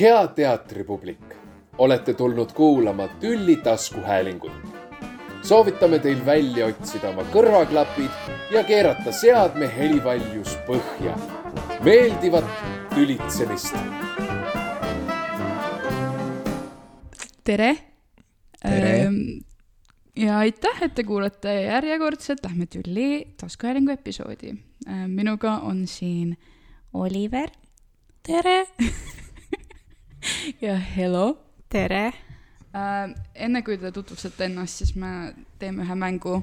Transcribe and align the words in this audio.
hea 0.00 0.26
teatripublik, 0.28 1.34
olete 1.78 2.14
tulnud 2.14 2.52
kuulama 2.52 3.08
Tülli 3.08 3.56
taskuhäälingut. 3.56 4.52
soovitame 5.42 5.98
teil 5.98 6.26
välja 6.26 6.66
otsida 6.66 7.08
oma 7.10 7.22
kõrvaklapid 7.32 8.30
ja 8.54 8.62
keerata 8.64 9.12
seadme 9.12 9.68
helivaljus 9.76 10.56
põhja. 10.66 11.16
meeldivat 11.84 12.44
tülitsemist. 12.94 13.76
tere, 17.44 17.76
Tere. 18.62 19.00
Ähm, 19.00 19.14
ja 20.16 20.38
aitäh, 20.38 20.82
et 20.82 20.94
te 20.94 21.04
kuulate 21.04 21.62
järjekordset 21.62 22.38
Lähme 22.44 22.66
Tülli 22.66 23.34
taskuhäälingu 23.40 23.90
episoodi. 23.90 24.54
minuga 25.06 25.56
on 25.56 25.86
siin 25.86 26.36
Oliver. 26.92 27.50
tere 28.22 28.66
ja 30.66 30.76
Hello. 30.96 31.38
tere! 31.68 32.12
enne 33.34 33.62
kui 33.62 33.76
te 33.78 33.90
tutvustate 33.92 34.46
ennast, 34.48 34.80
siis 34.80 34.94
me 34.96 35.34
teeme 35.60 35.84
ühe 35.84 35.94
mängu. 35.98 36.38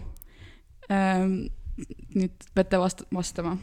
nüüd 2.16 2.48
peate 2.54 2.80
vast-, 2.82 3.06
vastama 3.14 3.58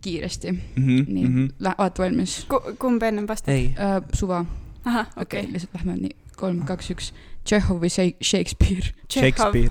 kiiresti 0.00 0.52
mm. 0.52 0.60
-hmm, 0.76 1.04
nii 1.08 1.24
mm, 1.24 1.48
-hmm. 1.48 1.74
olete 1.78 2.02
valmis? 2.02 2.46
kumb 2.78 3.02
ennem 3.02 3.28
vastab? 3.28 3.54
ei, 3.54 3.74
suva. 4.12 4.44
ahah, 4.84 5.06
okei 5.06 5.22
okei 5.22 5.40
okay,, 5.40 5.52
lihtsalt 5.52 5.74
lähme 5.74 5.96
nii, 5.96 6.16
kolm, 6.36 6.62
kaks, 6.64 6.90
üks. 6.90 7.12
Tšehhov 7.44 7.80
või 7.80 7.88
Shake- 7.88 8.24
Shakespeare? 8.24 8.92
Shakespeare, 9.12 9.70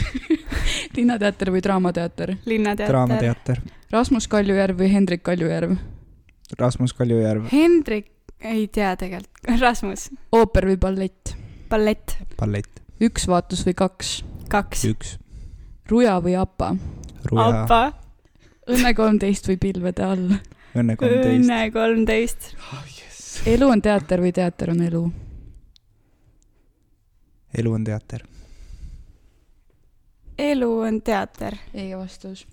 linnateater 0.96 1.50
või 1.50 1.62
Draamateater? 1.62 2.36
Linnateater. 2.46 2.92
Draamateater, 2.92 3.60
Rasmus 3.90 4.28
Kaljujärv 4.28 4.78
või 4.78 4.92
Hendrik 4.92 5.22
Kaljujärv? 5.22 5.76
Rasmus 6.58 6.92
Kaljujärv, 6.96 7.48
Hendrik, 7.52 8.10
ei 8.40 8.66
tea 8.72 8.94
tegelikult, 8.98 9.44
Rasmus, 9.64 10.08
ooper 10.34 10.66
või 10.72 10.78
ballett? 10.80 11.34
ballett, 11.70 12.16
ballett, 12.40 12.82
üks 13.02 13.28
vaatus 13.30 13.64
või 13.66 13.76
kaks? 13.78 14.12
kaks, 14.50 14.84
üks, 14.90 15.16
Ruja 15.90 16.18
või 16.22 16.36
Apa? 16.38 16.72
Ruja, 17.30 17.64
Appa, 17.64 17.82
Õnne 18.70 18.92
kolmteist 18.94 19.48
või 19.50 19.58
Pilvede 19.60 20.04
all? 20.06 20.28
Õnne 20.78 20.94
kolmteist, 20.96 21.40
Õnne 21.40 21.60
kolmteist, 21.74 22.52
elu 23.50 23.70
on 23.70 23.82
teater 23.82 24.22
või 24.22 24.32
teater 24.34 24.74
on 24.74 24.84
elu? 24.86 25.02
elu 27.58 27.72
on 27.74 27.84
teater, 27.84 28.22
elu 30.38 30.70
on 30.86 31.00
teater, 31.02 31.58
ei 31.74 31.92
vastus. 31.98 32.46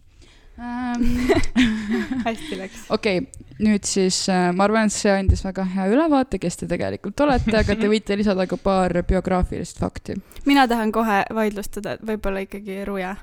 hästi 2.25 2.57
läks. 2.57 2.85
okei 2.89 3.19
okay,, 3.21 3.45
nüüd 3.61 3.85
siis 3.85 4.23
äh, 4.33 4.49
ma 4.55 4.65
arvan, 4.65 4.89
et 4.89 4.95
see 4.95 5.13
andis 5.13 5.43
väga 5.45 5.65
hea 5.75 5.85
ülevaate, 5.93 6.39
kes 6.41 6.57
te 6.61 6.69
tegelikult 6.69 7.19
olete, 7.25 7.53
aga 7.59 7.77
te 7.77 7.89
võite 7.93 8.17
lisada 8.17 8.47
ka 8.49 8.57
paar 8.61 8.95
biograafilist 9.07 9.79
fakti. 9.81 10.17
mina 10.49 10.67
tahan 10.67 10.91
kohe 10.95 11.23
vaidlustada, 11.33 11.97
et 11.97 12.05
võib-olla 12.09 12.41
ikkagi 12.47 12.81
Ruja. 12.89 13.15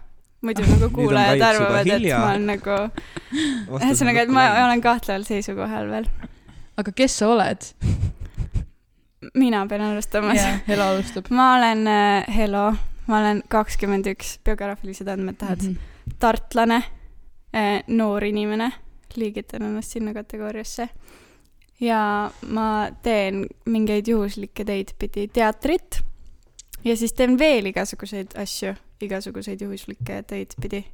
muidu 0.47 0.63
nagu 0.63 0.79
Nüüd 0.79 0.89
on 0.89 0.95
kuulajad 1.01 1.47
arvavad, 1.51 1.93
et 1.97 2.09
ma 2.13 2.25
olen 2.31 2.49
nagu, 2.53 2.81
ühesõnaga, 3.83 4.27
et 4.27 4.35
ma 4.39 4.49
olen 4.65 4.85
kahtleval 4.85 5.27
seisukohal 5.27 5.91
veel. 5.91 6.11
aga 6.79 6.99
kes 7.03 7.19
sa 7.19 7.35
oled? 7.35 7.71
mina 9.35 9.67
pean 9.67 9.89
alustama 9.91 10.35
jaa, 10.39 10.59
Hela 10.69 10.91
alustab. 10.95 11.31
ma 11.31 11.55
olen 11.57 11.87
äh, 11.91 12.35
Helo, 12.37 12.69
ma 13.07 13.19
olen 13.19 13.43
kakskümmend 13.49 14.07
üks, 14.15 14.39
biograafilised 14.45 15.09
andmed 15.09 15.39
tahad 15.41 15.63
mm. 15.63 15.75
-hmm. 15.75 16.15
tartlane, 16.23 16.85
noor 17.87 18.25
inimene, 18.25 18.71
liigitan 19.17 19.63
ennast 19.63 19.95
sinna 19.95 20.15
kategooriasse. 20.15 20.89
ja 21.81 22.31
ma 22.47 22.67
teen 23.03 23.47
mingeid 23.67 24.09
juhuslikke 24.09 24.65
teid 24.65 24.95
pidi 24.99 25.29
teatrit 25.29 26.01
ja 26.85 26.97
siis 26.97 27.13
teen 27.13 27.39
veel 27.39 27.67
igasuguseid 27.67 28.37
asju, 28.39 28.75
igasuguseid 29.01 29.61
juhuslikke 29.61 30.23
teid 30.23 30.55
pidi. 30.61 30.85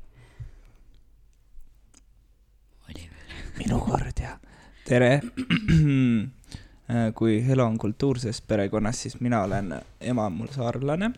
minu 3.61 3.81
kord 3.85 4.21
ja 4.21 4.39
tere. 4.85 5.21
kui 7.15 7.47
Helo 7.47 7.65
on 7.65 7.79
kultuurses 7.79 8.41
perekonnas, 8.43 9.03
siis 9.03 9.21
mina 9.21 9.43
olen, 9.43 9.75
ema 10.01 10.31
mul 10.31 10.49
saarlane, 10.51 11.11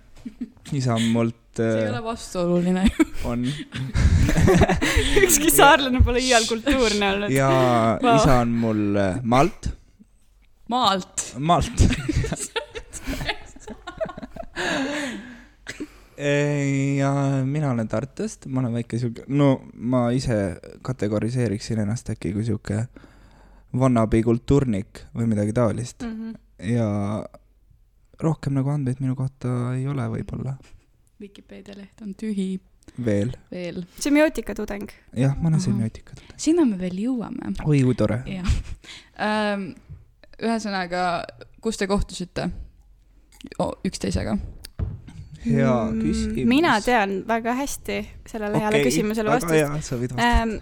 isa 0.73 0.95
on 0.95 1.03
mult, 1.13 1.37
see 1.57 1.83
ei 1.83 1.89
ole 1.91 2.01
vastuoluline. 2.05 2.85
on 3.29 3.43
ükski 5.25 5.51
saarlane 5.53 6.01
pole 6.05 6.19
iial 6.25 6.45
kultuurne 6.49 7.11
olnud. 7.15 7.31
ja 7.35 7.51
Vau. 8.03 8.17
isa 8.17 8.39
on 8.41 8.49
mul 8.65 8.97
äh, 8.97 9.19
Malt, 9.23 9.69
maalt. 10.69 11.27
Malt. 11.39 11.73
ja 16.99 17.13
mina 17.45 17.71
olen 17.71 17.89
Tartust, 17.89 18.47
ma 18.47 18.61
olen 18.61 18.73
väike 18.77 18.99
sihuke, 19.01 19.25
no 19.29 19.63
ma 19.75 20.11
ise 20.15 20.37
kategoriseeriksin 20.87 21.81
ennast 21.83 22.11
äkki 22.15 22.33
kui 22.37 22.45
sihuke 22.47 22.85
wannabe 23.77 24.21
kultuurnik 24.23 25.05
või 25.17 25.27
midagi 25.31 25.53
taolist 25.57 26.03
Mhm. 26.05 26.35
ja 26.77 26.89
rohkem 28.23 28.55
nagu 28.59 28.71
andmeid 28.73 29.01
minu 29.03 29.17
kohta 29.19 29.73
ei 29.77 29.87
ole 29.91 30.07
võib-olla 30.17 30.57
Vikipeedia 31.23 31.77
leht 31.79 32.03
on 32.03 32.15
tühi 32.19 32.57
veel. 33.05 33.33
veel. 33.51 33.85
semiootika 33.99 34.55
tudeng. 34.59 34.91
jah, 35.17 35.37
ma 35.39 35.49
olen 35.53 35.61
semiootika 35.61 36.17
tudeng. 36.19 36.35
sinna 36.37 36.67
me 36.67 36.79
veel 36.81 36.99
jõuame. 37.05 37.55
oi 37.65 37.83
kui 37.83 37.95
tore. 37.99 38.23
jah 38.27 38.49
ähm,. 39.29 39.73
ühesõnaga, 40.43 41.23
kus 41.63 41.79
te 41.79 41.87
kohtusite 41.87 42.49
oh, 43.63 43.77
üksteisega? 43.87 44.37
hea 45.43 45.71
Mm, 45.91 46.03
küsimus. 46.03 46.49
mina 46.49 46.81
tean 46.81 47.15
väga 47.29 47.55
hästi 47.59 47.97
sellele 48.27 48.57
okay, 48.57 48.63
heale 48.63 48.83
küsimusele 48.85 49.31
vastust. 49.31 50.19
Ähm, 50.19 50.57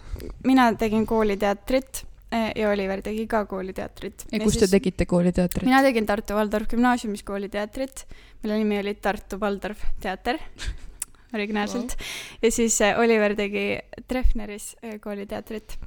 mina 0.44 0.70
tegin 0.74 1.06
kooliteatrit 1.06 2.06
ja 2.30 2.70
Oliver 2.70 3.02
tegi 3.02 3.26
ka 3.30 3.44
kooliteatrit. 3.50 4.26
ja 4.32 4.40
kus 4.42 4.58
te 4.60 4.68
tegite 4.70 5.06
kooliteatrit? 5.06 5.66
mina 5.66 5.82
tegin 5.82 6.06
Tartu 6.06 6.36
Valdorf 6.38 6.68
gümnaasiumis 6.70 7.24
kooliteatrit, 7.26 8.04
mille 8.42 8.60
nimi 8.62 8.78
oli 8.78 8.94
Tartu 8.94 9.40
Valdorf 9.40 9.82
teater, 10.00 10.38
originaalselt 11.34 11.96
wow.. 11.96 12.38
ja 12.42 12.52
siis 12.54 12.80
äh, 12.86 12.98
Oliver 13.00 13.34
tegi 13.38 13.66
Treffneris 14.08 14.76
äh, 14.84 15.00
kooliteatrit 15.02 15.78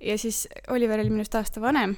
ja 0.00 0.18
siis 0.18 0.46
Oliver 0.68 1.00
oli 1.00 1.10
minust 1.10 1.34
aasta 1.34 1.60
vanem 1.60 1.96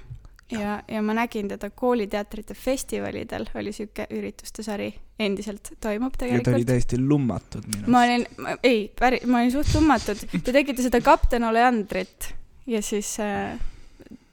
ja, 0.53 0.83
ja 0.89 1.03
ma 1.03 1.15
nägin 1.15 1.49
teda 1.49 1.71
kooliteatrite 1.71 2.55
festivalidel, 2.55 3.47
oli 3.55 3.73
sihuke 3.73 4.07
ürituste 4.15 4.63
sari, 4.65 4.89
endiselt 5.19 5.73
toimub 5.81 6.15
ja 6.15 6.19
ta 6.19 6.25
oli 6.25 6.45
tegelikult. 6.45 6.69
täiesti 6.71 7.01
lummatud 7.03 7.67
minu 7.69 7.93
ma 7.93 8.05
olin, 8.07 8.27
ei, 8.63 8.87
päris, 8.99 9.27
ma 9.27 9.43
olin 9.43 9.53
suht 9.53 9.75
lummatud. 9.75 10.23
Te 10.39 10.55
tegite 10.55 10.85
seda 10.85 11.03
kapten 11.05 11.45
Oleandrit 11.49 12.31
ja 12.69 12.83
siis 12.85 13.17
äh, 13.21 13.59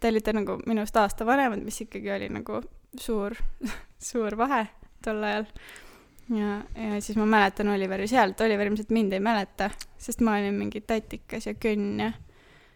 te 0.06 0.12
olite 0.14 0.34
nagu 0.38 0.60
minust 0.70 0.98
aasta 1.02 1.26
vanemad, 1.26 1.64
mis 1.66 1.82
ikkagi 1.82 2.12
oli 2.14 2.28
nagu 2.30 2.60
suur, 3.02 3.34
suur 4.12 4.38
vahe 4.38 4.68
tol 5.06 5.24
ajal. 5.26 5.48
ja, 6.36 6.60
ja 6.78 7.00
siis 7.02 7.18
ma 7.18 7.26
mäletan 7.30 7.72
Oliveri 7.74 8.08
sealt, 8.08 8.42
Oliver 8.42 8.70
ilmselt 8.70 8.94
mind 8.94 9.16
ei 9.18 9.24
mäleta, 9.24 9.72
sest 9.98 10.22
ma 10.26 10.38
olin 10.38 10.54
mingi 10.60 10.84
tatikas 10.86 11.50
ja 11.50 11.56
kõnn 11.58 12.04
ja 12.04 12.12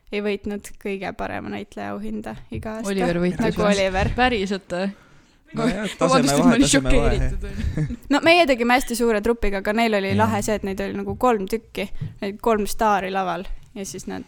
ei 0.09 0.23
võitnud 0.25 0.72
kõige 0.81 1.12
parema 1.13 1.53
näitleja 1.53 1.94
auhinda 1.94 2.34
iga 2.50 2.79
aasta. 2.79 2.89
Oliver 2.89 3.22
võitis 3.22 3.45
nagu? 3.45 3.68
Oliver. 3.69 4.09
päriselt 4.18 4.73
või? 4.73 4.89
no 8.13 8.22
meie 8.25 8.50
tegime 8.50 8.78
hästi 8.78 8.97
suure 8.97 9.22
trupiga, 9.25 9.62
aga 9.62 9.73
neil 9.78 9.97
oli 10.01 10.16
Jah. 10.16 10.19
lahe 10.23 10.41
see, 10.45 10.57
et 10.57 10.66
neid 10.66 10.81
oli 10.85 10.97
nagu 10.97 11.16
kolm 11.22 11.45
tükki, 11.50 11.88
kolm 12.41 12.66
staari 12.69 13.13
laval 13.13 13.45
ja 13.75 13.85
siis 13.85 14.07
nad 14.07 14.24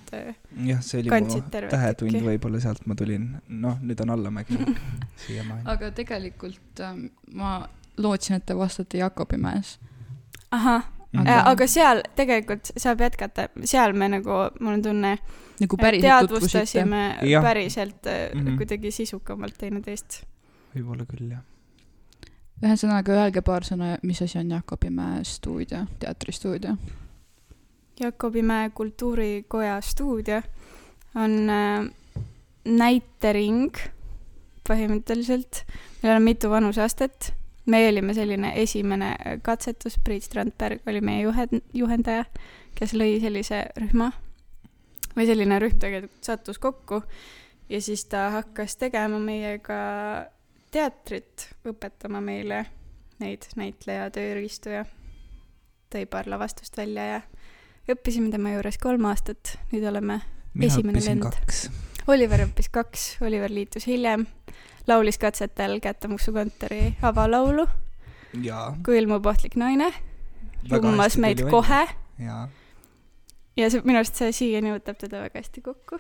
jah, 0.66 0.82
see 0.86 1.02
oli 1.02 1.10
mu 1.10 1.42
tähetund 1.52 2.12
tükki. 2.12 2.26
võib-olla 2.26 2.62
sealt 2.62 2.86
ma 2.86 2.96
tulin, 2.96 3.28
noh, 3.50 3.80
nüüd 3.82 4.02
on 4.06 4.14
allamägi 4.16 4.58
siiamaani. 5.26 5.66
aga 5.66 5.92
tegelikult 5.98 6.84
ähm, 6.86 7.06
ma 7.34 7.68
lootsin, 7.98 8.38
et 8.40 8.46
te 8.46 8.58
vastate 8.58 9.02
Jakobimäes. 9.02 9.80
ahah, 10.52 10.88
Aga- 11.18 11.44
aga 11.52 11.68
seal 11.68 12.04
tegelikult 12.16 12.72
saab 12.80 13.02
jätkata, 13.04 13.50
seal 13.68 13.94
me 13.94 14.08
nagu, 14.14 14.36
mul 14.60 14.78
on 14.78 14.84
tunne, 14.86 15.18
nagu 15.60 15.78
teadvustasime 15.78 17.02
Jah. 17.28 17.44
päriselt 17.44 18.06
mm. 18.06 18.40
-hmm. 18.40 18.58
kuidagi 18.58 18.92
sisukamalt 18.92 19.58
teineteist. 19.58 20.24
võib-olla 20.76 21.06
küll, 21.06 21.32
jah. 21.32 21.44
ühesõnaga, 22.64 23.12
öelge 23.12 23.42
paar 23.42 23.64
sõna, 23.68 23.98
mis 24.04 24.22
asi 24.22 24.38
on 24.40 24.52
Jakobimäe 24.52 25.24
stuudio, 25.24 25.86
teatristuudio. 26.00 26.78
Jakobimäe 28.00 28.70
kultuurikoja 28.70 29.82
stuudio 29.82 30.42
on 31.16 31.50
äh, 31.50 31.86
näitering 32.66 33.76
põhimõtteliselt, 34.70 35.64
meil 36.04 36.16
on 36.16 36.26
mitu 36.26 36.50
vanuseastet, 36.50 37.34
me 37.66 37.84
olime 37.90 38.14
selline 38.14 38.54
esimene 38.62 39.12
äh, 39.12 39.38
katsetus, 39.44 40.00
Priit 40.04 40.24
Strandberg 40.24 40.88
oli 40.88 41.02
meie 41.02 41.26
juhend, 41.26 41.62
juhendaja, 41.74 42.26
kes 42.78 42.96
lõi 42.98 43.20
sellise 43.22 43.66
rühma. 43.78 44.12
Või 45.12 45.28
selline 45.28 45.58
rühm 45.60 45.80
tegelikult 45.80 46.24
sattus 46.24 46.60
kokku 46.62 47.02
ja 47.70 47.82
siis 47.84 48.06
ta 48.08 48.30
hakkas 48.38 48.78
tegema 48.80 49.20
meiega 49.20 49.82
teatrit, 50.72 51.50
õpetama 51.68 52.22
meile 52.24 52.64
neid 53.20 53.46
näitleja 53.60 54.10
tööriistu 54.16 54.72
ja 54.72 54.86
tõi 55.92 56.06
paar 56.10 56.30
lavastust 56.32 56.78
välja 56.78 57.06
ja 57.10 57.22
õppisime 57.90 58.32
tema 58.34 58.54
juures 58.56 58.78
kolm 58.82 59.06
aastat, 59.10 59.58
nüüd 59.72 59.86
oleme 59.88 60.22
mina 60.54 60.68
Esimene 60.68 61.02
lend. 61.06 61.26
Oliver 62.12 62.46
õppis 62.48 62.70
kaks, 62.74 63.08
Oliver 63.26 63.52
liitus 63.54 63.86
hiljem, 63.90 64.26
laulis 64.90 65.20
katsetel 65.22 65.80
Kättemuksu 65.82 66.34
kontori 66.36 66.96
avalaulu. 67.02 67.68
Kui 68.86 68.98
ilmub 68.98 69.26
ohtlik 69.28 69.58
naine, 69.60 69.92
lummas 70.72 71.18
meid 71.20 71.44
kohe 71.52 71.84
ja 73.58 73.70
see 73.70 73.84
minu 73.86 74.00
arust 74.00 74.20
see 74.20 74.32
siiani 74.36 74.74
võtab 74.74 75.00
teda 75.02 75.24
väga 75.26 75.42
hästi 75.42 75.64
kokku, 75.66 76.00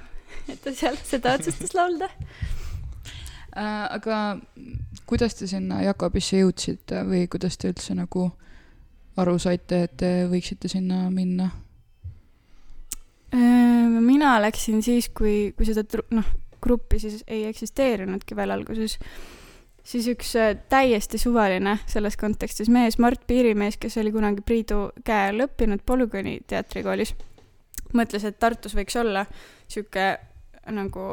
et 0.49 0.61
ta 0.63 0.73
seal 0.75 0.97
seda 1.03 1.33
otsustas 1.37 1.75
laulda. 1.77 2.09
Äh, 3.51 3.87
aga 3.97 4.39
kuidas 5.09 5.35
te 5.35 5.49
sinna 5.51 5.81
Jakobisse 5.83 6.39
jõudsite 6.39 7.03
või 7.07 7.25
kuidas 7.31 7.59
te 7.59 7.71
üldse 7.73 7.95
nagu 7.97 8.29
aru 9.19 9.35
saite, 9.43 9.83
et 9.87 9.97
te 9.99 10.11
võiksite 10.31 10.71
sinna 10.71 11.09
minna? 11.11 11.49
Mina 13.31 14.35
läksin 14.43 14.81
siis, 14.83 15.09
kui, 15.15 15.53
kui 15.57 15.67
seda 15.67 16.03
noh, 16.11 16.27
gruppi 16.61 16.99
siis 16.99 17.23
ei 17.27 17.45
eksisteerinudki 17.49 18.35
veel 18.35 18.53
alguses, 18.53 18.97
siis 19.83 20.07
üks 20.11 20.33
täiesti 20.69 21.19
suvaline 21.21 21.77
selles 21.89 22.17
kontekstis 22.19 22.69
mees, 22.69 22.99
Mart 23.01 23.23
Piirimees, 23.27 23.79
kes 23.81 23.97
oli 24.01 24.13
kunagi 24.13 24.43
Priidu 24.45 24.89
käe 25.07 25.31
all 25.31 25.45
õppinud 25.47 25.83
Polügooni 25.85 26.39
teatrikoolis, 26.47 27.15
mõtles, 27.97 28.27
et 28.27 28.39
Tartus 28.39 28.75
võiks 28.77 28.95
olla 28.99 29.25
sihuke 29.71 30.13
nagu 30.71 31.07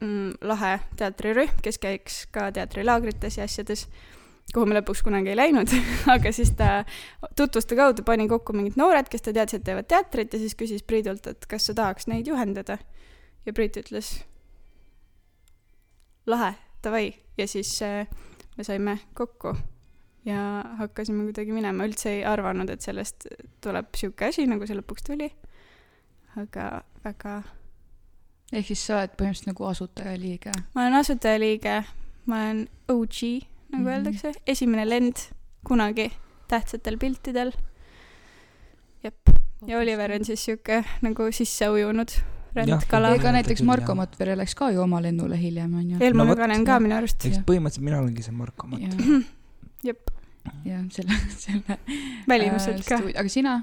mm, 0.00 0.40
lahe 0.48 0.78
teatrirühm, 0.96 1.60
kes 1.62 1.78
käiks 1.82 2.24
ka 2.32 2.50
teatrilaagrites 2.54 3.38
ja 3.38 3.48
asjades, 3.48 3.86
kuhu 4.52 4.68
me 4.68 4.76
lõpuks 4.76 5.02
kunagi 5.04 5.32
ei 5.32 5.38
läinud, 5.38 5.72
aga 6.14 6.32
siis 6.34 6.52
ta 6.58 6.82
tutvuste 7.38 7.78
kaudu 7.78 8.04
pani 8.06 8.28
kokku 8.30 8.56
mingid 8.56 8.76
noored, 8.80 9.08
kes 9.12 9.24
ta 9.24 9.32
teadis, 9.32 9.58
et 9.58 9.66
teevad 9.66 9.88
teatrit 9.90 10.34
ja 10.34 10.42
siis 10.42 10.56
küsis 10.58 10.84
Priidult, 10.86 11.26
et 11.26 11.48
kas 11.48 11.70
sa 11.70 11.76
tahaks 11.78 12.08
neid 12.12 12.28
juhendada. 12.28 12.78
ja 13.46 13.52
Priit 13.52 13.76
ütles 13.80 14.14
lahe, 16.26 16.54
davai 16.84 17.14
ja 17.38 17.48
siis 17.48 17.74
äh, 17.82 18.06
me 18.56 18.64
saime 18.64 18.98
kokku 19.14 19.56
ja 20.24 20.64
hakkasime 20.78 21.24
kuidagi 21.24 21.52
minema, 21.52 21.86
üldse 21.88 22.10
ei 22.16 22.24
arvanud, 22.28 22.70
et 22.70 22.84
sellest 22.84 23.26
tuleb 23.64 23.90
sihuke 23.98 24.28
asi, 24.30 24.46
nagu 24.46 24.66
see 24.66 24.78
lõpuks 24.78 25.06
tuli. 25.08 25.30
aga 26.40 26.82
väga, 27.04 27.42
ehk 28.52 28.70
siis 28.70 28.86
sa 28.86 29.00
oled 29.00 29.16
põhimõtteliselt 29.18 29.50
nagu 29.50 29.66
asutajaliige. 29.68 30.52
ma 30.74 30.86
olen 30.86 31.00
asutajaliige, 31.00 31.80
ma 32.26 32.42
olen 32.44 32.62
OG, 32.94 33.18
nagu 33.72 33.82
mm 33.82 33.86
-hmm. 33.88 33.92
öeldakse, 33.94 34.32
esimene 34.46 34.88
lend 34.88 35.16
kunagi 35.64 36.12
tähtsatel 36.48 36.98
piltidel. 36.98 37.52
jep, 39.04 39.16
ja 39.66 39.78
Oliver 39.78 40.12
on 40.12 40.24
siis 40.24 40.44
sihuke 40.44 40.84
nagu 41.02 41.32
sisse 41.32 41.68
ujunud 41.70 42.08
Jah, 42.54 42.66
rändkala. 42.66 43.14
ega 43.16 43.32
näiteks 43.32 43.62
Marko 43.62 43.92
jah. 43.92 43.96
Matvere 43.96 44.36
läks 44.36 44.54
ka 44.54 44.70
ju 44.70 44.82
oma 44.82 45.00
lennule 45.02 45.38
hiljem, 45.40 45.74
onju. 45.74 45.96
Elmo 46.00 46.24
No 46.24 46.34
Nüganen 46.34 46.64
ka 46.64 46.72
jah. 46.72 46.82
minu 46.82 46.94
arust. 46.94 47.24
eks 47.24 47.36
Jah. 47.36 47.44
põhimõtteliselt 47.48 47.84
mina 47.84 48.00
olengi 48.02 48.22
see 48.22 48.34
Marko 48.36 48.68
ja, 48.78 48.88
jep, 49.88 50.10
ja 50.64 50.82
selle, 50.90 51.16
selle. 51.38 51.78
välimuselt 52.28 52.84
ka. 52.84 53.00
aga 53.16 53.28
sina, 53.28 53.54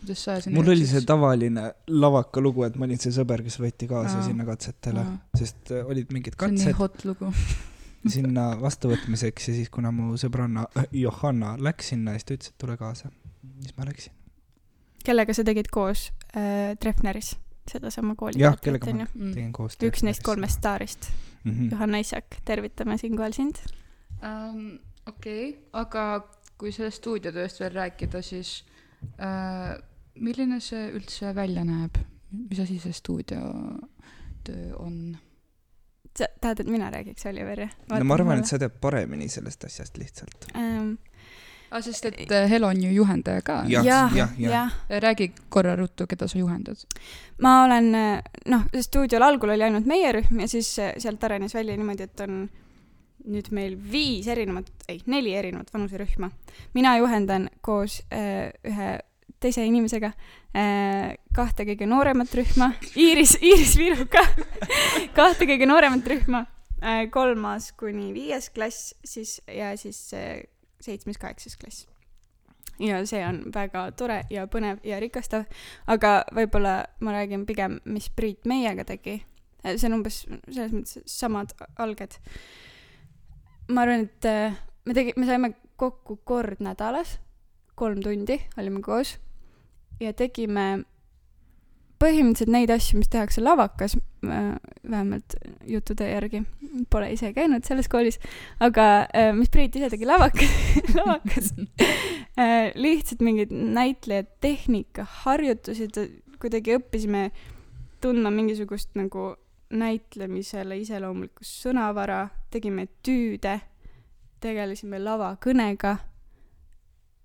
kuidas 0.00 0.24
sa 0.24 0.40
sinna 0.40 0.56
mul 0.56 0.72
oli 0.72 0.86
see 0.86 1.04
tavaline 1.04 1.66
lavaka 1.88 2.40
lugu, 2.40 2.64
et 2.64 2.76
ma 2.80 2.88
olin 2.88 2.98
see 2.98 3.12
sõber, 3.12 3.44
kes 3.44 3.60
võeti 3.60 3.88
kaasa 3.90 4.18
Aa. 4.22 4.26
sinna 4.30 4.48
katsetele, 4.48 5.04
sest 5.36 5.72
äh, 5.76 5.84
olid 5.86 6.12
mingid 6.16 6.38
see 6.38 6.48
on 6.48 6.54
nii 6.54 6.64
katsed 6.64 6.80
hot 6.80 7.04
lugu. 7.04 7.32
sinna 8.10 8.50
vastuvõtmiseks 8.60 9.48
ja 9.48 9.54
siis, 9.54 9.70
kuna 9.72 9.92
mu 9.94 10.18
sõbranna 10.20 10.66
äh, 10.78 10.88
Johanna 10.92 11.54
läks 11.60 11.92
sinna, 11.94 12.16
siis 12.16 12.28
ta 12.28 12.36
ütles, 12.36 12.52
et 12.52 12.58
tule 12.60 12.76
kaasa. 12.80 13.10
siis 13.62 13.76
ma 13.76 13.88
läksin. 13.88 14.12
kellega 15.04 15.34
sa 15.34 15.44
tegid 15.44 15.70
koos 15.72 16.10
äh, 16.36 16.76
Treffneris 16.80 17.34
sedasama 17.70 18.14
kooli 18.14 18.40
jah, 18.40 18.56
kellega 18.60 18.92
ma 18.92 19.06
Mm. 19.14 19.32
tegin 19.32 19.52
koostööd. 19.52 19.90
üks 19.90 20.02
neist 20.04 20.22
kolmest 20.22 20.58
staarist, 20.58 21.10
mm. 21.44 21.52
-hmm. 21.52 21.70
Johanna 21.72 21.98
Isak, 21.98 22.36
tervitame 22.44 22.98
siinkohal 22.98 23.32
sind. 23.32 23.56
um,. 24.22 24.78
okei 25.06 25.50
okay., 25.50 25.60
aga 25.72 26.28
kui 26.58 26.72
sellest 26.72 26.96
stuudiotööst 27.02 27.60
veel 27.60 27.72
rääkida, 27.74 28.22
siis 28.22 28.64
uh, 29.02 29.82
milline 30.14 30.60
see 30.60 30.90
üldse 30.92 31.34
välja 31.34 31.64
näeb, 31.64 31.98
mis 32.30 32.60
asi 32.60 32.78
see 32.78 32.92
stuudiotöö 32.92 34.76
on? 34.76 35.16
Sa 36.18 36.28
tahad, 36.40 36.60
et 36.60 36.70
mina 36.70 36.90
räägiks, 36.90 37.26
Oliver, 37.26 37.60
jah? 37.60 37.74
no 37.90 38.04
ma 38.04 38.14
arvan, 38.14 38.38
et 38.38 38.46
sa 38.50 38.58
tead 38.58 38.78
paremini 38.80 39.28
sellest 39.28 39.64
asjast 39.64 39.98
lihtsalt. 39.98 40.48
ähm,. 40.56 40.94
aa, 41.70 41.80
sest 41.82 42.06
et 42.10 42.32
äh, 42.32 42.48
Helo 42.50 42.70
on 42.70 42.82
ju 42.82 42.90
juhendaja 42.90 43.42
ka. 43.42 43.62
Jah, 43.68 43.86
jah, 43.86 44.16
jah, 44.16 44.34
jah. 44.38 44.74
räägi 44.88 45.32
korra 45.48 45.76
ruttu, 45.76 46.06
keda 46.06 46.28
sa 46.28 46.38
juhendad. 46.38 46.76
ma 47.38 47.64
olen, 47.64 47.90
noh, 48.46 48.68
stuudiol 48.80 49.22
algul 49.22 49.56
oli 49.56 49.66
ainult 49.66 49.86
meie 49.86 50.12
rühm 50.12 50.40
ja 50.40 50.48
siis 50.48 50.78
äh, 50.78 50.92
sealt 50.98 51.24
arenes 51.24 51.54
välja 51.54 51.76
niimoodi, 51.76 52.02
et 52.10 52.20
on 52.20 52.44
nüüd 53.24 53.48
meil 53.56 53.76
viis 53.92 54.26
erinevat, 54.28 54.68
ei, 54.88 55.00
neli 55.06 55.34
erinevat 55.34 55.72
vanuserühma. 55.74 56.30
mina 56.74 56.96
juhendan 56.98 57.48
koos 57.60 58.02
äh, 58.12 58.52
ühe 58.64 58.98
teise 59.44 59.64
inimesega 59.68 60.10
äh, 60.56 61.14
kahte 61.36 61.66
kõige 61.68 61.88
nooremat 61.88 62.32
rühma, 62.38 62.70
Iiris, 62.96 63.36
Iiris 63.44 63.76
Viruga, 63.80 64.22
kahte 65.18 65.48
kõige 65.48 65.68
nooremat 65.68 66.06
rühma 66.08 66.44
äh,, 66.80 67.04
kolmas 67.12 67.72
kuni 67.78 68.12
viies 68.16 68.50
klass, 68.54 68.94
siis 69.04 69.38
ja 69.50 69.74
siis 69.80 70.06
äh, 70.16 70.46
seitsmes-kaheksas 70.84 71.58
klass. 71.60 71.84
ja 72.80 73.02
see 73.06 73.20
on 73.26 73.42
väga 73.54 73.86
tore 73.98 74.22
ja 74.32 74.46
põnev 74.50 74.80
ja 74.86 74.98
rikastav, 75.02 75.44
aga 75.86 76.16
võib-olla 76.34 76.76
ma 77.04 77.14
räägin 77.18 77.44
pigem, 77.46 77.78
mis 77.84 78.08
Priit 78.10 78.48
meiega 78.48 78.86
tegi. 78.88 79.20
see 79.64 79.88
on 79.90 80.00
umbes 80.00 80.24
selles 80.48 80.72
mõttes 80.72 81.02
samad 81.06 81.52
alged. 81.76 82.16
ma 83.68 83.84
arvan, 83.84 84.08
et 84.08 84.30
me 84.84 84.96
tegi, 84.96 85.14
me 85.16 85.28
saime 85.28 85.52
kokku 85.76 86.18
kord 86.24 86.64
nädalas, 86.64 87.18
kolm 87.74 88.02
tundi 88.02 88.38
olime 88.56 88.80
koos 88.82 89.18
ja 90.00 90.12
tegime 90.16 90.84
põhimõtteliselt 92.02 92.52
neid 92.52 92.72
asju, 92.74 92.98
mis 93.00 93.10
tehakse 93.12 93.42
lavakas, 93.42 93.96
vähemalt 94.24 95.36
juttude 95.68 96.08
järgi, 96.08 96.42
pole 96.90 97.10
ise 97.14 97.30
käinud 97.36 97.64
selles 97.66 97.88
koolis, 97.92 98.18
aga 98.64 99.06
äh, 99.14 99.30
mis 99.36 99.52
Priit 99.52 99.76
ise 99.78 99.90
tegi 99.92 100.08
lavakas, 100.08 100.58
lavakas. 100.98 101.54
Äh, 102.34 102.72
lihtsalt 102.74 103.20
mingid 103.22 103.52
näitlejad, 103.54 104.26
tehnika, 104.42 105.04
harjutused, 105.22 106.00
kuidagi 106.42 106.72
õppisime 106.74 107.28
tundma 108.02 108.32
mingisugust 108.34 108.90
nagu 108.98 109.28
näitlemisele 109.70 110.80
iseloomulikku 110.82 111.46
sõnavara, 111.46 112.24
tegime 112.50 112.88
tüüde, 113.06 113.52
tegelesime 114.42 114.98
lavakõnega, 114.98 115.94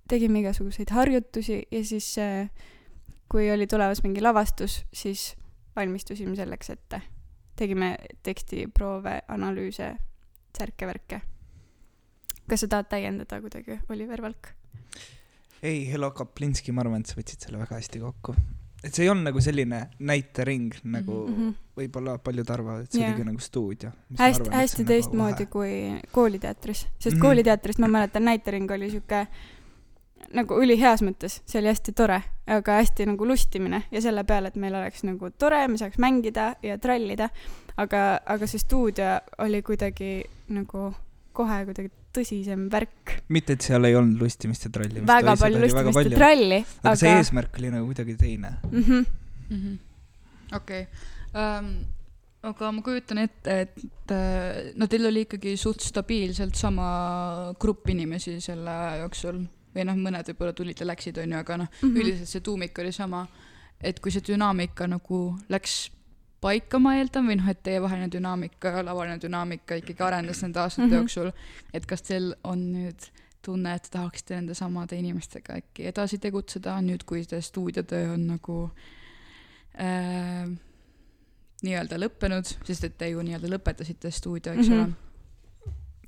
tegime 0.09 0.41
igasuguseid 0.43 0.91
harjutusi 0.91 1.61
ja 1.71 1.85
siis 1.85 2.17
äh, 2.17 2.49
kui 3.29 3.51
oli 3.51 3.67
tulemas 3.67 4.03
mingi 4.03 4.21
lavastus, 4.21 4.83
siis 4.93 5.35
valmistusime 5.75 6.35
selleks 6.35 6.69
ette. 6.75 7.01
tegime 7.59 7.95
tekstiproove, 8.23 9.17
analüüse, 9.27 9.89
särke-värke. 10.57 11.21
kas 12.49 12.63
sa 12.63 12.67
tahad 12.67 12.87
täiendada 12.89 13.41
kuidagi, 13.41 13.79
Oliver 13.89 14.21
Valk? 14.21 14.53
ei, 15.61 15.91
Helo 15.91 16.11
Kaplinski, 16.11 16.71
ma 16.71 16.81
arvan, 16.85 17.03
et 17.03 17.11
sa 17.11 17.19
võtsid 17.19 17.45
selle 17.45 17.59
väga 17.61 17.77
hästi 17.77 18.01
kokku. 18.01 18.35
et 18.83 18.95
see 18.95 19.03
ei 19.05 19.11
olnud 19.11 19.29
nagu 19.29 19.43
selline 19.43 19.81
näitering, 19.99 20.73
nagu 20.83 21.19
mm. 21.27 21.35
-hmm. 21.35 21.53
võib-olla 21.81 22.17
paljud 22.17 22.49
arvavad, 22.49 22.87
et 22.87 22.91
see 22.91 23.03
Jaa. 23.03 23.13
oligi 23.13 23.27
nagu 23.29 23.39
stuudio. 23.39 23.91
hästi, 24.17 24.49
hästi 24.55 24.85
teistmoodi 24.85 25.45
kui 25.45 26.01
kooliteatris, 26.11 26.87
sest 26.97 27.13
mm. 27.13 27.17
-hmm. 27.17 27.21
kooliteatris 27.21 27.79
ma 27.79 27.87
mäletan, 27.87 28.25
näitering 28.25 28.71
oli 28.71 28.89
sihuke 28.89 29.27
nagu 30.35 30.57
üliheas 30.61 31.01
mõttes, 31.05 31.39
see 31.49 31.59
oli 31.61 31.71
hästi 31.71 31.93
tore, 31.97 32.19
aga 32.49 32.79
hästi 32.79 33.07
nagu 33.09 33.27
lustimine 33.27 33.83
ja 33.91 34.01
selle 34.03 34.23
peale, 34.27 34.51
et 34.51 34.59
meil 34.61 34.75
oleks 34.77 35.03
nagu 35.07 35.31
tore, 35.37 35.61
me 35.71 35.79
saaks 35.81 35.99
mängida 36.01 36.51
ja 36.65 36.77
trallida, 36.81 37.29
aga, 37.81 38.03
aga 38.25 38.49
see 38.49 38.61
stuudio 38.61 39.17
oli 39.45 39.61
kuidagi 39.65 40.11
nagu 40.53 40.89
kohe 41.35 41.59
kuidagi 41.69 41.91
tõsisem 42.15 42.65
värk. 42.71 43.19
mitte, 43.33 43.55
et 43.55 43.65
seal 43.65 43.85
ei 43.87 43.95
olnud 43.97 44.21
lustimist 44.21 44.65
ja 44.65 44.73
trallimist. 44.73 45.09
väga 45.09 45.35
palju 45.39 45.61
lustimist 45.63 46.09
ja 46.09 46.17
tralli, 46.17 46.63
aga, 46.83 46.95
see 47.03 47.13
eesmärk 47.19 47.61
oli 47.61 47.71
nagu 47.75 47.91
kuidagi 47.91 48.17
teine. 48.19 48.55
mm. 48.71 49.05
-hmm. 49.49 49.77
okei, 50.57 50.87
aga 52.49 52.71
ma 52.71 52.81
kujutan 52.81 53.23
ette, 53.25 53.61
et 53.61 54.11
äh, 54.15 54.73
no 54.75 54.87
teil 54.87 55.05
oli 55.09 55.25
ikkagi 55.27 55.55
suht 55.57 55.85
stabiilselt 55.85 56.55
sama 56.55 57.53
grupp 57.59 57.89
inimesi 57.89 58.39
selle 58.41 58.75
jooksul 59.03 59.43
või 59.75 59.85
noh, 59.85 59.95
mõned 59.95 60.25
võib-olla 60.31 60.53
tulid 60.53 60.79
ja 60.79 60.85
läksid, 60.87 61.17
onju, 61.17 61.37
aga 61.37 61.57
noh, 61.57 61.67
Mhm. 61.81 61.95
üldiselt 61.97 62.27
see 62.27 62.41
tuumik 62.41 62.77
oli 62.79 62.91
sama. 62.91 63.27
et 63.81 63.99
kui 63.99 64.11
see 64.11 64.21
dünaamika 64.27 64.87
nagu 64.87 65.37
läks 65.49 65.89
paika, 66.41 66.79
ma 66.79 66.95
eeldan, 66.97 67.25
või 67.27 67.35
noh, 67.37 67.47
et 67.49 67.63
teievaheline 67.63 68.09
dünaamika, 68.11 68.83
lavaline 68.83 69.19
dünaamika 69.21 69.75
ikkagi 69.75 70.03
arenes 70.03 70.41
nende 70.41 70.59
aastate 70.59 70.87
mm. 70.87 70.91
-hmm. 70.91 70.95
jooksul. 70.99 71.31
et 71.73 71.85
kas 71.85 72.01
teil 72.01 72.35
on 72.43 72.59
nüüd 72.73 73.09
tunne, 73.41 73.73
et 73.75 73.81
te 73.83 73.89
tahaksite 73.89 74.35
nende 74.35 74.53
samade 74.53 74.95
inimestega 74.99 75.53
äkki 75.53 75.85
edasi 75.87 76.17
tegutseda 76.17 76.77
nüüd, 76.81 77.03
kui 77.05 77.23
see 77.23 77.41
stuudiotöö 77.41 78.13
on 78.13 78.27
nagu 78.27 78.71
äh, 79.79 80.49
nii-öelda 81.63 81.97
lõppenud, 81.99 82.47
sest 82.67 82.83
et 82.83 82.97
te 82.97 83.09
ju 83.09 83.21
nii-öelda 83.23 83.47
lõpetasite 83.57 84.11
stuudio, 84.11 84.53
eks 84.53 84.67
Mhm. 84.69 84.73
ole 84.79 84.85
mm. 84.87 84.95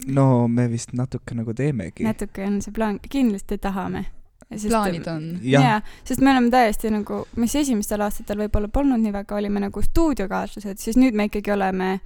No 0.08 0.48
me 0.48 0.67
vist 0.72 0.96
natuke 0.98 1.36
nagu 1.38 1.53
teemegi. 1.53 2.05
natuke 2.08 2.46
on 2.46 2.62
see 2.62 2.74
plaan, 2.75 3.00
kindlasti 3.10 3.58
tahame. 3.62 4.05
plaanid 4.51 5.08
on 5.08 5.27
jaa, 5.48 5.79
sest 6.03 6.22
me 6.22 6.31
oleme 6.34 6.50
täiesti 6.51 6.91
nagu, 6.91 7.25
mis 7.39 7.55
esimestel 7.55 8.01
aastatel 8.03 8.41
võib-olla 8.46 8.67
polnud 8.67 9.00
nii 9.03 9.13
väga, 9.15 9.38
olime 9.38 9.63
nagu 9.63 9.84
stuudiokaaslased, 9.86 10.81
siis 10.81 11.00
nüüd 11.00 11.15
me 11.15 11.29
ikkagi 11.29 11.53
oleme 11.55 12.00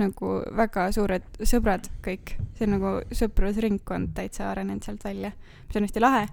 nagu 0.00 0.36
väga 0.56 0.86
suured 0.94 1.26
sõbrad 1.44 1.90
kõik. 2.04 2.36
see 2.56 2.68
on 2.68 2.76
nagu 2.78 2.94
sõprusringkond 3.16 4.14
täitsa 4.16 4.50
arenenud 4.50 4.86
sealt 4.86 5.04
välja, 5.04 5.32
mis 5.66 5.76
on 5.76 5.88
hästi 5.88 6.04
lahe. 6.04 6.24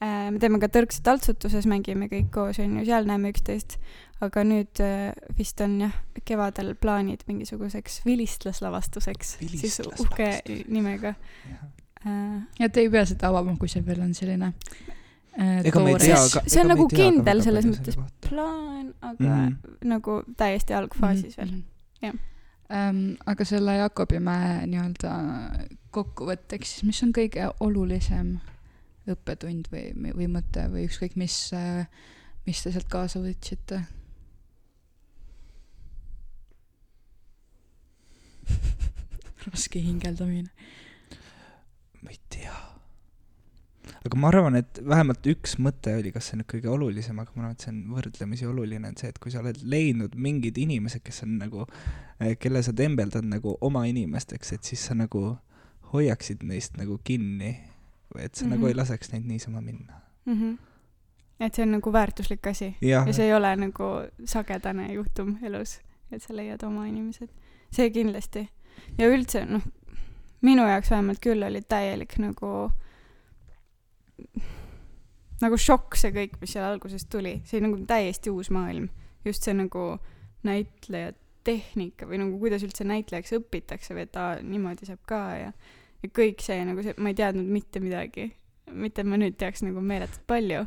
me 0.00 0.38
teeme 0.40 0.60
ka 0.60 0.68
Tõrksa 0.68 1.02
taltsutuses, 1.04 1.66
mängime 1.68 2.08
kõik 2.08 2.30
koos, 2.32 2.58
on 2.58 2.78
ju, 2.78 2.84
seal 2.88 3.08
näeme 3.08 3.32
üksteist. 3.32 3.78
Aga 4.20 4.42
nüüd 4.44 4.80
äh, 4.84 5.12
vist 5.38 5.60
on 5.64 5.78
jah, 5.80 5.94
kevadel 6.28 6.74
plaanid 6.76 7.22
mingisuguseks 7.28 8.00
vilistlaslavastuseks, 8.06 9.36
siis 9.56 9.80
uhke 9.98 10.30
nimega 10.68 11.14
äh,. 12.06 12.40
ja 12.60 12.68
te 12.68 12.80
ei 12.84 12.90
pea 12.92 13.04
seda 13.08 13.28
avama, 13.32 13.56
kui 13.60 13.68
see 13.72 13.82
veel 13.86 14.00
on 14.04 14.14
selline 14.14 14.52
äh, 14.52 15.62
toores. 15.72 16.04
tea 16.04 16.44
See- 16.46 16.60
on 16.60 16.68
nagu 16.74 16.88
kindel 16.92 17.42
selles 17.42 17.66
mõttes. 17.70 17.96
plaan, 18.28 18.94
aga 19.00 19.24
mm 19.24 19.46
Mhm. 19.50 19.88
nagu 19.88 20.22
täiesti 20.36 20.74
algfaasis 20.76 21.36
mm 21.38 21.40
veel. 21.40 21.62
jah. 22.02 22.14
ähm,. 22.72 23.14
aga 23.26 23.44
selle 23.44 23.76
Jakobimäe 23.76 24.66
nii-öelda 24.66 25.14
kokkuvõtteks, 25.90 26.74
siis 26.76 26.84
mis 26.84 27.02
on 27.02 27.12
kõige 27.16 27.48
olulisem 27.60 28.36
õppetund 29.10 29.70
või, 29.72 29.88
või 30.14 30.28
mõte 30.28 30.66
või 30.70 30.84
ükskõik 30.86 31.16
mis, 31.16 31.50
mis 32.46 32.62
te 32.62 32.70
sealt 32.72 32.86
kaasa 32.92 33.18
võtsite? 33.24 33.80
raske 39.50 39.82
hingeldamine. 39.82 40.50
ma 42.02 42.10
ei 42.10 42.20
tea. 42.32 42.56
aga 44.04 44.16
ma 44.16 44.30
arvan, 44.32 44.56
et 44.60 44.80
vähemalt 44.84 45.26
üks 45.32 45.58
mõte 45.60 45.96
oli, 45.98 46.12
kas 46.14 46.30
see 46.30 46.40
nüüd 46.40 46.48
kõige 46.52 46.70
olulisem, 46.72 47.18
aga 47.20 47.34
ma 47.34 47.42
arvan, 47.44 47.58
et 47.58 47.66
see 47.66 47.74
on 47.74 47.82
võrdlemisi 47.96 48.48
oluline, 48.48 48.88
on 48.88 48.96
see, 49.00 49.12
et 49.12 49.18
kui 49.20 49.32
sa 49.32 49.42
oled 49.44 49.60
leidnud 49.62 50.16
mingid 50.16 50.58
inimesed, 50.60 51.04
kes 51.04 51.22
on 51.26 51.36
nagu, 51.42 51.66
kelle 52.40 52.62
sa 52.64 52.72
tembeldad 52.76 53.28
nagu 53.28 53.56
oma 53.60 53.84
inimesteks, 53.90 54.54
et 54.56 54.72
siis 54.72 54.88
sa 54.88 54.96
nagu 54.96 55.34
hoiaksid 55.92 56.42
neist 56.46 56.76
nagu 56.80 56.98
kinni. 57.04 57.58
et 58.18 58.34
sa 58.34 58.44
mm 58.44 58.46
-hmm. 58.46 58.50
nagu 58.50 58.62
Mhm. 58.62 58.68
ei 58.68 58.74
laseks 58.74 59.12
neid 59.12 59.24
niisama 59.24 59.60
minna. 59.60 60.00
Mm 60.26 60.34
-hmm. 60.34 60.58
et 61.40 61.54
see 61.54 61.62
on 61.62 61.70
nagu 61.72 61.92
väärtuslik 61.92 62.46
asi 62.46 62.76
jah 62.80 63.06
ja, 63.06 63.12
see 63.12 63.26
ei 63.26 63.34
ole 63.34 63.56
nagu 63.56 63.84
sagedane 64.24 64.92
juhtum 64.92 65.38
elus, 65.42 65.80
et 66.12 66.22
sa 66.22 66.36
leiad 66.36 66.62
oma 66.62 66.86
inimesed. 66.86 67.28
See 67.72 67.90
kindlasti. 67.94 68.48
ja 68.98 69.08
üldse 69.08 69.44
noh, 69.48 69.64
minu 70.46 70.66
jaoks 70.68 70.90
vähemalt 70.90 71.22
küll 71.22 71.42
oli 71.46 71.62
täielik 71.62 72.16
nagu, 72.22 72.70
nagu 75.40 75.58
šokk 75.58 75.98
see 76.00 76.14
kõik, 76.16 76.38
mis 76.40 76.54
seal 76.56 76.68
alguses 76.70 77.06
tuli, 77.10 77.40
see 77.44 77.58
oli 77.58 77.68
nagu 77.68 77.82
täiesti 77.86 78.30
uus 78.30 78.50
maailm. 78.50 78.88
just 79.24 79.44
see 79.44 79.54
nagu 79.54 79.98
näitleja 80.42 81.12
tehnika 81.44 82.06
või 82.08 82.20
nagu 82.20 82.38
kuidas 82.40 82.64
üldse 82.64 82.84
näitlejaks 82.84 83.32
õpitakse 83.36 83.94
või 83.96 84.06
et 84.06 84.16
aa, 84.16 84.40
niimoodi 84.44 84.88
saab 84.88 85.04
ka 85.08 85.22
ja 85.36 85.52
ja 86.00 86.12
kõik 86.16 86.44
see 86.44 86.60
nagu 86.64 86.84
see, 86.84 86.96
ma 87.00 87.12
ei 87.12 87.18
teadnud 87.18 87.48
mitte 87.48 87.82
midagi. 87.82 88.30
mitte, 88.70 89.02
ma 89.02 89.16
nüüd 89.18 89.34
teaks 89.34 89.64
nagu 89.66 89.80
meeletult 89.82 90.22
palju, 90.30 90.60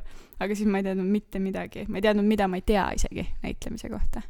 aga 0.43 0.55
siis 0.60 0.67
ma 0.67 0.81
ei 0.81 0.83
teadnud 0.89 1.07
mitte 1.07 1.39
midagi, 1.39 1.86
ma 1.88 2.01
ei 2.01 2.03
teadnud, 2.03 2.27
mida 2.27 2.50
ma 2.51 2.57
ei 2.60 2.65
tea 2.67 2.89
isegi 2.98 3.24
näitlemise 3.45 3.89
kohta. 3.89 4.22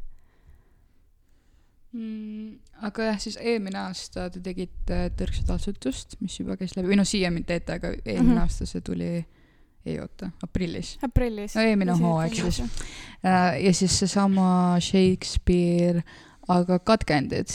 mm,. 1.94 2.58
aga 2.88 3.08
jah, 3.10 3.20
siis 3.22 3.38
eelmine 3.40 3.78
aasta 3.86 4.28
te 4.32 4.42
tegite 4.44 5.00
Tõrksa 5.18 5.46
taltsutust, 5.48 6.18
mis 6.20 6.36
juba 6.40 6.58
käis 6.60 6.74
läbi, 6.76 6.90
või 6.90 6.98
noh, 7.00 7.08
siiamaani 7.08 7.46
teete, 7.48 7.78
aga 7.78 7.92
eelmine 7.94 8.22
mm. 8.22 8.32
-hmm. 8.34 8.42
aasta 8.44 8.68
see 8.68 8.84
tuli, 8.84 9.10
ei 9.86 9.98
oota, 10.00 10.30
aprillis. 10.42 10.96
aprillis 11.02 11.56
no 11.58 11.66
eelmine 11.68 11.98
hooaeg 12.00 12.34
siis. 12.40 12.62
ja 13.66 13.74
siis 13.74 13.98
seesama 13.98 14.76
Shakespeare, 14.80 16.02
aga 16.48 16.78
katkendid, 16.78 17.52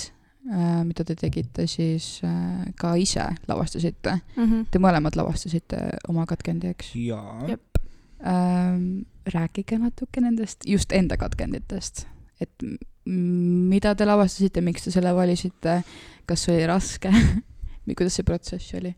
mida 0.84 1.06
te 1.06 1.16
tegite 1.20 1.68
siis 1.70 2.22
äh, 2.26 2.70
ka 2.80 2.96
ise 2.96 3.26
lavastasite. 3.48 4.20
mm. 4.36 4.46
-hmm. 4.46 4.66
Te 4.72 4.80
mõlemad 4.80 5.16
lavastasite 5.16 5.78
oma 6.08 6.26
katkendi, 6.26 6.68
eks? 6.68 6.96
jaa 6.96 7.48
Jep. 7.48 7.84
ähm,. 8.26 9.06
rääkige 9.30 9.78
natuke 9.78 10.22
nendest, 10.22 10.66
just 10.66 10.92
enda 10.92 11.18
katkenditest, 11.18 12.08
et 12.42 12.64
mida 13.10 13.96
te 13.98 14.08
lavastasite, 14.08 14.62
miks 14.66 14.86
te 14.86 14.94
selle 14.94 15.14
valisite, 15.18 15.82
kas 16.30 16.48
oli 16.52 16.66
raske 16.70 17.12
või 17.86 17.98
kuidas 17.98 18.20
see 18.20 18.28
protsess 18.28 18.80
oli? 18.80 18.96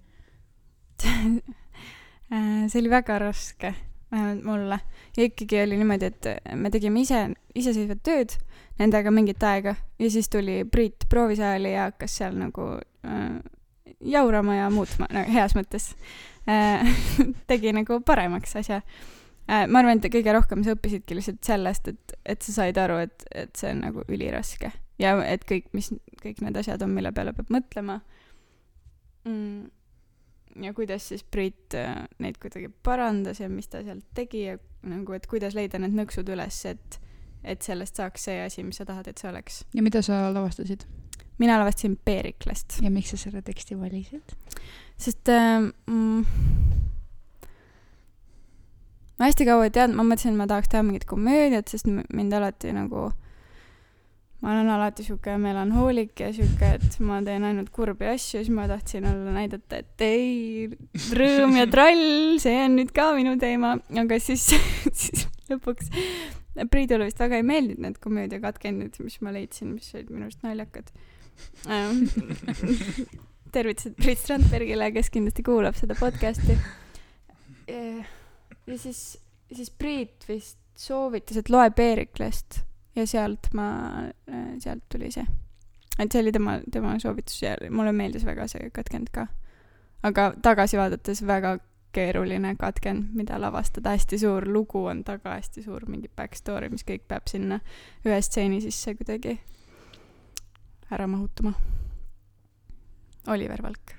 Äh, 2.31 2.69
see 2.71 2.79
oli 2.79 2.87
väga 2.87 3.17
raske, 3.19 3.73
vähemalt 4.07 4.45
mulle. 4.47 4.77
ja 5.17 5.23
ikkagi 5.27 5.57
oli 5.65 5.75
niimoodi, 5.75 6.07
et 6.07 6.27
me 6.55 6.69
tegime 6.71 7.01
ise, 7.03 7.25
iseseisvat 7.59 7.99
tööd 8.07 8.37
nendega 8.79 9.11
mingit 9.11 9.43
aega 9.43 9.73
ja 9.99 10.11
siis 10.13 10.29
tuli 10.31 10.61
Priit 10.63 11.09
proovisaali 11.09 11.73
ja 11.73 11.89
hakkas 11.89 12.15
seal 12.21 12.37
nagu 12.39 12.69
äh, 12.79 13.41
jaurama 13.99 14.55
ja 14.55 14.69
muutma, 14.71 15.09
no 15.11 15.25
heas 15.27 15.57
mõttes 15.59 15.91
äh. 16.47 16.87
tegi 17.51 17.73
nagu 17.75 17.99
paremaks 18.05 18.55
asja. 18.61 18.81
Ma 19.47 19.81
arvan, 19.81 19.99
et 19.99 20.13
kõige 20.13 20.33
rohkem 20.35 20.63
sa 20.65 20.75
õppisidki 20.75 21.17
lihtsalt 21.17 21.43
sellest, 21.45 21.91
et, 21.91 22.15
et 22.25 22.45
sa 22.45 22.55
said 22.61 22.77
aru, 22.79 23.01
et, 23.07 23.27
et 23.35 23.51
see 23.57 23.73
on 23.73 23.83
nagu 23.85 24.05
üliraske. 24.07 24.71
Ja 25.01 25.15
et 25.25 25.45
kõik, 25.49 25.71
mis 25.75 25.89
kõik 26.21 26.41
need 26.45 26.57
asjad 26.61 26.81
on, 26.85 26.93
mille 26.95 27.11
peale 27.15 27.33
peab 27.33 27.51
mõtlema. 27.53 27.99
Mm. 29.25 29.69
Ja 30.61 30.73
kuidas 30.75 31.05
siis 31.07 31.23
Priit 31.23 31.75
äh, 31.79 32.03
neid 32.19 32.35
kuidagi 32.41 32.67
parandas 32.83 33.39
ja 33.39 33.47
mis 33.49 33.69
ta 33.71 33.79
sealt 33.85 34.03
tegi 34.17 34.43
ja 34.49 34.57
nagu, 34.83 35.13
et 35.15 35.27
kuidas 35.31 35.55
leida 35.55 35.79
need 35.79 35.95
nõksud 35.95 36.27
üles, 36.33 36.57
et, 36.67 36.97
et 37.43 37.63
sellest 37.63 38.01
saaks 38.01 38.27
see 38.27 38.41
asi, 38.43 38.65
mis 38.67 38.81
sa 38.81 38.85
tahad, 38.89 39.07
et 39.07 39.21
see 39.21 39.29
oleks. 39.31 39.61
ja 39.73 39.85
mida 39.85 40.03
sa 40.05 40.25
lavastasid? 40.33 40.83
Mina 41.39 41.55
lavastasin 41.57 41.95
Peeriklast, 42.05 42.81
ja 42.83 42.91
miks 42.93 43.13
sa 43.13 43.21
selle 43.21 43.41
teksti 43.45 43.79
valisid? 43.79 44.35
sest 45.01 45.31
äh, 45.31 45.63
mm, 45.87 46.25
ma 49.21 49.27
hästi 49.29 49.45
kaua 49.45 49.67
ei 49.67 49.73
teadnud, 49.75 49.99
ma 49.99 50.07
mõtlesin, 50.09 50.33
et 50.33 50.39
ma 50.39 50.47
tahaks 50.49 50.71
teha 50.71 50.81
mingit 50.81 51.03
komöödiat, 51.05 51.69
sest 51.69 51.85
mind 51.85 52.33
alati 52.33 52.71
nagu, 52.73 53.03
ma 54.41 54.53
olen 54.55 54.71
alati 54.73 55.05
sihuke 55.05 55.35
melanhoolik 55.37 56.23
ja 56.23 56.31
sihuke, 56.33 56.71
et 56.79 56.97
ma 57.05 57.19
teen 57.21 57.45
ainult 57.45 57.69
kurbi 57.75 58.09
asju, 58.09 58.41
siis 58.41 58.49
ma 58.55 58.65
tahtsin 58.71 59.05
olla, 59.05 59.35
näidata, 59.35 59.83
et 59.83 60.05
ei, 60.07 60.71
rõõm 61.13 61.53
ja 61.59 61.67
trall, 61.69 62.39
see 62.41 62.55
on 62.63 62.79
nüüd 62.79 62.89
ka 62.97 63.11
minu 63.13 63.35
teema, 63.41 63.75
aga 64.01 64.17
siis, 64.23 64.47
siis 65.03 65.27
lõpuks 65.51 65.93
Priidule 66.51 67.05
vist 67.07 67.21
väga 67.21 67.37
ei 67.39 67.45
meeldinud 67.47 67.85
need 67.85 67.99
komöödiakatkendid, 68.03 68.97
mis 69.05 69.21
ma 69.23 69.31
leidsin, 69.31 69.69
mis 69.77 69.93
olid 69.95 70.09
minu 70.11 70.25
arust 70.25 70.41
naljakad. 70.43 70.89
tervitused 73.55 73.95
Priit 73.99 74.19
Strandbergile, 74.19 74.89
kes 74.95 75.13
kindlasti 75.13 75.45
kuulab 75.47 75.79
seda 75.79 75.95
podcast'i. 75.99 76.57
Ja 78.67 78.77
siis, 78.77 79.17
siis 79.53 79.69
Priit 79.69 80.25
vist 80.27 80.59
soovitas, 80.77 81.37
et 81.37 81.49
loe 81.49 81.69
Peeriklast 81.75 82.61
ja 82.95 83.05
sealt 83.07 83.51
ma, 83.53 83.67
sealt 84.59 84.83
tuli 84.91 85.11
see. 85.11 85.25
et 85.99 86.11
see 86.11 86.21
oli 86.21 86.31
tema, 86.31 86.59
tema 86.71 86.97
soovitus 86.99 87.41
ja 87.41 87.55
mulle 87.69 87.91
meeldis 87.95 88.25
väga 88.25 88.47
see 88.51 88.69
katkend 88.73 89.11
ka. 89.13 89.27
aga 90.03 90.31
tagasi 90.41 90.77
vaadates 90.77 91.25
väga 91.27 91.57
keeruline 91.91 92.55
katkend, 92.55 93.09
mida 93.15 93.39
lavastada, 93.41 93.91
hästi 93.95 94.19
suur 94.21 94.47
lugu 94.47 94.85
on 94.87 95.03
taga, 95.03 95.35
hästi 95.35 95.63
suur 95.63 95.83
mingi 95.91 96.07
back 96.15 96.37
story, 96.39 96.69
mis 96.71 96.85
kõik 96.87 97.03
peab 97.07 97.27
sinna 97.27 97.59
ühe 98.05 98.21
stseeni 98.23 98.61
sisse 98.63 98.95
kuidagi 98.95 99.35
ära 100.91 101.07
mahutama. 101.07 101.51
Oliver 103.31 103.61
Valk 103.63 103.93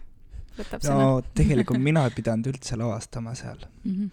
võtab 0.57 0.83
sõna 0.85 1.05
no 1.05 1.21
tegelikult 1.37 1.81
mina 1.89 2.07
ei 2.09 2.17
pidanud 2.17 2.51
üldse 2.53 2.77
lavastama 2.81 3.37
seal, 3.39 3.61
mm. 3.85 3.93
-hmm. 3.93 4.11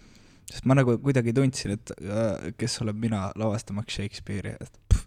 Sest 0.50 0.66
ma 0.66 0.76
nagu 0.78 0.96
kuidagi 1.02 1.34
tundsin, 1.36 1.76
et 1.78 1.92
äh, 2.02 2.50
kes 2.58 2.80
olen 2.82 2.98
mina 2.98 3.28
lavastamaks 3.38 4.00
Shakespeare'i, 4.00 4.56
et 4.60 4.80
pff, 4.90 5.06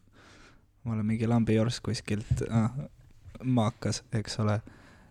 ma 0.84 0.96
olen 0.96 1.06
mingi 1.08 1.28
lambijorss 1.30 1.82
kuskilt 1.84 2.46
äh, 2.48 2.70
maakas, 3.44 4.04
eks 4.16 4.40
ole. 4.44 4.62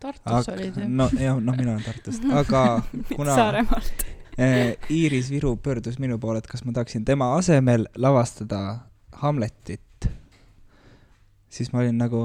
Tartus 0.02 0.48
olid 0.50 0.76
ju. 0.76 0.88
no 0.88 1.08
jah, 1.14 1.38
noh, 1.38 1.56
mina 1.56 1.76
olen 1.76 1.84
Tartust, 1.86 2.24
aga 2.40 2.82
kuna 3.12 3.36
Saaremaalt. 3.36 4.06
eh, 4.38 4.76
Iiris 4.90 5.30
Viru 5.30 5.56
pöördus 5.56 6.00
minu 6.02 6.18
poole, 6.18 6.42
et 6.42 6.48
kas 6.50 6.64
ma 6.66 6.74
tahaksin 6.74 7.04
tema 7.06 7.34
asemel 7.36 7.86
lavastada 7.96 8.62
Hamletit, 9.22 10.08
siis 11.52 11.70
ma 11.72 11.84
olin 11.84 12.00
nagu 12.00 12.24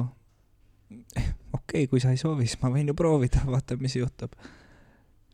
eh, 0.90 1.34
okei 1.54 1.84
okay,, 1.84 1.88
kui 1.92 2.02
sa 2.02 2.16
ei 2.16 2.22
soovi, 2.22 2.48
siis 2.48 2.62
ma 2.64 2.72
võin 2.74 2.90
ju 2.90 2.98
proovida, 2.98 3.44
vaata, 3.46 3.78
mis 3.82 4.00
juhtub. 4.00 4.34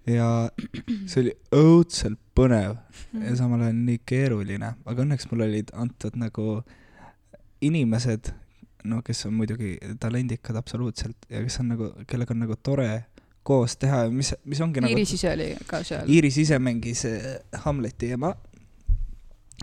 Ja 0.10 0.50
see 1.10 1.24
oli 1.24 1.34
õudselt 1.56 2.20
põnev 2.36 2.78
ja 3.14 3.36
samal 3.38 3.62
ajal 3.66 3.78
nii 3.78 4.00
keeruline, 4.06 4.74
aga 4.86 5.06
õnneks 5.06 5.30
mul 5.32 5.46
olid 5.46 5.74
antud 5.78 6.18
nagu 6.20 6.62
inimesed, 7.64 8.34
no 8.90 9.02
kes 9.06 9.26
on 9.30 9.38
muidugi 9.38 9.78
talendikad 10.02 10.58
absoluutselt 10.60 11.30
ja 11.30 11.44
kes 11.44 11.60
on 11.64 11.72
nagu, 11.76 11.92
kellega 12.10 12.36
on 12.36 12.44
nagu 12.44 12.58
tore 12.60 13.06
koos 13.44 13.78
teha 13.80 14.06
ja 14.06 14.12
mis, 14.12 14.34
mis 14.48 14.62
ongi 14.64 14.82
nagu 14.84 14.92
Iiris 14.92 15.16
ise 15.18 15.32
oli 15.34 15.50
ka 15.68 15.84
seal. 15.84 16.10
Iiris 16.10 16.40
ise 16.46 16.60
mängis 16.64 17.06
äh, 17.08 17.40
Hamleti 17.66 18.14
ema, 18.16 18.34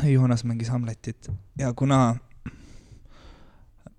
Joonas 0.05 0.45
mängis 0.45 0.69
Hamletit. 0.73 1.31
Ja 1.59 1.73
kuna 1.73 2.19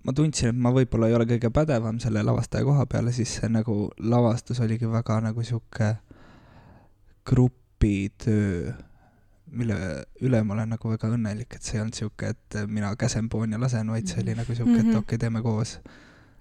ma 0.02 0.14
tundsin, 0.14 0.50
et 0.50 0.58
ma 0.58 0.72
võib-olla 0.74 1.10
ei 1.10 1.16
ole 1.18 1.26
kõige 1.30 1.50
pädevam 1.54 1.98
selle 2.02 2.22
lavastaja 2.26 2.66
koha 2.66 2.86
peale, 2.90 3.12
siis 3.14 3.36
see 3.38 3.50
nagu 3.52 3.76
lavastus 3.98 4.62
oligi 4.62 4.90
väga 4.90 5.20
nagu 5.28 5.44
sihuke 5.46 5.92
grupitöö, 7.24 8.72
mille 9.52 9.76
üle 10.24 10.42
ma 10.42 10.54
olen 10.54 10.72
nagu 10.74 10.90
väga 10.94 11.10
õnnelik, 11.12 11.54
et 11.56 11.62
see 11.62 11.76
ei 11.76 11.82
olnud 11.84 11.94
sihuke, 11.98 12.32
et 12.34 12.56
mina 12.66 12.94
käsen, 12.96 13.28
poon 13.28 13.52
ja 13.52 13.60
lasen, 13.60 13.90
vaid 13.92 14.08
see 14.08 14.22
oli 14.22 14.34
nagu 14.38 14.54
sihuke, 14.54 14.78
et 14.78 14.86
Mhm. 14.86 14.96
okei 14.96 15.16
okay,, 15.16 15.18
teeme 15.18 15.42
koos. 15.42 15.78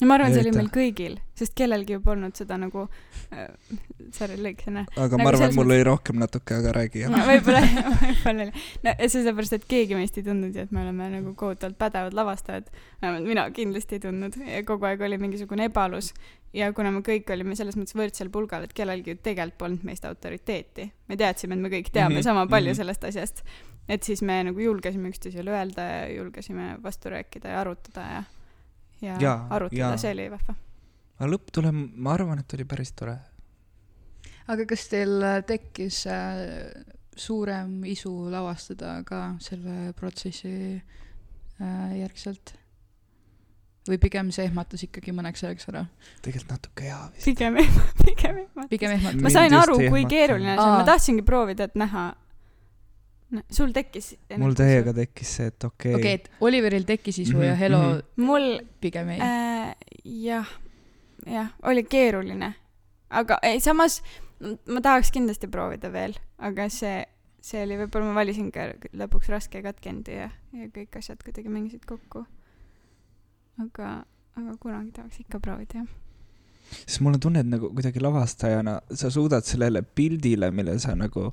Ja 0.01 0.07
ma 0.09 0.17
arvan, 0.17 0.33
see 0.33 0.41
oli 0.41 0.51
meil 0.55 0.69
kõigil, 0.73 1.17
sest 1.37 1.53
kellelgi 1.57 1.93
ju 1.95 2.01
polnud 2.03 2.33
seda 2.37 2.57
nagu 2.59 2.87
äh,, 3.29 3.51
sorry, 4.15 4.37
lõiksin 4.41 4.81
aga 4.81 4.95
Nagu 4.97 5.19
ma 5.21 5.29
arvan, 5.29 5.53
mul 5.57 5.73
oli 5.75 5.85
rohkem 5.85 6.17
natuke, 6.21 6.57
aga 6.57 6.73
räägi 6.79 7.03
jah. 7.03 7.13
no,. 7.13 7.21
võib-olla, 7.27 7.61
võib-olla 8.01 8.47
oli. 8.47 8.65
no 8.87 8.95
sellepärast, 9.15 9.57
et 9.59 9.67
keegi 9.69 9.97
meist 9.97 10.17
ei 10.17 10.25
tundnud 10.25 10.57
ju, 10.57 10.65
et 10.65 10.73
me 10.73 10.81
oleme 10.83 11.11
nagu 11.13 11.35
kohutavalt 11.37 11.77
pädevad 11.81 12.17
lavastajad. 12.17 12.71
vähemalt 13.01 13.29
mina 13.29 13.45
kindlasti 13.55 13.99
ei 13.99 14.05
tundnud 14.07 14.37
ja 14.41 14.63
kogu 14.67 14.89
aeg 14.89 15.05
oli 15.05 15.21
mingisugune 15.21 15.69
ebalus. 15.69 16.11
ja 16.57 16.71
kuna 16.73 16.91
me 16.91 17.05
kõik 17.05 17.29
olime 17.37 17.55
selles 17.59 17.77
mõttes 17.77 17.97
võrdsel 17.97 18.33
pulgal, 18.33 18.65
et 18.65 18.73
kellelgi 18.73 19.13
ju 19.13 19.21
tegelikult 19.21 19.59
polnud 19.61 19.85
meist 19.85 20.05
autoriteeti. 20.09 20.89
me 21.07 21.17
teadsime, 21.17 21.55
et 21.55 21.61
me 21.61 21.69
kõik 21.69 21.93
teame 21.93 22.15
mm 22.15 22.19
-hmm. 22.19 22.29
sama 22.31 22.47
palju 22.47 22.71
mm. 22.71 22.73
-hmm. 22.73 22.83
sellest 22.83 23.03
asjast. 23.03 23.43
et 23.87 24.03
siis 24.03 24.21
me 24.21 24.43
nagu 24.43 24.59
julgesime 24.59 25.09
üksteisele 25.09 25.51
öelda 25.51 25.81
ja 25.81 26.13
julgesime 26.17 26.77
vastu 26.83 27.09
rääkida 27.09 27.49
ja 27.49 27.61
arutada 27.61 28.01
ja, 28.01 28.23
ja, 29.01 29.17
Jaa, 29.21 29.37
arutada 29.57 29.97
see 30.01 30.13
oli 30.15 30.29
vahva. 30.31 30.55
aga 31.19 31.29
lõpptulem, 31.33 31.83
ma 31.97 32.15
arvan, 32.15 32.41
et 32.43 32.57
oli 32.57 32.65
päris 32.69 32.93
tore. 32.97 33.17
aga 34.51 34.65
kas 34.69 34.87
teil 34.91 35.17
äh, 35.25 35.41
tekkis 35.47 36.05
äh, 36.11 36.41
suurem 37.17 37.81
isu 37.89 38.13
lavastada 38.31 39.01
ka 39.07 39.35
selle 39.43 39.93
protsessi 39.97 40.55
äh, 40.77 41.93
järgselt? 41.99 42.55
või 43.89 43.97
pigem 43.97 44.29
see 44.33 44.45
ehmatas 44.45 44.83
ikkagi 44.85 45.13
mõneks 45.15 45.41
ajaks 45.47 45.69
ära? 45.71 45.85
tegelikult 46.21 46.53
natuke 46.53 46.85
jaa 46.85 47.07
vist. 47.13 47.25
pigem, 47.25 47.57
ehmatas. 47.63 48.09
pigem 48.73 48.97
ehmatas. 48.97 49.21
ma 49.25 49.33
sain 49.33 49.55
aru, 49.57 49.77
kui 49.89 50.05
keeruline 50.09 50.53
see 50.53 50.65
on, 50.67 50.75
ma 50.77 50.85
tahtsingi 50.87 51.25
proovida, 51.25 51.69
et 51.69 51.79
näha. 51.79 52.11
Sul 53.51 53.71
tekkis. 53.75 54.15
mul 54.41 54.55
täiega 54.57 54.93
tekkis 54.95 55.35
see, 55.37 55.51
et 55.51 55.63
okei 55.67 55.95
okei, 55.95 56.17
et 56.19 56.29
Oliveril 56.43 56.83
tekkis 56.87 57.21
isu 57.23 57.37
mm 57.37 57.41
-hmm, 57.41 57.45
ja 57.45 57.53
Mhm, 57.53 57.59
Helo 57.59 57.77
mm. 57.77 57.93
-hmm. 57.93 58.25
mul 58.25 58.59
pigem 58.81 59.09
ei 59.09 59.19
äh,. 59.21 59.75
jah, 60.05 60.49
jah, 61.25 61.49
oli 61.63 61.83
keeruline, 61.83 62.53
aga 63.09 63.37
ei, 63.43 63.59
samas 63.59 64.01
ma 64.67 64.81
tahaks 64.81 65.11
kindlasti 65.11 65.47
proovida 65.47 65.91
veel, 65.93 66.13
aga 66.37 66.69
see, 66.69 67.05
see 67.41 67.63
oli, 67.63 67.77
võib-olla 67.77 68.05
ma 68.09 68.15
valisin 68.21 68.51
ka 68.51 68.71
lõpuks 68.93 69.29
raske 69.29 69.61
katkendi 69.61 70.11
ja, 70.11 70.29
ja 70.53 70.69
kõik 70.73 70.97
asjad 70.97 71.23
kuidagi 71.23 71.49
mängisid 71.49 71.85
kokku. 71.85 72.25
aga, 73.61 74.05
aga 74.35 74.57
kunagi 74.59 74.91
tahaks 74.91 75.19
ikka 75.19 75.39
proovida 75.39 75.83
jah. 75.83 76.00
Sest 76.85 77.01
mul 77.01 77.13
on 77.13 77.19
tunne, 77.19 77.39
et 77.39 77.47
nagu 77.49 77.69
kuidagi 77.73 77.99
lavastajana 78.03 78.79
sa 78.93 79.09
suudad 79.11 79.43
sellele 79.47 79.81
pildile, 79.81 80.51
mille 80.51 80.77
sa 80.79 80.95
nagu 80.95 81.31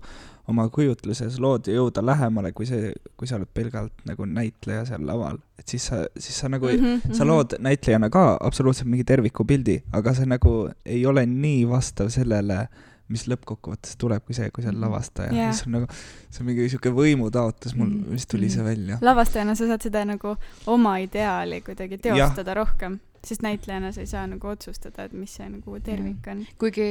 oma 0.49 0.65
kujutluses 0.73 1.37
lood, 1.45 1.67
jõuda 1.69 2.01
lähemale, 2.05 2.53
kui 2.57 2.65
see, 2.67 2.93
kui 3.21 3.29
sa 3.29 3.37
oled 3.37 3.51
pelgalt 3.55 3.93
nagu 4.09 4.25
näitleja 4.25 4.87
seal 4.89 5.05
laval. 5.07 5.39
et 5.59 5.69
siis 5.69 5.87
sa, 5.91 6.05
siis 6.17 6.39
sa 6.41 6.49
nagu 6.49 6.67
mm, 6.67 6.79
Mhm, 6.79 7.01
-hmm. 7.05 7.15
sa 7.15 7.25
lood 7.27 7.55
näitlejana 7.59 8.09
ka 8.11 8.39
absoluutselt 8.41 8.89
mingi 8.89 9.05
tervikupildi, 9.05 9.83
aga 9.93 10.15
see 10.15 10.25
nagu 10.27 10.71
ei 10.87 11.07
ole 11.07 11.27
nii 11.27 11.65
vastav 11.69 12.09
sellele, 12.09 12.69
mis 13.09 13.27
lõppkokkuvõttes 13.29 13.97
tuleb, 13.99 14.23
kui 14.25 14.35
see, 14.35 14.51
kui 14.51 14.63
sa 14.63 14.69
oled 14.69 14.79
Mhm. 14.79 14.85
lavastaja 14.85 15.33
yeah.. 15.33 15.53
siis 15.53 15.67
on 15.67 15.73
nagu, 15.73 15.87
see 16.31 16.41
on 16.41 16.47
mingi 16.47 16.69
sihuke 16.69 16.91
võimutaotlus 16.91 17.75
mul 17.77 17.87
Mhm. 17.89 18.11
vist 18.13 18.29
tuli 18.29 18.49
see 18.51 18.63
välja. 18.65 18.99
lavastajana 19.01 19.55
sa 19.55 19.67
saad 19.67 19.83
seda 19.83 20.05
nagu 20.05 20.37
oma 20.67 20.97
ideaali 20.99 21.61
kuidagi 21.61 21.99
teostada 21.99 22.51
ja. 22.51 22.55
rohkem, 22.55 23.01
sest 23.27 23.43
näitlejana 23.45 23.91
sa 23.95 24.03
ei 24.03 24.11
saa 24.11 24.27
nagu 24.31 24.51
otsustada, 24.51 25.09
et 25.09 25.15
mis 25.17 25.33
see 25.39 25.49
nagu 25.51 25.79
tervik 25.85 26.29
on. 26.31 26.45
kuigi 26.61 26.89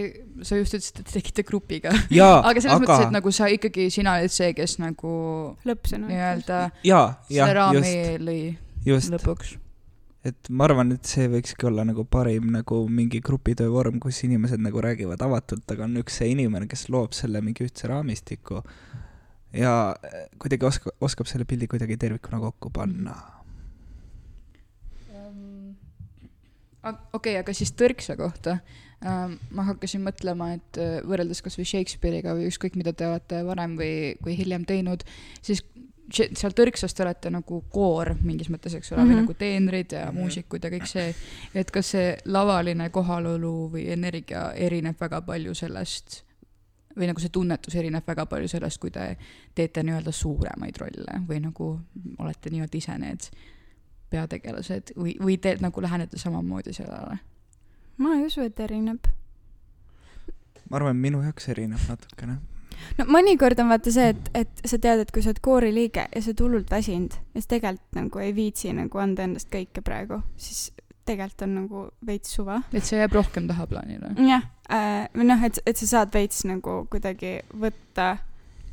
sa 0.48 0.60
just 0.60 0.76
ütlesid, 0.78 1.02
et 1.02 1.08
te 1.10 1.20
tegite 1.20 1.46
grupiga. 1.48 1.94
aga 2.50 2.60
selles 2.60 2.74
aga 2.74 2.82
mõttes, 2.84 3.06
et 3.06 3.16
nagu 3.16 3.34
sa 3.36 3.52
ikkagi, 3.54 3.88
sina 3.94 4.18
olid 4.20 4.34
see, 4.34 4.52
kes 4.58 4.78
nagu 4.84 5.13
lõppsõna. 5.68 6.10
nii-öelda 6.12 6.60
selle 6.84 7.54
raami 7.58 7.80
just, 7.80 8.28
lõi 8.28 8.42
just, 8.88 9.13
lõpuks. 9.13 9.56
et 10.28 10.52
ma 10.52 10.68
arvan, 10.68 10.94
et 10.98 11.08
see 11.08 11.30
võikski 11.32 11.70
olla 11.70 11.86
nagu 11.88 12.06
parim 12.10 12.52
nagu 12.56 12.84
mingi 12.92 13.22
grupitöö 13.24 13.72
vorm, 13.74 14.02
kus 14.04 14.24
inimesed 14.28 14.62
nagu 14.63 14.84
räägivad 14.84 15.24
avatult, 15.24 15.66
aga 15.72 15.88
on 15.88 16.00
üks 16.04 16.20
see 16.22 16.32
inimene, 16.36 16.70
kes 16.72 16.88
loob 16.94 17.16
selle 17.18 17.42
mingi 17.46 17.68
ühtse 17.68 17.90
raamistiku 17.92 18.63
ja 19.56 19.96
kuidagi 20.42 20.68
oskab, 20.68 20.96
oskab 21.02 21.30
selle 21.30 21.48
pildi 21.48 21.70
kuidagi 21.72 21.98
tervikuna 21.98 22.40
kokku 22.44 22.72
panna. 22.74 23.16
okei, 27.13 27.38
aga 27.38 27.54
siis 27.54 27.71
tõrksa 27.78 28.17
kohta 28.19 28.60
ähm, 29.06 29.38
ma 29.52 29.63
hakkasin 29.71 30.04
mõtlema, 30.06 30.54
et 30.58 30.78
äh, 30.82 31.00
võrreldes 31.08 31.41
kasvõi 31.45 31.65
Shakespeare'iga 31.65 32.36
või 32.38 32.47
ükskõik, 32.52 32.76
mida 32.80 32.93
te 32.93 33.08
olete 33.08 33.43
varem 33.45 33.78
või, 33.80 34.15
või 34.26 34.38
hiljem 34.38 34.65
teinud, 34.65 35.04
siis 35.41 35.63
seal 36.08 36.54
tõrksas 36.56 36.93
te 36.95 37.04
olete 37.04 37.30
nagu 37.34 37.58
koor 37.69 38.13
mingis 38.23 38.47
mõttes, 38.50 38.76
eks 38.78 38.91
ole 38.93 39.02
mm, 39.02 39.04
-hmm. 39.04 39.10
Mhm. 39.10 39.17
või 39.17 39.21
nagu 39.26 39.34
teenrid 39.34 39.91
ja 39.91 40.06
Mhm. 40.06 40.15
muusikud 40.19 40.63
ja 40.63 40.69
kõik 40.69 40.88
see, 40.88 41.15
et 41.54 41.71
kas 41.71 41.89
see 41.91 42.17
lavaline 42.26 42.89
kohalolu 42.89 43.69
või 43.73 43.89
energia 43.91 44.52
erineb 44.56 44.95
väga 45.00 45.21
palju 45.21 45.54
sellest 45.54 46.23
või 46.97 47.08
nagu 47.08 47.19
see 47.19 47.30
tunnetus 47.30 47.76
erineb 47.76 48.08
väga 48.08 48.26
palju 48.26 48.47
sellest, 48.47 48.80
kui 48.80 48.89
te 48.91 49.17
teete 49.56 49.84
nii-öelda 49.84 50.12
suuremaid 50.12 50.78
rolle 50.78 51.19
või 51.28 51.41
nagu 51.43 51.80
olete 52.17 52.50
nii-öelda 52.50 52.78
ise 52.78 52.97
need 52.97 53.30
peategelased 54.10 54.93
või, 54.98 55.15
või 55.22 55.38
te 55.41 55.58
nagu 55.62 55.82
lähenete 55.84 56.20
samamoodi 56.20 56.74
sellele? 56.76 57.17
ma 57.98 58.13
ei 58.15 58.28
usu, 58.28 58.46
et 58.46 58.60
erineb. 58.60 59.10
ma 60.70 60.80
arvan, 60.80 61.00
minu 61.02 61.24
jaoks 61.26 61.50
erineb 61.54 61.84
natukene. 61.89 62.38
no 63.00 63.08
mõnikord 63.10 63.60
on 63.63 63.72
vaata 63.74 63.93
see, 63.93 64.13
et, 64.13 64.32
et 64.43 64.65
sa 64.65 64.80
tead, 64.82 65.04
et 65.04 65.13
kui 65.13 65.26
sa 65.26 65.34
oled 65.34 65.43
kooriliige 65.43 66.08
ja 66.08 66.22
sa 66.24 66.32
oled 66.32 66.43
hullult 66.46 66.72
väsinud 66.72 67.17
ja 67.34 67.43
sa 67.43 67.54
tegelikult 67.56 68.02
nagu 68.02 68.24
ei 68.24 68.36
viitsi 68.38 68.74
nagu 68.78 69.04
anda 69.04 69.28
endast 69.28 69.52
kõike 69.54 69.84
praegu, 69.86 70.22
siis 70.38 70.70
tegelikult 71.08 71.48
on 71.48 71.58
nagu 71.62 71.84
veits 72.06 72.36
suva. 72.36 72.62
et 72.74 72.86
see 72.86 73.00
jääb 73.00 73.15
rohkem 73.15 73.48
tahaplaanile. 73.50 74.13
jah 74.28 74.48
äh,, 74.70 75.08
või 75.15 75.30
noh, 75.32 75.43
et, 75.48 75.60
et 75.65 75.84
sa 75.84 75.91
saad 75.98 76.13
veits 76.13 76.43
nagu 76.48 76.80
kuidagi 76.91 77.39
võtta 77.56 78.15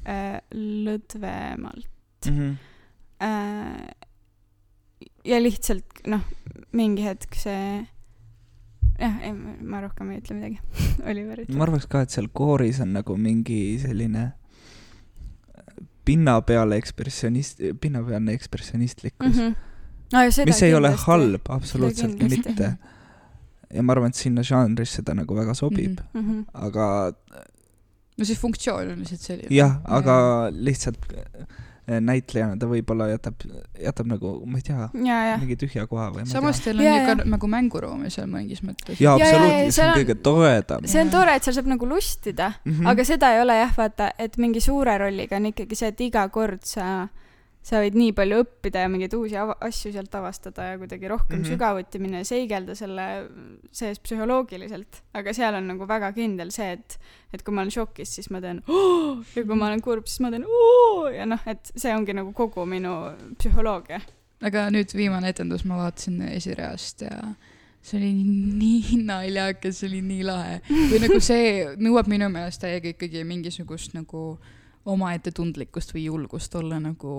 äh, 0.07 0.39
lõdvemalt 0.55 1.91
Mm 2.25 2.39
-hmm. 2.39 2.57
äh,. 3.23 3.87
Ja 5.25 5.41
lihtsalt 5.43 6.07
noh, 6.11 6.23
mingi 6.77 7.05
hetk 7.07 7.37
see, 7.39 7.83
jah, 8.99 9.19
ei, 9.25 9.35
ma 9.35 9.83
rohkem 9.85 10.13
ei 10.15 10.23
ütle 10.23 10.39
midagi. 10.39 10.59
Oliver 11.11 11.45
ütleb. 11.45 11.59
ma 11.59 11.69
arvaks 11.69 11.89
ka, 11.91 12.05
et 12.05 12.15
seal 12.15 12.31
kooris 12.33 12.81
on 12.85 12.95
nagu 12.97 13.17
mingi 13.21 13.79
selline 13.83 14.33
pinnapeale 16.05 16.77
ekspressionist, 16.81 17.63
pinnapealne 17.81 18.35
ekspressionistlikkus 18.37 19.31
mm, 19.31 19.41
-hmm. 19.41 19.55
no, 20.13 20.23
ja 20.23 20.33
seda 20.33 20.51
mis 20.51 20.63
ei 20.63 20.75
ole 20.75 20.91
kindlasti. 20.93 21.11
halb, 21.11 21.49
absoluutselt 21.49 22.19
kindlasti. 22.19 22.51
mitte. 22.51 22.77
ja 23.75 23.83
ma 23.83 23.97
arvan, 23.97 24.13
et 24.13 24.21
sinna 24.21 24.45
žanrisse 24.45 25.03
ta 25.03 25.15
nagu 25.17 25.37
väga 25.37 25.55
sobib 25.55 26.01
mm. 26.01 26.21
-hmm. 26.21 26.23
mm. 26.23 26.41
-hmm. 26.41 26.45
aga 26.67 27.13
no 28.19 28.25
see 28.25 28.37
funktsioon 28.37 28.91
on 28.93 28.99
lihtsalt 28.99 29.21
selline. 29.21 29.55
jah, 29.55 29.81
aga 29.85 30.51
lihtsalt 30.53 30.99
äh, 31.13 31.47
näitlejana 31.87 32.57
ta 32.61 32.67
võib-olla 32.71 33.09
jätab, 33.11 33.35
jätab 33.81 34.07
nagu, 34.09 34.31
ma 34.47 34.57
ei 34.61 34.63
tea, 34.65 34.89
ja, 35.05 35.19
ja, 35.31 35.35
mingi 35.41 35.57
tühja 35.61 35.87
koha 35.91 36.07
või 36.15 36.25
ma 36.25 36.31
samas 36.33 36.61
teil 36.65 36.79
on 36.81 36.87
ju 36.87 36.93
ka 37.05 37.17
jaa. 37.17 37.27
nagu 37.35 37.51
mänguruumi 37.53 38.11
seal 38.11 38.27
mingis 38.31 38.63
mõttes. 38.65 39.01
jaa, 39.01 39.19
ja, 39.21 39.27
ja, 39.27 39.41
absoluutselt, 39.41 39.75
see 39.75 39.85
on 39.85 39.91
on- 39.91 39.99
kõige 40.01 40.17
toredam. 40.23 40.87
see 40.89 41.01
on 41.05 41.11
tore, 41.13 41.35
et 41.37 41.45
seal 41.45 41.55
saab 41.59 41.67
nagu 41.75 41.87
lustida 41.87 42.53
Mm 42.65 42.71
mm, 42.73 42.79
-hmm. 42.81 42.89
aga 42.89 43.05
seda 43.05 43.33
ei 43.35 43.41
ole 43.43 43.59
jah, 43.59 43.75
vaata, 43.77 44.11
et 44.19 44.37
mingi 44.39 44.61
suure 44.61 44.99
rolliga 44.99 45.37
on 45.37 45.47
ikkagi 45.53 45.77
see, 45.77 45.89
et 45.89 46.01
iga 46.01 46.29
kord 46.29 46.63
sa, 46.65 47.09
sa 47.65 47.81
võid 47.81 47.97
nii 47.97 48.13
palju 48.17 48.43
õppida 48.43 48.83
ja 48.85 48.91
mingeid 48.93 49.15
uusi 49.17 49.39
asju 49.41 49.93
sealt 49.95 50.15
avastada 50.19 50.67
ja 50.73 50.79
kuidagi 50.81 51.09
rohkem 51.09 51.39
mm. 51.39 51.45
-hmm. 51.45 51.53
sügavuti 51.55 52.01
minna 52.03 52.21
ja 52.21 52.29
seigelda 52.29 52.75
selle 52.77 53.07
sees 53.73 54.01
psühholoogiliselt. 54.05 55.01
aga 55.15 55.33
seal 55.33 55.55
on 55.55 55.71
nagu 55.73 55.89
väga 55.89 56.13
kindel 56.13 56.51
see, 56.53 56.73
et, 56.77 56.99
et 57.33 57.43
kui 57.43 57.55
ma 57.55 57.63
olen 57.63 57.73
šokis, 57.73 58.15
siis 58.19 58.29
ma 58.31 58.41
teen 58.45 58.61
oh! 58.69 59.25
ja 59.37 59.45
kui 59.45 59.57
ma 59.57 59.71
olen 59.71 59.81
kurb, 59.81 60.07
siis 60.07 60.21
ma 60.21 60.31
teen 60.35 60.45
oh! 60.45 61.09
ja 61.13 61.25
noh, 61.27 61.41
et 61.47 61.73
see 61.77 61.95
ongi 61.97 62.13
nagu 62.13 62.33
kogu 62.33 62.67
minu 62.69 62.93
psühholoogia. 63.41 64.01
aga 64.45 64.69
nüüd 64.71 64.93
viimane 64.97 65.33
etendus 65.33 65.65
ma 65.65 65.81
vaatasin 65.81 66.21
esireast 66.29 67.07
ja 67.07 67.23
see 67.81 67.97
oli 68.01 68.13
nii 68.59 68.99
naljakas, 69.11 69.81
see 69.81 69.89
oli 69.89 70.03
nii 70.03 70.27
lahe. 70.29 70.61
või 70.69 71.01
nagu 71.07 71.21
see 71.21 71.65
nõuab 71.81 72.13
minu 72.13 72.29
meelest 72.29 72.61
täiega 72.61 72.93
ikkagi 72.93 73.25
mingisugust 73.25 73.97
nagu 73.97 74.35
omaette 74.85 75.33
tundlikkust 75.33 75.95
või 75.97 76.05
julgust 76.11 76.55
olla 76.61 76.77
nagu 76.77 77.15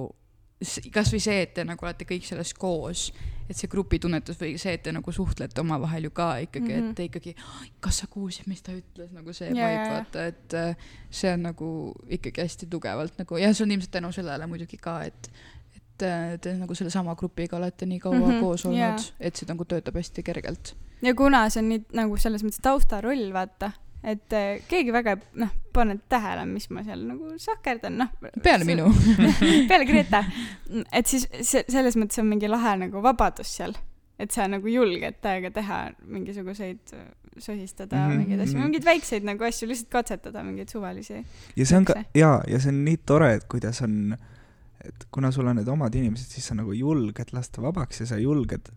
kasvõi 0.94 1.20
see, 1.20 1.42
et 1.44 1.54
te 1.54 1.64
nagu 1.68 1.86
olete 1.86 2.06
kõik 2.08 2.24
selles 2.28 2.54
koos, 2.58 3.10
et 3.50 3.58
see 3.58 3.68
grupitunnetus 3.70 4.38
või 4.40 4.54
see, 4.58 4.74
et 4.78 4.84
te 4.84 4.92
nagu 4.96 5.12
suhtlete 5.14 5.62
omavahel 5.62 6.08
ju 6.08 6.12
ka 6.16 6.30
ikkagi 6.46 6.64
mm, 6.66 6.72
-hmm. 6.72 6.82
Mhm. 6.82 6.90
et 6.90 6.96
te 6.96 7.04
ikkagi, 7.10 7.36
kas 7.80 7.98
sa 8.02 8.08
kuulsid, 8.08 8.48
mis 8.48 8.62
ta 8.62 8.72
ütles, 8.72 9.12
nagu 9.14 9.34
see 9.34 9.50
Jaa, 9.52 9.68
vibe 9.70 9.90
vaata, 9.92 10.26
et 10.26 10.54
äh, 10.54 10.76
see 11.12 11.34
on 11.34 11.44
nagu 11.50 11.94
ikkagi 12.10 12.42
hästi 12.42 12.66
tugevalt 12.72 13.18
nagu 13.20 13.38
ja 13.38 13.54
see 13.54 13.64
on 13.68 13.72
ilmselt 13.72 13.92
tänu 13.92 14.12
sellele 14.12 14.48
muidugi 14.48 14.78
ka, 14.78 15.02
et 15.04 15.30
et 15.76 16.04
äh, 16.04 16.40
te 16.42 16.54
nagu 16.58 16.76
sellesama 16.76 17.16
grupiga 17.16 17.58
olete 17.58 17.86
nii 17.86 18.00
kaua 18.00 18.16
mm 18.16 18.22
Mhm, 18.22 18.32
-hmm, 18.32 18.40
koos 18.40 18.66
olnud 18.66 18.80
yeah., 18.80 19.12
et 19.20 19.36
see 19.36 19.46
nagu 19.48 19.66
töötab 19.66 19.96
hästi 19.96 20.24
kergelt. 20.24 20.76
ja 21.02 21.14
kuna 21.16 21.50
see 21.50 21.62
on 21.64 21.70
nii 21.70 21.86
nagu 21.94 22.18
selles 22.18 22.44
mõttes 22.44 22.62
taustaroll, 22.62 23.32
vaata, 23.34 23.72
et 24.06 24.34
eh, 24.38 24.62
keegi 24.70 24.94
väga 24.94 25.16
noh, 25.42 25.52
pane 25.74 25.98
tähele, 26.10 26.46
mis 26.50 26.68
ma 26.74 26.84
seal 26.86 27.02
nagu 27.08 27.34
sahkerdan, 27.42 27.98
noh. 28.04 28.12
peale 28.44 28.68
minu. 28.68 28.88
peale 29.70 29.88
Grete. 29.90 30.22
et 31.00 31.10
siis 31.10 31.28
see, 31.42 31.66
selles 31.72 31.98
mõttes 32.00 32.22
on 32.22 32.30
mingi 32.30 32.50
lahe 32.52 32.76
nagu 32.86 33.02
vabadus 33.04 33.52
seal, 33.58 33.76
et 34.22 34.32
sa 34.36 34.48
nagu 34.52 34.70
julged 34.72 35.20
täiega 35.26 35.52
teha 35.56 35.80
mingisuguseid, 36.06 36.96
sosistada 37.36 37.98
mm 37.98 38.12
-hmm. 38.12 38.22
mingeid 38.22 38.46
asju, 38.46 38.58
mhm. 38.58 38.70
mingeid 38.70 38.86
väikseid 38.86 39.28
nagu 39.28 39.44
asju, 39.44 39.68
lihtsalt 39.68 39.92
katsetada 39.92 40.44
mingeid 40.44 40.70
suvalisi. 40.72 41.26
ja 41.56 41.66
see 41.66 41.78
on 41.78 41.86
ka 41.86 41.98
jaa, 42.16 42.44
ja 42.48 42.60
see 42.60 42.72
on 42.72 42.86
nii 42.86 42.98
tore, 42.98 43.34
et 43.34 43.44
kuidas 43.52 43.82
on, 43.82 44.18
et 44.86 45.08
kuna 45.12 45.32
sul 45.32 45.48
on 45.48 45.56
need 45.56 45.68
omad 45.68 45.96
inimesed, 45.96 46.32
siis 46.32 46.48
sa 46.48 46.56
nagu 46.56 46.72
julged 46.72 47.34
lasta 47.34 47.62
vabaks 47.62 48.00
ja 48.00 48.06
sa 48.06 48.18
julged 48.18 48.72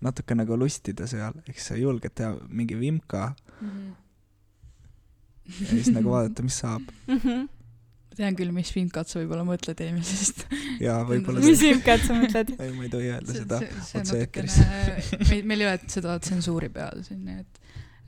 natuke 0.00 0.34
nagu 0.34 0.56
lustida 0.58 1.06
seal, 1.06 1.32
ehk 1.48 1.60
sa 1.60 1.76
julged 1.76 2.10
teha 2.14 2.34
mingi 2.48 2.78
vimka 2.80 3.34
ja 5.48 5.66
siis 5.70 5.90
nagu 5.94 6.12
vaadata, 6.12 6.44
mis 6.46 6.60
saab. 6.62 6.86
Mhm. 7.08 7.48
tean 8.12 8.34
küll, 8.36 8.52
mis 8.52 8.68
vimkat 8.74 9.08
sa 9.08 9.22
võib-olla 9.22 9.44
mõtled 9.48 9.78
eelmisest. 9.80 10.44
ja 10.84 10.98
võib-olla 11.08 11.40
mis 11.40 11.58
see, 11.62 11.72
imkat 11.72 12.04
sa 12.04 12.16
mõtled? 12.18 12.52
ei, 12.60 12.72
ma 12.76 12.84
ei 12.84 12.92
tohi 12.92 13.08
öelda 13.14 13.36
seda. 13.38 13.60
see 13.80 13.98
on 13.98 14.04
otse-eetris. 14.04 14.58
natukene, 14.60 15.28
meil, 15.30 15.46
meil 15.48 15.64
ei 15.64 15.70
ole 15.70 15.92
seda 15.94 16.18
tsensuuri 16.20 16.68
peal 16.74 17.00
siin, 17.06 17.22
nii 17.24 17.40
et 17.40 17.62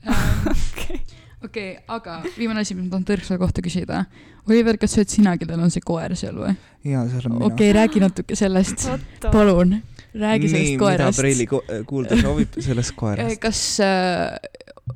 ähm, 0.05 0.45
okei. 0.69 1.01
okei, 1.49 1.71
aga 1.97 2.19
viimane 2.37 2.61
asi, 2.61 2.77
mis 2.77 2.85
ma 2.85 2.93
tahan 2.93 3.09
Tõrksa 3.09 3.39
kohta 3.41 3.65
küsida. 3.65 4.05
Oliver, 4.45 4.77
kas 4.77 4.93
sa 4.93 5.01
oled 5.01 5.09
sina, 5.15 5.33
kellel 5.41 5.65
on 5.65 5.73
see 5.73 5.81
koer 5.85 6.13
seal 6.19 6.37
või? 6.37 6.53
jaa, 6.85 7.07
seal 7.09 7.25
on 7.31 7.39
okei 7.41 7.71
okay,, 7.71 7.75
räägi 7.79 8.03
natuke 8.03 8.37
sellest, 8.37 8.85
palun, 9.33 9.79
räägi 10.13 10.51
sellest 10.51 10.69
nii, 10.69 10.75
mida 10.77 10.83
koerast. 10.85 11.17
Preili 11.23 11.49
ko- 11.49 11.65
kuulda 11.89 12.21
soovib 12.21 12.61
sellest 12.61 12.93
koerast? 12.99 13.41
kas 13.41 13.63
äh, 13.81 14.54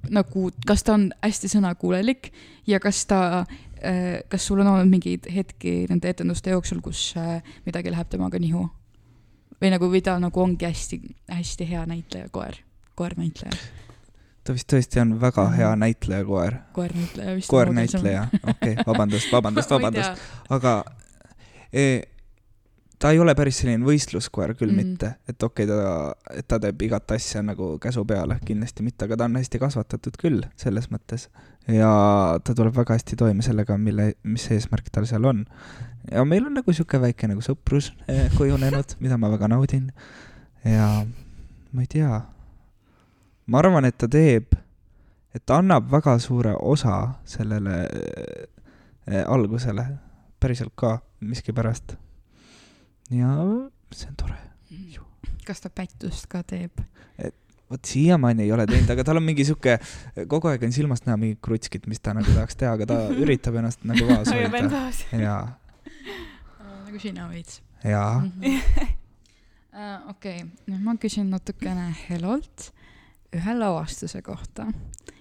nagu, 0.10 0.50
kas 0.68 0.84
ta 0.84 0.96
on 0.98 1.10
hästi 1.24 1.50
sõnakuulelik 1.56 2.32
ja 2.68 2.80
kas 2.80 3.06
ta 3.10 3.22
äh,, 3.40 4.20
kas 4.30 4.46
sul 4.46 4.62
on 4.62 4.68
olnud 4.74 4.92
mingeid 4.92 5.30
hetki 5.34 5.86
nende 5.90 6.10
etenduste 6.10 6.54
jooksul, 6.54 6.82
kus 6.86 7.14
äh, 7.18 7.40
midagi 7.66 7.92
läheb 7.92 8.10
temaga 8.10 8.40
nihu? 8.40 8.68
või 9.62 9.74
nagu, 9.74 9.90
või 9.92 10.02
ta 10.04 10.16
nagu 10.20 10.42
ongi 10.42 10.66
hästi, 10.66 11.02
hästi 11.32 11.68
hea 11.70 11.84
näitleja 11.90 12.30
koer, 12.32 12.62
koernäitleja, 12.96 13.56
ta 14.44 14.56
vist 14.56 14.70
tõesti 14.72 15.02
on 15.02 15.18
väga 15.22 15.46
hea 15.56 15.74
näitleja 15.76 16.26
koer. 16.26 16.56
koernäitleja 16.74 17.36
vist. 17.36 17.52
koernäitleja, 17.52 18.28
okei, 18.54 18.78
vabandust, 18.88 19.32
vabandust, 19.32 19.72
vabandust. 19.76 20.24
aga 20.50 20.76
e, 21.74 21.86
ta 23.00 23.12
ei 23.14 23.20
ole 23.24 23.34
päris 23.36 23.62
selline 23.62 23.86
võistluskoer 23.88 24.54
küll 24.60 24.74
mm. 24.74 24.78
mitte, 24.80 25.12
et 25.30 25.44
okei 25.44 25.66
okay,, 25.66 25.72
ta, 25.72 26.34
et 26.36 26.48
ta 26.52 26.60
teeb 26.60 26.82
igat 26.84 27.14
asja 27.16 27.42
nagu 27.46 27.72
käsu 27.82 28.04
peale, 28.08 28.40
kindlasti 28.46 28.84
mitte, 28.84 29.08
aga 29.08 29.22
ta 29.22 29.30
on 29.30 29.38
hästi 29.40 29.62
kasvatatud 29.62 30.20
küll 30.20 30.44
selles 30.60 30.90
mõttes. 30.92 31.30
ja 31.72 31.92
ta 32.44 32.56
tuleb 32.56 32.76
väga 32.76 32.98
hästi 32.98 33.20
toime 33.20 33.46
sellega, 33.46 33.78
mille, 33.80 34.12
mis 34.24 34.50
eesmärk 34.52 34.92
tal 34.92 35.08
seal 35.10 35.26
on. 35.32 35.46
ja 36.12 36.26
meil 36.28 36.46
on 36.50 36.60
nagu 36.60 36.76
sihuke 36.76 37.00
väike 37.00 37.32
nagu 37.32 37.44
sõprus 37.46 37.94
eh, 38.08 38.28
kujunenud, 38.36 38.98
mida 39.00 39.18
ma 39.18 39.32
väga 39.32 39.48
naudin. 39.56 39.92
ja 40.68 40.90
ma 41.72 41.86
ei 41.86 41.88
tea, 41.88 42.22
ma 43.48 43.64
arvan, 43.64 43.88
et 43.88 43.98
ta 43.98 44.12
teeb, 44.12 44.58
et 45.34 45.46
ta 45.46 45.62
annab 45.64 45.88
väga 45.92 46.18
suure 46.20 46.58
osa 46.60 47.16
sellele 47.24 47.80
eh, 49.08 49.24
algusele, 49.24 49.88
päriselt 50.40 50.76
ka 50.76 50.98
miskipärast. 51.24 51.96
Ja 53.10 53.34
see 53.92 54.10
on 54.10 54.16
tore. 54.20 54.38
kas 55.48 55.62
ta 55.62 55.70
pättust 55.70 56.28
ka 56.30 56.44
teeb? 56.44 56.82
vot 57.70 57.86
siiamaani 57.86 58.44
ei 58.44 58.52
ole 58.52 58.66
teinud, 58.66 58.90
aga 58.90 59.04
tal 59.06 59.20
on 59.20 59.26
mingi 59.26 59.46
sihuke, 59.46 59.76
kogu 60.30 60.50
aeg 60.50 60.64
on 60.66 60.72
silmast 60.74 61.06
näha 61.06 61.20
mingit 61.22 61.42
krutskit, 61.46 61.86
mis 61.90 62.02
ta 62.02 62.16
nagu 62.18 62.32
tahaks 62.34 62.58
teha, 62.58 62.74
aga 62.78 62.88
ta 62.90 63.00
üritab 63.24 63.60
ennast 63.62 63.86
nagu 63.86 64.08
vaos 64.10 64.32
hoida. 64.34 64.64
vaos. 64.74 65.04
ja, 65.14 65.36
nagu 66.88 67.02
sina 67.02 67.28
veits. 67.30 67.62
ja 67.86 68.04
okei, 70.14 70.44
nüüd 70.66 70.82
ma 70.86 70.98
küsin 71.02 71.30
natukene 71.30 71.92
Helolt 72.08 72.72
ühe 73.38 73.54
lavastuse 73.58 74.24
kohta. 74.26 74.66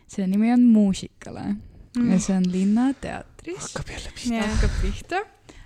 selle 0.08 0.30
nimi 0.30 0.52
on 0.52 0.64
Muusikale 0.72 1.50
ja 1.98 2.20
see 2.20 2.36
on 2.36 2.48
Linnateatris. 2.52 3.74
hakkab 3.74 3.92
jälle 3.92 4.12
Jah. 4.36 4.50
hakkab 4.54 4.80
pihta, 4.82 5.20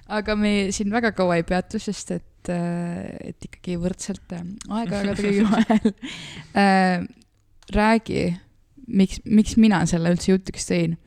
aga 0.09 0.37
me 0.37 0.55
siin 0.75 0.93
väga 0.93 1.13
kaua 1.17 1.39
ei 1.39 1.45
peatu, 1.47 1.81
sest 1.83 2.15
et, 2.17 2.51
et 2.51 3.49
ikkagi 3.49 3.77
võrdselt 3.81 4.35
äh, 4.37 4.47
aega 4.71 5.03
jagada 5.03 5.19
kõigi 5.23 5.45
vahel 5.47 5.93
äh,. 6.59 7.07
räägi, 7.73 8.25
miks, 8.89 9.23
miks 9.25 9.57
mina 9.57 9.85
selle 9.89 10.13
üldse 10.13 10.35
jutuks 10.35 10.67
tõin? 10.69 10.99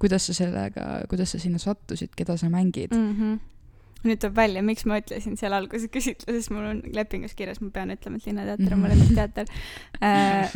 kuidas 0.00 0.26
sa 0.28 0.36
sellega, 0.36 0.86
kuidas 1.08 1.32
sa 1.32 1.40
sinna 1.40 1.60
sattusid, 1.60 2.12
keda 2.16 2.36
sa 2.36 2.50
mängid 2.52 2.92
mm.? 2.92 3.04
mm. 3.04 3.14
-hmm. 3.20 4.08
nüüd 4.08 4.20
tuleb 4.20 4.36
välja, 4.36 4.62
miks 4.62 4.84
ma 4.86 5.00
ütlesin 5.00 5.36
seal 5.40 5.56
alguses 5.56 5.90
küsitluses, 5.92 6.50
mul 6.52 6.68
on 6.72 6.82
lepingus 6.92 7.34
kirjas, 7.34 7.60
ma 7.60 7.70
pean 7.70 7.90
ütlema, 7.94 8.16
et 8.20 8.26
Linnateater 8.26 8.76
on 8.76 8.80
mu 8.84 8.92
lemmikteater 8.92 9.46
äh,. 10.00 10.52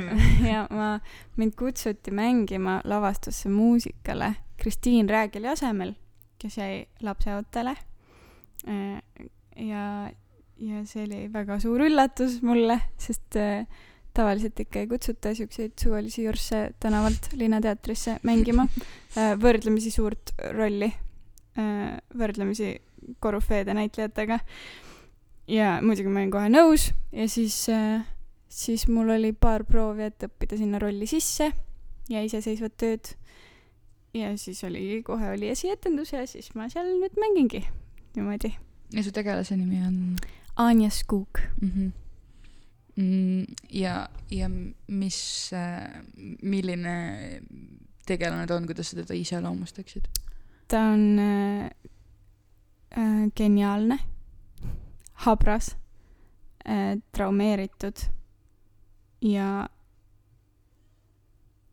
ja 0.53 0.67
ma, 0.71 0.93
mind 1.37 1.57
kutsuti 1.57 2.11
mängima 2.11 2.81
lavastusse 2.85 3.49
muusikale 3.49 4.35
Kristiin 4.61 5.09
Räägeli 5.09 5.49
asemel, 5.49 5.95
kes 6.41 6.59
jäi 6.61 6.87
lapseootele 7.05 7.77
äh,. 8.69 9.29
ja, 9.57 9.85
ja 10.61 10.83
see 10.89 11.05
oli 11.05 11.27
väga 11.33 11.61
suur 11.63 11.85
üllatus 11.87 12.41
mulle, 12.47 12.81
sest 13.01 13.39
äh, 13.41 13.67
tavaliselt 14.17 14.59
ikka 14.61 14.83
ei 14.83 14.89
kutsuta 14.91 15.35
siukseid 15.37 15.77
suvalisi 15.81 16.25
jursse 16.25 16.71
tänavalt 16.81 17.31
Linnateatrisse 17.37 18.19
mängima 18.27 18.67
äh, 19.19 19.37
võrdlemisi 19.41 19.93
suurt 19.95 20.35
rolli 20.57 20.91
võrdlemisi 22.17 22.75
korüfeede 23.21 23.75
näitlejatega. 23.75 24.39
ja 25.51 25.79
muidugi 25.83 26.09
ma 26.09 26.21
olin 26.21 26.31
kohe 26.31 26.51
nõus 26.53 26.91
ja 27.13 27.27
siis, 27.29 27.57
siis 28.49 28.87
mul 28.89 29.11
oli 29.17 29.33
paar 29.33 29.65
proovi, 29.65 30.07
et 30.07 30.29
õppida 30.29 30.57
sinna 30.57 30.79
rolli 30.79 31.09
sisse 31.11 31.51
ja 32.11 32.23
iseseisvat 32.23 32.77
tööd. 32.77 33.15
Ja 34.15 34.37
siis 34.39 34.65
oli, 34.65 35.03
kohe 35.07 35.31
oli 35.31 35.49
esietendus 35.49 36.13
ja 36.13 36.27
siis 36.27 36.55
ma 36.55 36.69
seal 36.69 36.89
nüüd 36.99 37.17
mängingi 37.21 37.65
niimoodi. 38.17 38.55
ja 38.93 39.05
su 39.05 39.13
tegelase 39.13 39.57
nimi 39.57 39.87
on 39.87 40.17
Anja 40.57 40.91
Skuk. 40.91 41.41
mm? 41.61 41.71
-hmm. 41.71 41.91
Mm, 42.97 43.47
ja, 43.71 44.09
ja 44.31 44.49
mis, 44.87 45.51
milline 46.43 47.41
tegelane 48.07 48.47
ta 48.47 48.57
on, 48.57 48.67
kuidas 48.67 48.91
sa 48.91 48.97
teda 48.97 49.15
iseloomustaksid? 49.15 50.09
ta 50.69 50.81
on 50.81 51.19
äh, 51.19 51.71
äh, 52.99 53.31
geniaalne, 53.37 53.99
habras 55.15 55.77
äh,, 56.69 56.99
traumeeritud 57.13 58.11
ja 59.21 59.69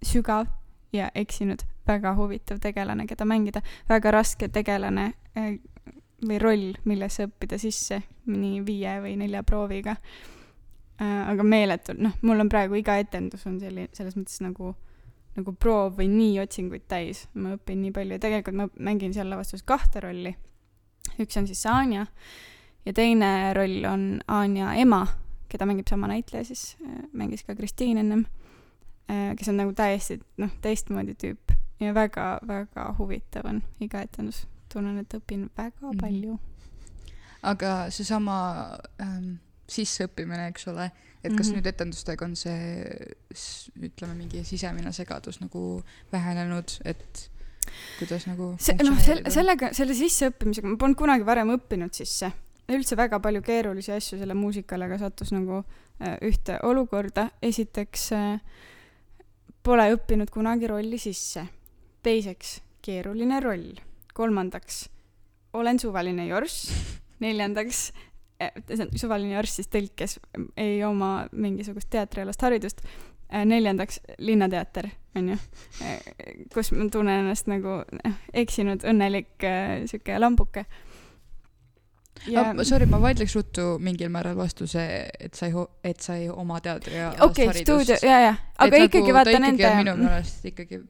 sügav 0.04 0.48
ja 0.94 1.12
eksinud, 1.16 1.60
väga 1.88 2.14
huvitav 2.18 2.60
tegelane, 2.64 3.08
keda 3.08 3.26
mängida, 3.26 3.62
väga 3.90 4.12
raske 4.12 4.50
tegelane 4.54 5.12
äh, 5.38 5.56
või 6.28 6.40
roll, 6.42 6.74
millesse 6.90 7.28
õppida 7.28 7.60
sisse 7.62 8.02
nii 8.28 8.62
viie 8.66 8.98
või 9.04 9.16
nelja 9.20 9.44
prooviga 9.48 9.98
äh,. 9.98 11.30
aga 11.30 11.44
meeletult, 11.44 12.02
noh, 12.02 12.18
mul 12.22 12.42
on 12.42 12.50
praegu 12.50 12.80
iga 12.80 12.98
etendus 12.98 13.46
on 13.46 13.60
selline, 13.62 13.90
selles 13.94 14.18
mõttes 14.18 14.42
nagu 14.42 14.74
nagu 15.38 15.54
proov 15.54 16.00
või 16.00 16.08
nii 16.10 16.40
otsinguid 16.42 16.88
täis, 16.90 17.28
ma 17.38 17.54
õpin 17.54 17.84
nii 17.84 17.94
palju 17.94 18.18
ja 18.18 18.22
tegelikult 18.24 18.58
ma 18.58 18.66
mängin 18.90 19.14
seal 19.14 19.30
lavastuses 19.30 19.66
kahte 19.68 20.02
rolli. 20.02 20.34
üks 21.22 21.38
on 21.38 21.46
siis 21.48 21.62
see 21.62 21.72
Anja 21.72 22.08
ja 22.86 22.94
teine 22.94 23.54
roll 23.54 23.86
on 23.86 24.08
Anja 24.28 24.74
ema, 24.82 25.04
keda 25.52 25.68
mängib 25.70 25.88
sama 25.90 26.10
näitleja 26.10 26.50
siis, 26.50 26.76
mängis 27.14 27.46
ka 27.46 27.56
Kristiin 27.56 28.02
ennem, 28.02 28.26
kes 29.08 29.54
on 29.54 29.62
nagu 29.62 29.78
täiesti 29.78 30.20
noh, 30.42 30.52
teistmoodi 30.62 31.14
tüüp 31.22 31.54
ja 31.80 31.94
väga-väga 31.94 32.94
huvitav 33.00 33.46
on 33.46 33.64
iga 33.80 34.02
etendus. 34.02 34.46
tunnen, 34.74 34.98
et 34.98 35.14
õpin 35.14 35.50
väga 35.58 35.88
Mhm. 35.88 36.00
palju. 36.00 36.40
aga 37.44 37.90
seesama 37.90 38.78
ähm, 39.00 39.38
sisseõppimine, 39.68 40.48
eks 40.48 40.68
ole, 40.68 40.92
et 41.24 41.32
kas 41.36 41.48
mm. 41.48 41.54
-hmm. 41.54 41.56
nüüd 41.56 41.68
etendustega 41.68 42.26
on 42.26 42.36
see 42.36 43.16
ütleme, 43.82 44.16
mingi 44.16 44.44
sisemine 44.44 44.92
segadus 44.92 45.40
nagu 45.42 45.84
vähenenud, 46.12 46.72
et 46.86 47.30
kuidas 48.00 48.28
nagu 48.28 48.56
see, 48.60 48.78
noh, 48.84 48.98
sel-, 49.02 49.24
sellega, 49.32 49.72
selle 49.74 49.96
sisseõppimisega, 49.98 50.68
ma 50.68 50.78
polnud 50.78 50.98
kunagi 51.00 51.26
varem 51.28 51.52
õppinud 51.58 51.94
sisse. 51.94 52.32
üldse 52.68 52.98
väga 53.00 53.20
palju 53.24 53.42
keerulisi 53.42 53.92
asju 53.96 54.18
selle 54.20 54.34
muusikalaga 54.36 54.98
sattus 55.00 55.32
nagu 55.32 55.62
äh, 56.02 56.18
ühte 56.22 56.60
olukorda. 56.64 57.30
esiteks 57.42 58.12
äh, 58.12 58.42
pole 59.64 59.92
õppinud 59.96 60.32
kunagi 60.32 60.68
rolli 60.68 60.98
sisse. 60.98 61.48
teiseks, 62.08 62.62
keeruline 62.86 63.42
roll. 63.44 63.76
kolmandaks, 64.18 64.88
olen 65.54 65.80
suvaline 65.80 66.28
jorss. 66.28 66.72
neljandaks, 67.20 67.92
suvaline 68.96 69.36
jorss 69.36 69.60
siis 69.60 69.70
tõlkes 69.74 70.18
ei 70.58 70.80
oma 70.86 71.28
mingisugust 71.32 71.90
teatrialast 71.94 72.42
haridust. 72.42 72.82
neljandaks, 73.46 74.00
Linnateater, 74.24 74.88
on 75.20 75.34
ju, 75.34 75.38
kus 76.54 76.72
ma 76.72 76.88
tunnen 76.92 77.26
ennast 77.26 77.50
nagu 77.52 77.82
eh, 78.06 78.20
eksinud, 78.46 78.86
õnnelik 78.88 79.44
sihuke 79.92 80.20
lambuke. 80.20 80.66
ja 82.28 82.48
Ah, 82.48 82.64
sorry, 82.64 82.88
ma 82.88 83.02
vaidleks 83.04 83.36
ruttu 83.36 83.74
mingil 83.84 84.10
määral 84.10 84.38
vastu 84.38 84.68
see, 84.68 85.04
et 85.20 85.36
sa 85.36 85.52
ei, 85.52 85.66
et 85.84 86.00
sa 86.00 86.16
ei 86.16 86.30
oma 86.30 86.62
teatri 86.64 87.02
ja 87.02 87.12
okei 87.20 87.50
okay,, 87.50 87.66
stuudio, 87.66 88.00
ja, 88.02 88.20
ja, 88.30 88.36
aga 88.58 88.78
et 88.78 88.88
ikkagi 88.88 89.10
nagu, 89.12 89.18
vaata 89.20 89.42
nende 89.44 89.74
minu 89.82 89.98
meelest 90.06 90.48
ikkagi 90.56 90.86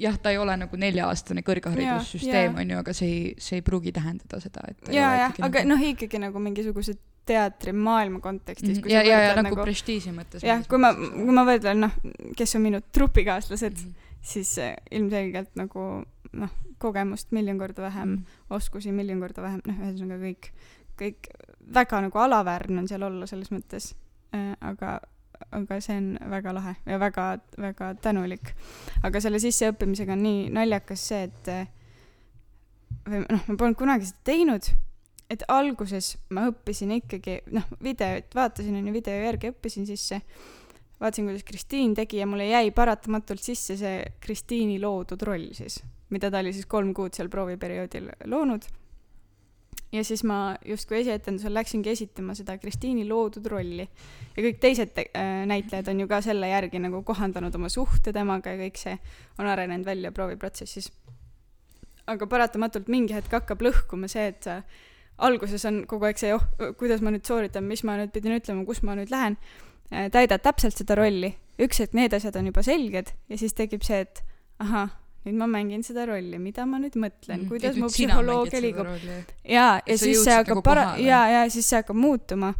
jah, 0.00 0.16
ta 0.22 0.30
ei 0.32 0.38
ole 0.40 0.56
nagu 0.56 0.76
nelja-aastane 0.80 1.42
kõrgharidussüsteem 1.46 2.56
on 2.60 2.70
ju, 2.74 2.78
aga 2.82 2.92
see 2.96 3.08
ei, 3.12 3.34
see 3.38 3.60
ei 3.60 3.62
pruugi 3.66 3.92
tähendada 3.92 4.40
seda, 4.42 4.64
et 4.68 4.88
ja, 4.94 5.08
ole 5.10 5.18
ja, 5.20 5.28
ikkagi 5.28 5.42
aga 5.46 5.58
nagu- 5.64 5.68
noh, 5.74 5.86
ikkagi 5.92 6.18
nagu 6.26 6.42
mingisuguse 6.46 6.96
teatrimaailma 7.30 8.20
kontekstis, 8.24 8.80
ja, 8.88 9.02
ja, 9.06 9.18
ja 9.28 9.34
nagu 9.36 9.50
nagu 9.54 9.62
prestiiži 9.66 10.10
mõttes. 10.16 10.42
jah, 10.46 10.62
kui 10.68 10.78
ma, 10.82 10.92
kui 10.94 11.34
ma 11.36 11.44
võrdlen 11.46 11.84
noh, 11.86 11.92
kes 12.36 12.56
on 12.56 12.62
minu 12.66 12.80
trupikaaslased, 12.92 13.76
Mhm. 13.84 13.92
siis 14.22 14.58
äh, 14.58 14.74
ilmselgelt 14.90 15.54
nagu 15.56 16.04
noh, 16.32 16.50
kogemust 16.78 17.32
miljon 17.32 17.58
korda 17.58 17.82
vähem, 17.82 18.10
Mhm. 18.10 18.24
oskusi 18.50 18.92
miljon 18.92 19.20
korda 19.20 19.42
vähem, 19.42 19.60
noh, 19.66 19.74
ühesõnaga 19.84 20.22
kõik, 20.24 20.50
kõik 20.98 21.30
väga 21.74 22.00
nagu 22.00 22.18
alaväärne 22.18 22.78
on 22.78 22.88
seal 22.88 23.02
olla 23.02 23.26
selles 23.26 23.50
mõttes. 23.50 23.94
aga, 24.60 25.00
aga 25.50 25.80
see 25.82 25.96
on 25.96 26.12
väga 26.30 26.54
lahe 26.54 26.74
ja 26.86 26.98
väga, 27.00 27.26
väga 27.58 27.94
tänulik. 28.02 28.54
aga 29.02 29.20
selle 29.20 29.40
sisseõppimisega 29.42 30.16
on 30.16 30.24
nii 30.24 30.48
naljakas 30.54 31.08
see, 31.10 31.28
et 31.28 31.52
või 33.08 33.24
noh, 33.24 33.44
ma 33.48 33.56
polnud 33.58 33.78
kunagi 33.78 34.08
seda 34.10 34.24
teinud, 34.30 34.70
et 35.30 35.44
alguses 35.52 36.14
ma 36.34 36.48
õppisin 36.50 36.96
ikkagi, 36.98 37.40
noh, 37.54 37.66
videot 37.82 38.34
vaatasin, 38.36 38.76
on 38.78 38.88
ju, 38.90 38.94
video 38.94 39.20
järgi 39.24 39.52
õppisin 39.52 39.86
sisse, 39.88 40.20
vaatasin, 41.00 41.28
kuidas 41.30 41.46
Kristiin 41.46 41.94
tegi 41.98 42.20
ja 42.20 42.28
mulle 42.28 42.50
jäi 42.50 42.72
paratamatult 42.76 43.42
sisse 43.42 43.78
see 43.80 44.02
Kristiini 44.20 44.80
loodud 44.82 45.22
roll 45.26 45.50
siis, 45.56 45.80
mida 46.10 46.30
ta 46.30 46.42
oli 46.42 46.52
siis 46.56 46.68
kolm 46.70 46.92
kuud 46.96 47.16
seal 47.16 47.30
prooviperioodil 47.32 48.10
loonud. 48.30 48.66
Ja 49.92 50.04
siis 50.04 50.22
ma 50.24 50.56
justkui 50.64 51.00
esietendusel 51.00 51.54
läksingi 51.54 51.90
esitama 51.90 52.34
seda 52.38 52.56
Kristiini 52.58 53.06
loodud 53.08 53.46
rolli. 53.50 53.86
Ja 54.36 54.44
kõik 54.44 54.60
teised 54.62 54.92
te- 54.94 55.10
äh, 55.16 55.46
näitlejad 55.50 55.88
on 55.90 56.00
ju 56.00 56.08
ka 56.08 56.20
selle 56.24 56.48
järgi 56.48 56.78
nagu 56.78 57.02
kohandanud 57.02 57.54
oma 57.54 57.68
suhte 57.68 58.12
temaga 58.12 58.54
ja 58.54 58.60
kõik 58.62 58.78
see 58.78 58.98
on 59.38 59.46
arenenud 59.50 59.86
välja 59.86 60.12
prooviprotsessis. 60.12 60.92
aga 62.06 62.26
paratamatult 62.26 62.88
mingi 62.88 63.14
hetk 63.14 63.30
hakkab 63.30 63.60
lõhkuma 63.62 64.08
see, 64.08 64.26
et 64.26 64.42
sa 64.42 64.62
alguses 65.18 65.64
on 65.68 65.84
kogu 65.86 66.08
aeg 66.08 66.18
see, 66.18 66.32
oh, 66.34 66.42
kuidas 66.78 67.00
ma 67.04 67.12
nüüd 67.14 67.26
sooritan, 67.28 67.64
mis 67.64 67.84
ma 67.84 67.96
nüüd 68.00 68.10
pidin 68.10 68.34
ütlema, 68.34 68.64
kus 68.66 68.82
ma 68.82 68.96
nüüd 68.98 69.12
lähen, 69.12 69.36
täidad 69.90 70.42
täpselt 70.42 70.74
seda 70.80 70.96
rolli, 70.98 71.34
üks 71.60 71.78
hetk 71.78 71.94
need 71.94 72.14
asjad 72.16 72.36
on 72.40 72.48
juba 72.50 72.64
selged 72.66 73.12
ja 73.28 73.38
siis 73.38 73.54
tekib 73.54 73.84
see, 73.86 74.00
et 74.06 74.24
ahah, 74.58 74.90
nüüd 75.26 75.36
ma 75.36 75.46
mängin 75.50 75.82
seda 75.84 76.06
rolli, 76.08 76.38
mida 76.40 76.64
ma 76.68 76.80
nüüd 76.80 76.96
mõtlen, 77.00 77.44
kuidas 77.50 77.76
mu 77.80 77.90
psühholoogia 77.92 78.62
liigub. 78.64 78.88
ja 79.44 79.68
sa 79.84 79.96
siis 80.00 80.24
see 80.24 80.36
hakkab 80.36 80.60
nagu 80.60 80.64
para-, 80.64 80.96
jaa, 81.02 81.26
jaa, 81.34 81.46
siis 81.52 81.68
see 81.68 81.80
hakkab 81.82 81.98
muutuma. 82.00 82.54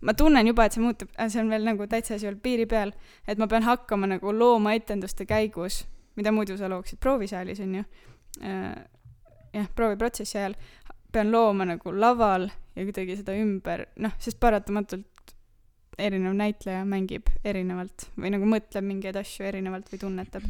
ma 0.00 0.14
tunnen 0.14 0.46
juba, 0.46 0.66
et 0.66 0.76
see 0.76 0.84
muutub, 0.84 1.10
see 1.16 1.40
on 1.42 1.52
veel 1.52 1.64
nagu 1.66 1.86
täitsa 1.90 2.18
seal 2.22 2.36
piiri 2.40 2.66
peal, 2.70 2.92
et 3.26 3.38
ma 3.38 3.48
pean 3.50 3.64
hakkama 3.66 4.08
nagu 4.16 4.32
looma 4.32 4.76
etenduste 4.76 5.26
käigus, 5.28 5.84
mida 6.16 6.32
muidu 6.32 6.56
sa 6.56 6.70
looksid 6.72 7.00
proovisaalis, 7.02 7.60
on 7.64 7.80
ju. 7.80 7.84
jah, 8.40 9.68
prooviprotsessi 9.74 10.38
ajal 10.38 10.56
pean 11.12 11.30
looma 11.32 11.64
nagu 11.64 11.92
laval 11.96 12.48
ja 12.76 12.84
kuidagi 12.84 13.16
seda 13.20 13.36
ümber, 13.40 13.86
noh, 14.04 14.12
sest 14.20 14.40
paratamatult 14.40 15.32
erinev 15.98 16.34
näitleja 16.36 16.82
mängib 16.88 17.30
erinevalt 17.44 18.10
või 18.20 18.34
nagu 18.34 18.48
mõtleb 18.48 18.84
mingeid 18.84 19.16
asju 19.16 19.46
erinevalt 19.48 19.88
või 19.92 20.02
tunnetab. 20.02 20.44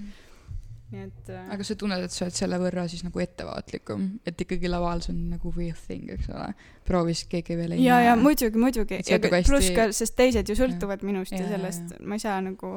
Nii 0.92 1.02
et 1.02 1.30
äh, 1.34 1.48
aga 1.50 1.66
sa 1.66 1.74
tunned, 1.78 2.04
et 2.06 2.14
sa 2.14 2.26
oled 2.26 2.36
selle 2.36 2.58
võrra 2.62 2.84
siis 2.90 3.02
nagu 3.02 3.22
ettevaatlikum, 3.22 4.04
et 4.26 4.44
ikkagi 4.44 4.70
laval 4.70 5.02
see 5.02 5.14
on 5.14 5.24
nagu 5.32 5.50
real 5.56 5.78
thing, 5.86 6.12
eks 6.14 6.30
ole. 6.30 6.52
proovis 6.86 7.24
keegi 7.30 7.56
veel 7.58 7.74
ei 7.74 7.82
ja, 7.82 7.98
ja 8.04 8.14
näe. 8.14 8.22
muidugi, 8.22 8.60
muidugi 8.62 9.00
nagu 9.02 9.32
pluss 9.48 9.72
ka, 9.74 9.88
sest 9.96 10.14
teised 10.18 10.46
ju 10.46 10.58
sõltuvad 10.58 11.02
minust 11.06 11.34
ja, 11.34 11.42
Ja, 11.42 11.44
ja 11.44 11.50
ja, 11.50 11.58
sellest, 11.58 11.98
ma 12.00 12.18
ei 12.18 12.22
saa 12.22 12.38
nagu 12.44 12.70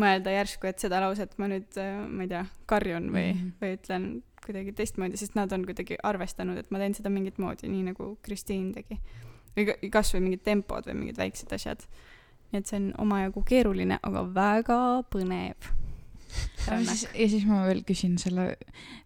mõelda 0.00 0.32
järsku, 0.34 0.68
et 0.70 0.82
seda 0.82 1.00
lauset 1.04 1.36
ma 1.38 1.48
nüüd, 1.50 1.78
ma 2.10 2.26
ei 2.26 2.30
tea, 2.30 2.42
karjun 2.70 3.10
või 3.12 3.30
mm. 3.30 3.38
-hmm. 3.38 3.54
või 3.60 3.76
ütlen 3.78 4.10
kuidagi 4.44 4.72
teistmoodi, 4.72 5.18
sest 5.20 5.36
nad 5.36 5.52
on 5.52 5.64
kuidagi 5.68 5.98
arvestanud, 6.02 6.58
et 6.58 6.70
ma 6.72 6.80
teen 6.82 6.94
seda 6.96 7.12
mingit 7.12 7.38
moodi, 7.38 7.68
nii 7.70 7.90
nagu 7.92 8.14
Kristiin 8.22 8.72
tegi. 8.74 8.98
või 9.56 9.66
ka- 9.66 9.78
kasvõi 9.98 10.22
mingid 10.24 10.42
tempod 10.46 10.86
või 10.86 10.94
mingid 11.02 11.18
väiksed 11.18 11.52
asjad. 11.52 11.84
nii 12.50 12.58
et 12.58 12.66
see 12.66 12.80
on 12.80 12.92
omajagu 12.98 13.42
keeruline, 13.46 13.98
aga 14.02 14.24
väga 14.34 14.80
põnev. 15.12 15.70
ja 16.66 16.78
siis, 16.84 17.08
ja 17.14 17.28
siis 17.28 17.44
ma 17.46 17.64
veel 17.66 17.82
küsin 17.86 18.18
selle 18.18 18.56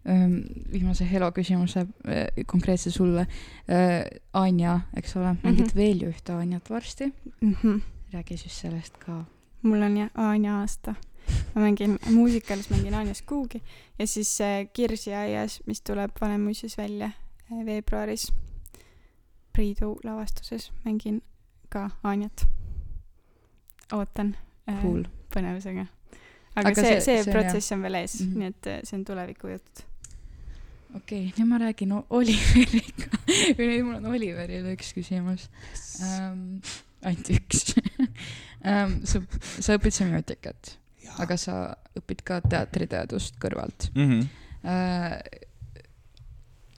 ähm, 0.09 0.37
viimase 0.71 1.07
Helo 1.09 1.31
küsimuse 1.31 1.85
äh, 2.07 2.45
konkreetselt 2.45 2.95
sulle 2.95 3.27
äh,. 3.69 4.05
Anja, 4.33 4.79
eks 4.97 5.15
ole, 5.15 5.35
mängid 5.43 5.59
mm. 5.59 5.65
-hmm. 5.69 5.75
veel 5.75 6.01
ju 6.01 6.09
ühte 6.09 6.33
Anjat 6.33 6.69
varsti. 6.69 7.13
mm. 7.41 7.55
-hmm. 7.63 7.81
räägi 8.13 8.37
siis 8.37 8.59
sellest 8.61 8.97
ka. 8.97 9.23
mul 9.61 9.81
on 9.81 9.97
jah 9.97 10.09
Anja 10.13 10.59
aasta. 10.59 10.95
ma 11.55 11.61
mängin 11.61 11.99
muusikalis, 12.09 12.69
mängin 12.69 12.93
Anjas 12.93 13.21
Kuugi 13.21 13.63
ja 13.99 14.07
siis 14.07 14.41
äh, 14.41 14.67
Kirsi 14.73 15.13
aias, 15.13 15.61
mis 15.65 15.81
tuleb 15.81 16.11
Vanemuises 16.21 16.77
välja 16.77 17.05
äh, 17.51 17.65
veebruaris 17.65 18.33
Priidu 19.53 19.99
lavastuses, 20.03 20.71
mängin 20.85 21.21
ka 21.69 21.89
Anjat. 22.03 22.47
ootan 23.93 24.35
äh, 24.69 24.81
Cool. 24.81 25.03
põnevusega. 25.35 25.85
Aga, 26.55 26.71
Aga 26.71 26.81
see, 26.81 27.01
see- 27.01 27.23
see, 27.23 27.33
protsess 27.33 27.73
on 27.75 27.83
veel 27.83 27.99
ees 27.99 28.15
mm. 28.21 28.31
-hmm. 28.31 28.39
nii 28.39 28.53
et 28.53 28.71
äh, 28.71 28.79
see 28.87 28.97
on 28.97 29.03
tulevikujutt. 29.05 29.83
okei 30.95 31.27
okay,, 31.27 31.33
nüüd 31.37 31.49
ma 31.49 31.59
räägin 31.59 31.93
Oliveriga. 32.09 33.09
või 33.57 33.67
nüüd 33.71 33.83
mul 33.87 33.97
on 33.99 34.09
Oliverile 34.13 34.75
üks 34.77 34.93
küsimus 34.95 35.49
ähm,. 36.01 36.61
ainult 37.03 37.31
üks 37.35 37.75
ähm. 38.63 39.01
sa, 39.09 39.21
sa 39.59 39.75
õpid 39.75 39.97
semiootikat, 39.97 40.77
aga 41.19 41.37
sa 41.37 41.57
õpid 41.99 42.23
ka 42.23 42.39
teatriteadust 42.45 43.35
kõrvalt 43.41 43.89
mm. 43.93 44.07
-hmm. 44.07 44.23
äh,. 44.63 45.19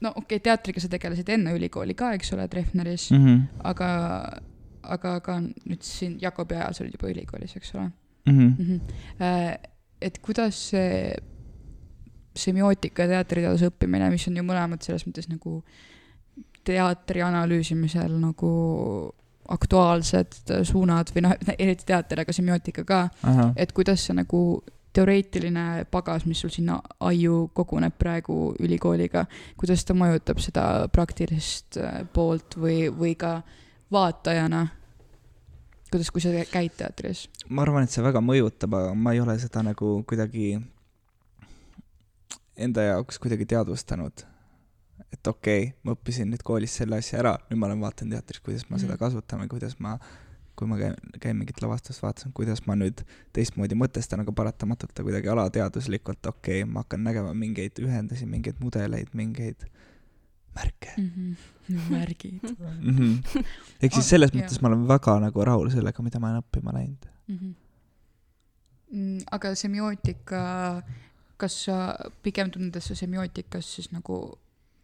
no 0.02 0.10
okei 0.10 0.24
okay,, 0.40 0.44
teatriga 0.50 0.82
sa 0.82 0.90
tegelesid 0.90 1.30
enne 1.38 1.54
ülikooli 1.54 1.94
ka, 1.94 2.12
eks 2.18 2.34
ole, 2.34 2.48
Treffneris 2.48 3.10
Mm 3.10 3.16
mm, 3.18 3.26
-hmm. 3.26 3.38
-hmm. 3.38 3.62
aga, 3.70 4.42
aga 4.82 5.20
ka 5.20 5.40
nüüd 5.40 5.82
siin 5.82 6.18
Jakobi 6.20 6.58
ajal 6.58 6.74
sa 6.74 6.84
olid 6.84 6.98
juba 6.98 7.14
ülikoolis, 7.14 7.56
eks 7.56 7.74
ole 7.74 7.90
Mm 8.28 8.38
-hmm. 8.38 8.54
mm. 8.58 8.80
-hmm. 9.18 9.68
et 10.00 10.18
kuidas 10.18 10.68
see 10.70 11.14
semiootika 12.38 13.06
teatriteaduse 13.06 13.70
õppimine, 13.72 14.10
mis 14.10 14.28
on 14.28 14.36
ju 14.36 14.42
mõlemad 14.46 14.82
selles 14.82 15.06
mõttes 15.06 15.28
nagu 15.28 15.62
teatri 16.64 17.22
analüüsimisel 17.22 18.12
nagu 18.20 18.50
aktuaalsed 19.48 20.64
suunad 20.68 21.10
või 21.14 21.24
noh, 21.24 21.34
eriti 21.58 21.86
teater, 21.88 22.20
aga 22.20 22.32
semiootika 22.32 22.84
ka, 22.84 23.08
et 23.56 23.72
kuidas 23.72 24.04
see 24.06 24.14
nagu 24.14 24.62
teoreetiline 24.98 25.84
pagas, 25.90 26.24
mis 26.26 26.40
sul 26.42 26.50
sinna 26.52 26.78
aiu 27.06 27.48
koguneb 27.54 27.94
praegu 27.98 28.54
ülikooliga, 28.60 29.26
kuidas 29.56 29.84
ta 29.86 29.94
mõjutab 29.96 30.40
seda 30.42 30.64
praktilist 30.92 31.78
äh, 31.80 32.02
poolt 32.12 32.58
või, 32.58 32.88
või 32.90 33.14
ka 33.18 33.38
vaatajana? 33.94 34.66
kuidas, 35.92 36.10
kui 36.14 36.22
sa 36.24 36.32
käid 36.52 36.74
teatris? 36.78 37.26
ma 37.48 37.64
arvan, 37.64 37.86
et 37.86 37.94
see 37.94 38.04
väga 38.04 38.22
mõjutab, 38.24 38.74
aga 38.78 38.94
ma 38.94 39.14
ei 39.16 39.22
ole 39.24 39.36
seda 39.40 39.62
nagu 39.66 39.98
kuidagi 40.08 40.58
enda 42.58 42.82
jaoks 42.82 43.18
kuidagi 43.22 43.46
teadvustanud. 43.46 44.24
et 45.12 45.26
okei 45.26 45.62
okay,, 45.68 45.74
ma 45.84 45.94
õppisin 45.94 46.28
nüüd 46.32 46.42
koolis 46.44 46.74
selle 46.80 46.98
asja 47.00 47.20
ära, 47.22 47.36
nüüd 47.48 47.60
ma 47.60 47.68
olen 47.70 47.80
vaatan 47.80 48.10
teatris, 48.12 48.42
kuidas 48.44 48.66
ma 48.68 48.76
mm. 48.76 48.82
seda 48.84 48.98
kasutan 49.00 49.40
või 49.44 49.52
kuidas 49.54 49.78
ma, 49.80 49.94
kui 50.58 50.68
ma 50.68 50.76
käin, 50.80 50.96
käin 51.22 51.38
mingit 51.38 51.62
lavastust 51.62 52.02
vaatamas, 52.02 52.34
kuidas 52.36 52.64
ma 52.66 52.76
nüüd 52.76 53.04
teistmoodi 53.36 53.78
mõtestan, 53.78 54.20
aga 54.24 54.34
paratamatult 54.36 54.92
ta 54.92 55.06
kuidagi 55.06 55.30
alateaduslikult, 55.32 56.20
okei 56.26 56.62
okay,, 56.62 56.68
ma 56.68 56.84
hakkan 56.84 57.06
nägema 57.06 57.32
mingeid 57.32 57.80
ühendusi, 57.80 58.28
mingeid 58.28 58.60
mudeleid, 58.60 59.14
mingeid 59.16 59.64
märke 60.54 60.94
Mhm. 60.98 61.36
märgid 61.90 62.42
mm. 62.42 62.96
-hmm. 62.96 63.44
ehk 63.82 63.92
siis 63.94 64.08
selles 64.08 64.30
jah. 64.32 64.40
mõttes 64.40 64.60
ma 64.62 64.68
olen 64.68 64.88
väga 64.88 65.18
nagu 65.20 65.44
rahul 65.44 65.70
sellega, 65.70 66.02
mida 66.02 66.20
ma 66.20 66.30
olen 66.30 66.42
õppima 66.42 66.74
läinud. 66.74 67.08
mm. 67.28 67.38
-hmm. 68.90 69.22
aga 69.30 69.54
semiootika, 69.54 70.42
kas 71.36 71.64
sa 71.64 71.96
pigem 72.22 72.50
tunned, 72.50 72.76
et 72.76 72.82
sa 72.82 72.94
semiootikas 72.94 73.74
siis 73.74 73.90
nagu 73.92 74.38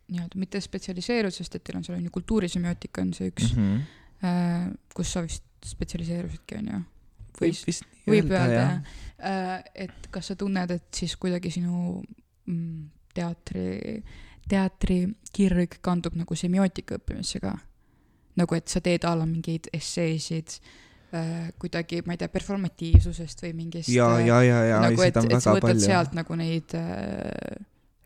nii-öelda 0.08 0.38
mitte 0.38 0.60
spetsialiseerud, 0.60 1.32
sest 1.32 1.54
et 1.54 1.64
teil 1.64 1.78
on 1.78 1.84
seal 1.84 1.98
on 1.98 2.04
ju 2.04 2.10
kultuurisemioootika 2.10 3.02
on 3.02 3.14
see 3.14 3.30
üks 3.32 3.54
mm, 3.56 3.62
mm 3.62 3.78
-hmm. 3.78 3.80
-hmm. 4.22 4.26
äh, 4.28 4.74
kus 4.94 5.12
sa 5.12 5.22
vist 5.22 5.44
spetsialiseerusidki, 5.64 6.58
on 6.58 6.68
ju? 6.72 6.80
võib 7.40 7.66
vist 7.66 7.82
nii 8.06 8.14
võib 8.14 8.30
öelda 8.30 8.44
öelda 8.44 8.60
jah 8.60 8.82
jah. 9.18 9.62
et 9.74 10.06
kas 10.10 10.26
sa 10.26 10.36
tunned, 10.36 10.70
et 10.70 10.88
siis 10.94 11.16
kuidagi 11.16 11.50
sinu 11.50 12.02
mm, 12.46 12.90
teatri, 14.48 15.02
teatrikirg 15.34 15.80
kandub 15.82 16.16
nagu 16.16 16.36
semiootika 16.36 16.98
õppimisse 16.98 17.40
ka? 17.42 17.54
nagu 18.34 18.56
et 18.56 18.66
sa 18.66 18.80
teed 18.82 19.04
a 19.06 19.12
la 19.14 19.26
mingeid 19.30 19.68
esseesid 19.72 20.56
äh, 21.14 21.52
kuidagi, 21.58 22.00
ma 22.02 22.16
ei 22.16 22.18
tea, 22.18 22.28
performatiivsusest 22.28 23.44
või 23.44 23.52
mingist 23.54 23.92
ja, 23.94 24.08
ja, 24.18 24.40
ja, 24.42 24.62
ja, 24.66 24.80
ei 24.80 24.88
nagu 24.88 25.04
et, 25.04 25.14
seda 25.14 25.22
on 25.22 25.30
väga 25.30 25.60
palju. 25.62 25.84
sealt 25.84 26.16
nagu 26.18 26.38
neid 26.40 26.74
äh, 26.74 27.60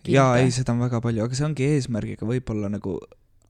jaa, 0.04 0.36
ei, 0.42 0.52
seda 0.52 0.74
on 0.76 0.84
väga 0.84 1.00
palju, 1.00 1.24
aga 1.24 1.38
see 1.38 1.46
ongi 1.48 1.70
eesmärgiga 1.72 2.28
võib-olla 2.28 2.68
nagu 2.68 2.98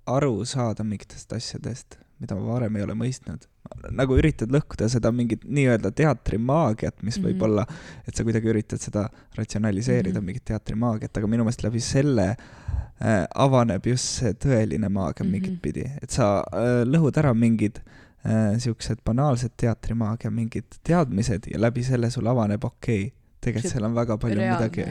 aru 0.06 0.44
saada 0.46 0.86
mingitest 0.86 1.34
asjadest, 1.34 1.98
mida 2.20 2.34
ma 2.34 2.46
varem 2.52 2.76
ei 2.76 2.82
ole 2.82 2.94
mõistnud. 2.94 3.46
nagu 3.92 4.16
üritad 4.16 4.48
lõhkuda 4.50 4.88
seda 4.88 5.10
mingit 5.12 5.42
nii-öelda 5.44 5.90
teatrimaagiat, 5.92 7.02
mis 7.02 7.18
mm 7.18 7.24
-hmm. 7.24 7.28
Mhm. 7.28 7.38
võib 7.38 7.42
olla, 7.42 7.66
et 8.08 8.16
sa 8.16 8.24
kuidagi 8.24 8.48
üritad 8.48 8.80
seda 8.80 9.08
ratsionaliseerida 9.36 10.08
mm, 10.08 10.12
Mhm. 10.12 10.22
-hmm. 10.22 10.26
mingit 10.26 10.44
teatrimaagiat, 10.44 11.16
aga 11.16 11.26
minu 11.26 11.44
meelest 11.44 11.62
läbi 11.62 11.80
selle 11.80 12.28
äh, 12.30 13.26
avaneb 13.34 13.86
just 13.86 14.04
see 14.04 14.32
tõeline 14.32 14.88
maagia 14.88 15.24
mm 15.24 15.30
Mhm. 15.30 15.36
-hmm. 15.36 15.48
mingit 15.48 15.62
pidi, 15.62 15.84
et 16.02 16.10
sa 16.10 16.42
äh, 16.52 16.84
lõhud 16.88 17.18
ära 17.18 17.34
mingid 17.34 17.78
äh, 18.26 18.58
siuksed 18.58 18.98
banaalsed 19.04 19.50
teatrimaagia 19.56 20.30
mingid 20.30 20.64
teadmised 20.82 21.46
ja 21.52 21.60
läbi 21.60 21.82
selle 21.84 22.10
sul 22.10 22.26
avaneb, 22.26 22.64
okei 22.64 23.04
okay,, 23.06 23.12
tegelikult 23.40 23.72
seal 23.72 23.84
on 23.84 23.94
väga 23.94 24.16
palju 24.18 24.36
reaalne 24.36 24.68
midagi 24.68 24.84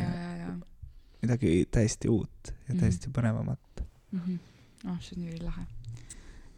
midagi 1.21 1.65
täiesti 1.71 2.09
uut 2.09 2.53
ja 2.67 2.73
Mhm. 2.73 2.79
täiesti 2.79 3.09
põnevamat. 3.09 3.59
mm. 4.11 4.19
-hmm. 4.19 4.37
oh, 4.91 4.97
see 5.01 5.17
on 5.17 5.27
ülilahe 5.27 5.61
uh,. 5.61 5.67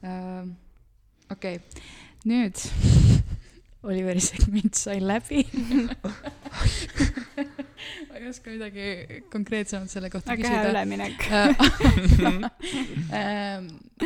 Okei 0.03 1.59
okay., 1.59 1.59
nüüd 2.29 2.55
Oliveri 3.89 4.19
segment 4.19 4.75
sai 4.75 4.99
läbi 4.99 5.45
ma 8.09 8.17
ei 8.19 8.27
oska 8.29 8.51
midagi 8.51 9.21
konkreetsemat 9.31 9.91
selle 9.91 10.09
kohta 10.11 10.33
väga 10.33 10.49
hea 10.49 10.57
küsida. 10.59 10.69
üleminek. 10.73 11.17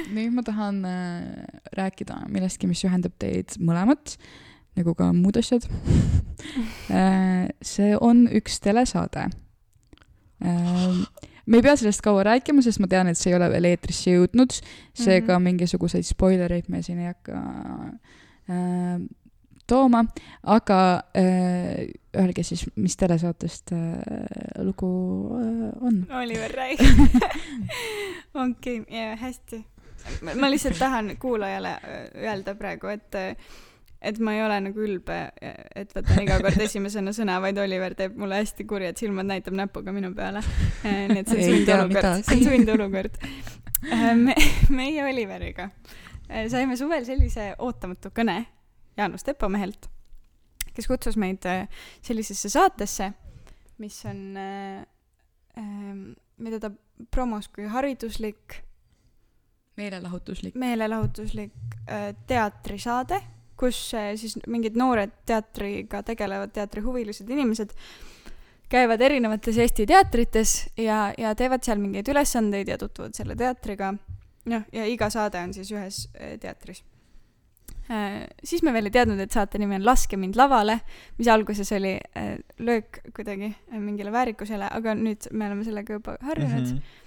nüüd 0.16 0.34
ma 0.36 0.44
tahan 0.46 0.84
äh, 0.86 0.94
rääkida 1.78 2.20
millestki, 2.30 2.70
mis 2.70 2.84
ühendab 2.86 3.16
teid 3.22 3.58
mõlemat, 3.58 4.18
nagu 4.78 4.94
ka 4.98 5.10
muud 5.18 5.38
asjad. 5.42 5.66
see 7.64 7.92
on 7.98 8.28
üks 8.30 8.60
telesaade. 8.64 9.30
Me 11.46 11.58
ei 11.58 11.62
pea 11.66 11.76
sellest 11.76 12.02
kaua 12.02 12.24
rääkima, 12.24 12.62
sest 12.64 12.80
ma 12.80 12.88
tean, 12.88 13.08
et 13.12 13.18
see 13.20 13.32
ei 13.34 13.36
ole 13.40 13.50
veel 13.52 13.66
eetrisse 13.72 14.12
jõudnud, 14.14 14.54
seega 14.94 15.36
Mhm. 15.40 15.44
mingisuguseid 15.50 16.06
spoilereid 16.08 16.70
me 16.70 16.82
siin 16.82 17.00
ei 17.04 17.10
hakka 17.12 17.42
äh, 18.50 19.02
tooma, 19.68 20.04
aga 20.44 20.80
äh, 21.18 21.88
öelge 22.20 22.44
siis, 22.44 22.66
mis 22.76 22.96
telesaatest 23.00 23.72
äh, 23.72 23.80
lugu 24.64 24.90
äh, 25.40 25.70
on? 25.82 26.02
Oliver 26.22 26.52
räägib. 26.60 27.20
okei, 28.48 28.84
hästi. 29.22 29.66
ma 30.36 30.50
lihtsalt 30.52 30.78
tahan 30.80 31.14
kuulajale 31.20 31.78
öö, 31.88 32.08
öelda 32.28 32.56
praegu, 32.56 32.88
et 32.92 33.16
et 34.04 34.20
ma 34.20 34.36
ei 34.36 34.42
ole 34.44 34.60
nagu 34.66 34.84
ülbe, 34.84 35.18
et 35.40 35.94
võtan 35.96 36.24
iga 36.26 36.40
kord 36.44 36.60
esimesena 36.68 37.14
sõna, 37.16 37.40
vaid 37.44 37.60
Oliver 37.64 37.96
teeb 37.98 38.18
mulle 38.20 38.42
hästi 38.42 38.66
kurjad 38.70 39.00
silmad, 39.00 39.30
näitab 39.30 39.56
näpuga 39.58 39.94
minu 39.96 40.12
peale. 40.18 40.44
nii 40.84 41.22
et 41.22 41.32
see 41.32 41.40
on 41.40 41.54
sundolukord, 41.54 42.26
see 42.28 42.40
on 42.40 42.44
sundolukord. 42.50 43.20
me, 44.20 44.36
meie 44.72 45.06
Oliveriga 45.08 45.70
äh, 45.70 46.48
saime 46.52 46.78
suvel 46.80 47.08
sellise 47.08 47.54
ootamatu 47.64 48.12
kõne 48.16 48.44
Jaanus 48.98 49.26
Tepamehelt, 49.26 49.88
kes 50.76 50.88
kutsus 50.90 51.18
meid 51.20 51.46
sellisesse 52.04 52.52
saatesse, 52.54 53.10
mis 53.82 53.96
on, 54.06 54.20
mida 56.38 56.60
ta 56.62 56.70
promos 57.12 57.50
kui 57.50 57.66
hariduslik, 57.70 58.60
meelelahutuslik. 59.82 60.54
meelelahutuslik 60.62 61.80
teatrisaade, 62.30 63.18
kus 63.64 63.80
äh, 63.98 64.14
siis 64.20 64.38
mingid 64.52 64.78
noored 64.80 65.14
teatriga 65.30 66.04
tegelevad 66.06 66.54
teatrihuvilised 66.56 67.30
inimesed 67.30 67.76
käivad 68.74 69.02
erinevates 69.06 69.58
Eesti 69.62 69.86
teatrites 69.90 70.56
ja, 70.78 71.12
ja 71.18 71.36
teevad 71.38 71.66
seal 71.66 71.82
mingeid 71.82 72.10
ülesandeid 72.12 72.72
ja 72.74 72.80
tutvuvad 72.82 73.16
selle 73.18 73.38
teatriga. 73.40 73.94
noh, 74.52 74.66
ja 74.76 74.88
iga 74.90 75.10
saade 75.14 75.40
on 75.40 75.54
siis 75.56 75.72
ühes 75.72 76.08
äh, 76.16 76.36
teatris 76.40 76.84
äh,. 77.90 78.26
siis 78.44 78.64
me 78.64 78.74
veel 78.76 78.90
ei 78.92 78.98
teadnud, 78.98 79.22
et 79.24 79.32
saate 79.32 79.62
nimi 79.62 79.78
on 79.80 79.86
Laske 79.86 80.20
mind 80.20 80.36
lavale, 80.40 80.82
mis 81.18 81.30
alguses 81.32 81.72
oli 81.72 81.96
löök 82.60 83.00
kuidagi 83.16 83.54
mingile 83.78 84.12
väärikusele, 84.12 84.68
aga 84.72 84.98
nüüd 85.00 85.30
me 85.32 85.48
oleme 85.48 85.64
sellega 85.64 86.00
juba 86.00 86.18
harjunud 86.22 86.68
mm. 86.68 86.76
-hmm 86.76 87.02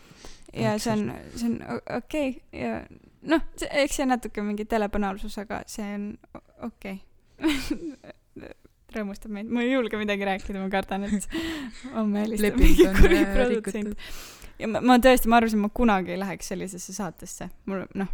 ja 0.57 0.79
see 0.79 0.93
on, 0.93 1.13
see 1.37 1.47
on 1.47 1.81
okei 1.97 2.29
okay. 2.31 2.61
ja 2.61 2.81
noh, 3.23 3.43
eks 3.71 4.01
see 4.01 4.07
natuke 4.09 4.45
mingi 4.45 4.67
telebanaalsus, 4.69 5.39
aga 5.43 5.63
see 5.71 5.87
on 5.95 6.07
okei 6.65 7.01
okay. 7.41 8.53
rõõmustab 8.97 9.33
meid, 9.35 9.51
ma 9.53 9.65
ei 9.65 9.75
julge 9.75 9.99
midagi 10.01 10.25
rääkida, 10.29 10.63
ma 10.63 10.71
kardan, 10.73 11.05
et 11.09 11.29
homme 11.97 12.23
helistab 12.25 12.57
mingi 12.61 12.87
kuri 12.97 13.21
äh, 13.23 13.35
produtsent 13.35 14.09
ja 14.61 14.69
ma, 14.71 14.83
ma 14.85 14.97
tõesti, 15.03 15.31
ma 15.31 15.41
arvasin, 15.41 15.63
ma 15.63 15.71
kunagi 15.75 16.15
ei 16.15 16.21
läheks 16.21 16.53
sellisesse 16.53 16.95
saatesse, 16.97 17.51
mul 17.69 17.85
noh, 17.99 18.13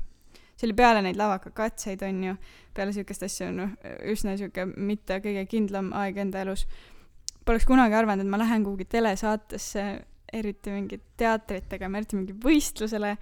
see 0.56 0.68
oli 0.68 0.76
peale 0.78 1.02
neid 1.04 1.18
lavakakatseid 1.18 2.02
on 2.06 2.22
ju, 2.28 2.36
peale 2.74 2.94
siukest 2.96 3.26
asja 3.26 3.50
noh, 3.54 3.74
üsna 4.10 4.36
siuke 4.40 4.66
mitte 4.72 5.20
kõige 5.24 5.44
kindlam 5.50 5.92
aeg 5.98 6.20
enda 6.22 6.42
elus. 6.44 6.66
Poleks 7.46 7.66
kunagi 7.66 7.96
arvanud, 7.98 8.22
et 8.22 8.30
ma 8.30 8.38
lähen 8.38 8.62
kuhugi 8.62 8.86
telesaatesse, 8.90 9.86
eriti 10.32 10.74
mingit 10.74 11.02
teatrit 11.18 11.66
tegema, 11.70 11.98
eriti 11.98 12.18
mingi 12.18 12.36
võistlusele, 12.44 13.16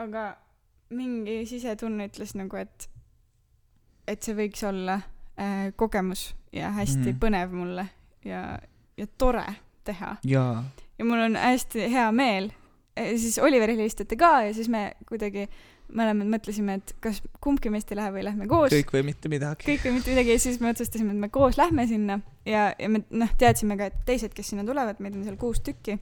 aga 0.00 0.30
mingi 0.96 1.42
sisetunne 1.48 2.08
ütles 2.08 2.32
nagu, 2.38 2.56
et 2.60 2.88
et 4.08 4.22
see 4.22 4.36
võiks 4.38 4.64
olla 4.68 4.98
äh, 5.40 5.68
kogemus 5.76 6.32
ja 6.52 6.70
hästi 6.74 7.12
mm. 7.12 7.20
põnev 7.22 7.54
mulle 7.56 7.88
ja, 8.24 8.58
ja 8.96 9.06
tore 9.18 9.46
teha 9.84 10.16
ja 10.98 11.04
mul 11.04 11.26
on 11.28 11.38
hästi 11.40 11.88
hea 11.92 12.10
meel. 12.12 12.50
siis 12.94 13.38
Oliverile 13.42 13.82
helistati 13.82 14.16
ka 14.16 14.40
ja 14.46 14.54
siis 14.54 14.68
me 14.70 14.92
kuidagi 15.08 15.48
mõlemad 15.94 16.30
mõtlesime, 16.30 16.78
et 16.80 16.94
kas 17.02 17.20
kumbki 17.44 17.70
meist 17.72 17.90
ei 17.92 17.98
lähe 17.98 18.12
või 18.14 18.24
lähme 18.26 18.46
koos. 18.50 18.72
kõik 18.72 18.92
või 18.94 19.04
mitte 19.10 19.30
midagi. 19.32 19.66
kõik 19.66 19.84
või 19.86 19.96
mitte 19.98 20.14
midagi 20.14 20.34
ja 20.34 20.42
siis 20.42 20.60
me 20.62 20.70
otsustasime, 20.72 21.12
et 21.12 21.22
me 21.26 21.30
koos 21.34 21.58
lähme 21.60 21.86
sinna 21.90 22.20
ja, 22.48 22.70
ja 22.78 22.88
me 22.90 23.04
noh, 23.10 23.30
teadsime 23.38 23.76
ka, 23.80 23.90
et 23.90 24.04
teised, 24.08 24.34
kes 24.34 24.52
sinna 24.54 24.64
tulevad, 24.66 25.02
meid 25.04 25.16
on 25.18 25.26
seal 25.26 25.36
kuus 25.40 25.60
tükki, 25.64 25.98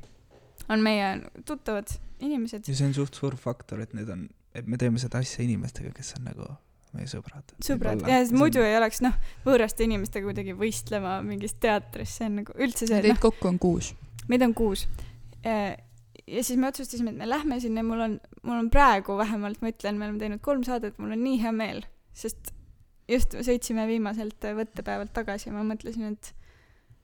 on 0.68 0.84
meie 0.84 1.14
tuttavad 1.48 1.90
inimesed, 2.22 2.68
ja 2.68 2.76
see 2.78 2.90
on 2.90 2.94
suht 2.96 3.18
suur 3.18 3.36
faktor, 3.40 3.82
et 3.82 3.96
need 3.98 4.12
on, 4.12 4.28
et 4.54 4.68
me 4.68 4.78
teeme 4.80 5.02
seda 5.02 5.22
asja 5.22 5.44
inimestega, 5.44 5.92
kes 5.96 6.14
on 6.20 6.30
nagu 6.30 6.48
meie 6.96 7.08
sõbrad. 7.10 7.54
sõbrad 7.64 8.02
ja 8.08 8.20
siis 8.22 8.34
muidu 8.36 8.62
ei 8.64 8.76
oleks 8.78 9.00
noh, 9.04 9.14
võõraste 9.46 9.86
inimestega 9.86 10.28
kuidagi 10.28 10.56
võistlema 10.58 11.18
mingis 11.26 11.56
teatris, 11.62 12.18
see 12.18 12.28
on 12.28 12.40
nagu 12.42 12.56
üldse 12.58 12.88
see, 12.88 13.00
Teid 13.04 13.16
noh, 13.16 13.22
kokku 13.22 13.50
on 13.52 13.60
kuus. 13.62 13.92
meid 14.30 14.44
on 14.46 14.54
kuus. 14.56 14.86
ja 15.44 16.42
siis 16.44 16.58
me 16.60 16.68
otsustasime, 16.68 17.14
et 17.14 17.22
me 17.22 17.28
lähme 17.28 17.58
sinna 17.62 17.84
ja 17.84 17.88
mul 17.88 18.04
on, 18.08 18.18
mul 18.42 18.58
on 18.58 18.68
praegu 18.72 19.16
vähemalt, 19.20 19.62
ma 19.64 19.72
ütlen, 19.72 19.98
me 19.98 20.08
oleme 20.08 20.22
teinud 20.22 20.44
kolm 20.44 20.66
saadet, 20.68 20.98
mul 21.00 21.16
on 21.16 21.24
nii 21.24 21.40
hea 21.42 21.54
meel, 21.56 21.82
sest 22.16 22.52
just 23.10 23.34
sõitsime 23.40 23.88
viimaselt 23.88 24.52
võttepäevalt 24.60 25.12
tagasi 25.16 25.50
ja 25.50 25.56
ma 25.56 25.66
mõtlesin, 25.66 26.14
et 26.14 26.34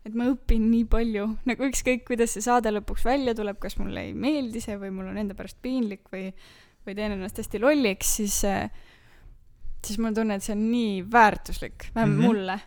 et 0.07 0.15
ma 0.17 0.29
õpin 0.31 0.63
nii 0.71 0.87
palju, 0.89 1.25
nagu 1.49 1.67
ükskõik, 1.67 2.07
kuidas 2.09 2.33
see 2.33 2.45
saade 2.45 2.71
lõpuks 2.73 3.03
välja 3.05 3.35
tuleb, 3.37 3.59
kas 3.61 3.75
mulle 3.81 4.07
ei 4.07 4.15
meeldi 4.17 4.63
see 4.65 4.79
või 4.81 4.93
mul 4.95 5.11
on 5.11 5.19
enda 5.21 5.35
pärast 5.37 5.59
piinlik 5.65 6.07
või 6.15 6.31
või 6.89 6.97
teen 6.97 7.13
ennast 7.13 7.37
hästi 7.37 7.61
lolliks, 7.61 8.15
siis 8.21 8.39
äh, 8.49 8.71
siis 9.89 9.99
mul 9.99 10.11
on 10.13 10.15
tunne, 10.21 10.37
et 10.39 10.45
see 10.45 10.55
on 10.57 10.65
nii 10.71 11.03
väärtuslik, 11.13 11.89
vähemalt 11.95 12.17
mm 12.19 12.23
Mhm. 12.23 12.25
-hmm. 12.25 12.27
mulle. 12.27 12.61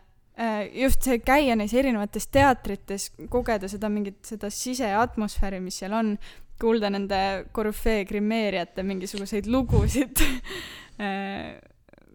just 0.74 1.03
see 1.05 1.19
käia 1.19 1.55
neis 1.55 1.74
erinevates 1.74 2.28
teatrites, 2.28 3.11
kogeda 3.30 3.67
seda 3.69 3.89
mingit, 3.89 4.24
seda 4.26 4.49
siseatmosfääri, 4.49 5.59
mis 5.59 5.78
seal 5.80 5.93
on, 5.93 6.17
kuulda 6.61 6.89
nende 6.89 7.45
korüfee 7.51 8.05
grimeerijate 8.05 8.84
mingisuguseid 8.84 9.45
lugusid 9.47 10.17
äh, 11.05 11.59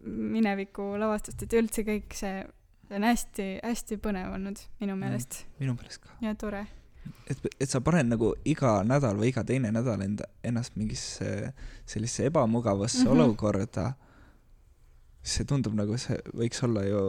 mineviku 0.03 0.95
lavastust, 0.99 1.43
et 1.43 1.53
üldse 1.53 1.83
kõik 1.87 2.15
see, 2.15 2.41
see 2.87 2.95
on 2.99 3.03
hästi-hästi 3.07 3.97
põnev 4.03 4.33
olnud 4.37 4.59
minu 4.81 4.95
meelest 4.99 5.41
minu 5.59 5.73
meelest 5.75 6.03
ka. 6.03 6.09
ja 6.21 6.33
tore. 6.35 6.65
et, 7.29 7.37
et 7.59 7.69
sa 7.69 7.81
paned 7.83 8.07
nagu 8.11 8.33
iga 8.45 8.81
nädal 8.87 9.17
või 9.19 9.31
iga 9.33 9.43
teine 9.47 9.71
nädal 9.71 10.01
enda, 10.01 10.27
ennast 10.43 10.75
mingisse 10.79 11.53
sellisesse 11.85 12.25
ebamugavasse 12.31 13.03
mm 13.03 13.07
Mhm. 13.09 13.17
-hmm. 13.17 13.23
olukorda, 13.23 13.93
see 15.31 15.47
tundub 15.47 15.75
nagu 15.77 15.97
see 16.01 16.17
võiks 16.35 16.63
olla 16.65 16.83
ju 16.85 17.01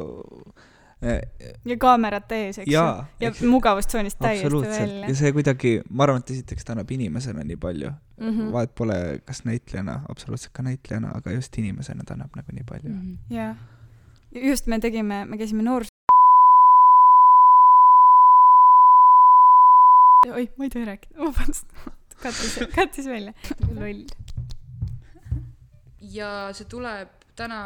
äh, 1.02 1.20
ja 1.68 1.76
kaamerate 1.80 2.40
ees, 2.46 2.58
eks 2.62 2.70
ju. 2.72 2.84
ja 3.22 3.32
mugavustsoonist 3.40 4.18
täiesti 4.18 4.46
absoluutselt 4.46 4.74
välja 4.74 5.10
ja. 5.10 5.16
see 5.20 5.32
kuidagi, 5.36 5.74
ma 5.90 6.06
arvan, 6.06 6.24
et 6.24 6.32
esiteks 6.34 6.66
ta 6.66 6.74
annab 6.74 6.90
inimesena 6.94 7.44
nii 7.46 7.58
palju 7.60 7.90
mm. 7.90 8.30
-hmm. 8.30 8.52
vahet 8.52 8.74
pole, 8.74 8.98
kas 9.26 9.44
näitlejana, 9.44 10.00
absoluutselt 10.08 10.52
ka 10.52 10.62
näitlejana, 10.66 11.12
aga 11.14 11.36
just 11.36 11.58
inimesena 11.58 12.04
ta 12.06 12.18
annab 12.18 12.34
nagu 12.36 12.56
nii 12.56 12.66
palju 12.68 12.90
mm. 12.90 12.96
Mhm. 12.96 13.34
jah. 13.34 13.56
just 14.32 14.66
me 14.66 14.78
tegime, 14.78 15.24
me 15.24 15.36
käisime 15.36 15.62
noors-. 15.62 15.94
oih, 20.32 20.50
ma 20.56 20.64
ei 20.64 20.70
tohi 20.70 20.84
rääkida, 20.84 21.14
vabandust. 21.24 21.66
kattis, 22.22 22.58
kattis 22.74 23.06
välja. 23.06 23.32
loll. 23.74 24.04
ja 26.00 26.50
see 26.52 26.66
tuleb 26.66 27.08
täna 27.36 27.62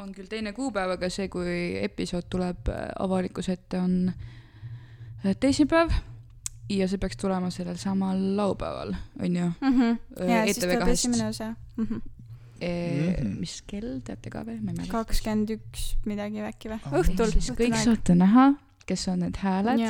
on 0.00 0.12
küll 0.16 0.28
teine 0.30 0.52
kuupäev, 0.56 0.94
aga 0.96 1.10
see, 1.12 1.28
kui 1.32 1.56
episood 1.80 2.28
tuleb 2.32 2.70
äh, 2.72 2.86
avalikkuse 3.04 3.56
ette, 3.58 3.80
on 3.80 4.12
äh, 4.12 5.34
teisipäev 5.40 5.92
ja 6.70 6.86
see 6.90 7.00
peaks 7.02 7.18
tulema 7.20 7.50
sellel 7.54 7.78
samal 7.80 8.20
laupäeval, 8.38 8.94
on 9.20 9.36
ju? 9.36 9.50
ja 10.28 10.44
siis 10.46 10.58
ETV 10.58 10.64
tuleb 10.64 10.82
kahest. 10.84 10.92
esimene 10.92 11.28
osa. 11.28 11.52
Mhm. 11.76 13.38
mis 13.40 13.62
kell, 13.66 14.00
teate 14.04 14.30
ka 14.30 14.44
veel? 14.46 14.60
ma 14.60 14.72
ei 14.72 14.76
mäleta. 14.76 14.92
kakskümmend 14.92 15.54
üks 15.56 15.86
midagi 16.06 16.42
äkki 16.44 16.72
või? 16.72 16.80
Ah. 16.84 16.96
õhtul. 17.00 17.32
siis 17.36 17.52
kõik 17.56 17.78
saate 17.80 18.16
näha, 18.18 18.50
kes 18.86 19.06
on 19.12 19.24
need 19.24 19.40
hääled, 19.40 19.84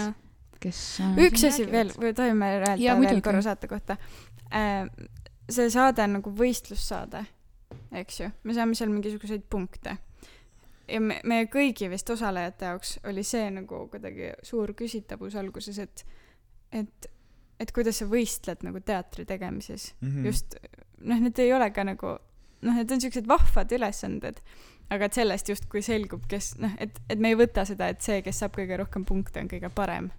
kes. 0.62 0.84
üks 1.26 1.44
asi 1.50 1.66
veel, 1.70 1.90
või 1.98 2.14
tohime 2.16 2.54
öelda 2.60 2.76
veel 2.78 3.02
muidugi. 3.02 3.26
korra 3.26 3.42
saate 3.44 3.70
kohta. 3.70 3.98
see 5.50 5.70
saade 5.74 6.06
on 6.06 6.18
nagu 6.20 6.32
võistlussaade, 6.42 7.24
eks 7.92 8.20
ju, 8.20 8.30
me 8.46 8.54
saame 8.54 8.74
seal 8.78 8.92
mingisuguseid 8.92 9.46
punkte. 9.50 9.96
ja 10.90 11.00
me, 11.00 11.20
meie 11.24 11.46
kõigi 11.50 11.90
vist 11.90 12.10
osalejate 12.10 12.66
jaoks 12.70 12.98
oli 13.10 13.22
see 13.26 13.50
nagu 13.54 13.84
kuidagi 13.92 14.32
suur 14.46 14.72
küsitavus 14.74 15.36
alguses, 15.38 15.78
et, 15.78 16.04
et, 16.72 17.10
et 17.60 17.72
kuidas 17.72 18.02
sa 18.02 18.08
võistled 18.10 18.64
nagu 18.66 18.80
teatri 18.80 19.24
tegemises 19.24 19.94
-hmm. 20.00 20.16
mm.. 20.16 20.26
just, 20.26 20.56
noh, 21.00 21.20
need 21.20 21.38
ei 21.38 21.52
ole 21.52 21.70
ka 21.70 21.84
nagu, 21.86 22.16
noh, 22.62 22.74
need 22.74 22.90
on 22.90 23.00
siuksed 23.00 23.28
vahvad 23.28 23.72
ülesanded, 23.72 24.40
aga 24.90 25.06
et 25.06 25.14
sellest 25.14 25.48
justkui 25.48 25.82
selgub, 25.82 26.24
kes 26.30 26.56
noh, 26.58 26.72
et, 26.78 26.98
et 27.10 27.18
me 27.18 27.30
ei 27.30 27.38
võta 27.38 27.64
seda, 27.68 27.90
et 27.92 28.02
see, 28.02 28.22
kes 28.26 28.42
saab 28.42 28.56
kõige 28.58 28.80
rohkem 28.80 29.04
punkte, 29.06 29.40
on 29.40 29.50
kõige 29.50 29.70
parem. 29.74 30.10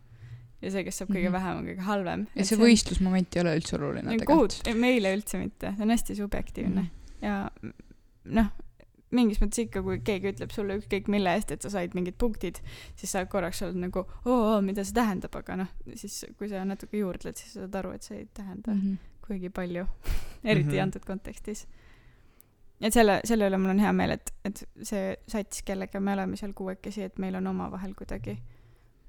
ja 0.62 0.70
see, 0.72 0.84
kes 0.86 1.02
saab 1.02 1.10
kõige 1.10 1.30
Mhm. 1.30 1.34
vähem, 1.34 1.58
on 1.58 1.66
kõige 1.66 1.82
halvem. 1.82 2.28
et 2.36 2.48
see 2.48 2.58
võistlusmoment 2.58 3.36
ei 3.36 3.42
ole 3.42 3.56
üldse 3.58 3.76
oluline 3.76 4.18
tegelikult. 4.18 4.76
meile 4.76 5.16
üldse 5.16 5.38
mitte, 5.42 5.74
see 5.76 5.84
on 5.84 5.90
hästi 5.90 6.16
subjektiivne 6.16 6.82
mm. 6.82 7.01
Ja 7.22 7.38
noh, 8.26 8.52
mingis 9.16 9.42
mõttes 9.42 9.66
ikka, 9.66 9.84
kui 9.86 10.00
keegi 10.06 10.32
ütleb 10.32 10.54
sulle 10.56 10.78
ükskõik 10.80 11.10
mille 11.12 11.34
eest, 11.36 11.52
et 11.54 11.66
sa 11.66 11.72
said 11.74 11.96
mingid 11.98 12.18
punktid, 12.22 12.62
siis 13.00 13.14
sa 13.14 13.26
korraks 13.30 13.62
oled 13.66 13.80
nagu 13.82 14.06
oo, 14.06 14.58
mida 14.66 14.86
see 14.88 14.96
tähendab, 14.98 15.36
aga 15.42 15.60
noh, 15.64 15.72
siis 16.00 16.22
kui 16.40 16.50
sa 16.52 16.64
natuke 16.68 17.02
juurdled, 17.02 17.40
siis 17.40 17.58
saad 17.60 17.76
aru, 17.82 17.94
et 17.98 18.08
see 18.08 18.22
ei 18.22 18.28
tähenda 18.38 18.74
mm. 18.76 18.98
kuigi 19.28 19.52
palju, 19.54 19.86
eriti 20.44 20.70
mm. 20.70 20.74
-hmm. 20.76 20.84
antud 20.84 21.06
kontekstis. 21.08 21.68
et 22.82 22.94
selle, 22.94 23.20
selle 23.26 23.50
üle 23.50 23.58
mul 23.58 23.76
on 23.76 23.84
hea 23.84 23.92
meel, 23.94 24.16
et, 24.18 24.34
et 24.46 24.64
see 24.82 25.16
sats, 25.28 25.62
kellega 25.68 26.00
me 26.00 26.14
oleme 26.14 26.38
seal 26.38 26.54
kuuekesi, 26.54 27.04
et 27.04 27.20
meil 27.20 27.36
on 27.36 27.48
omavahel 27.48 27.94
kuidagi 27.94 28.38
vähemalt 28.38 28.61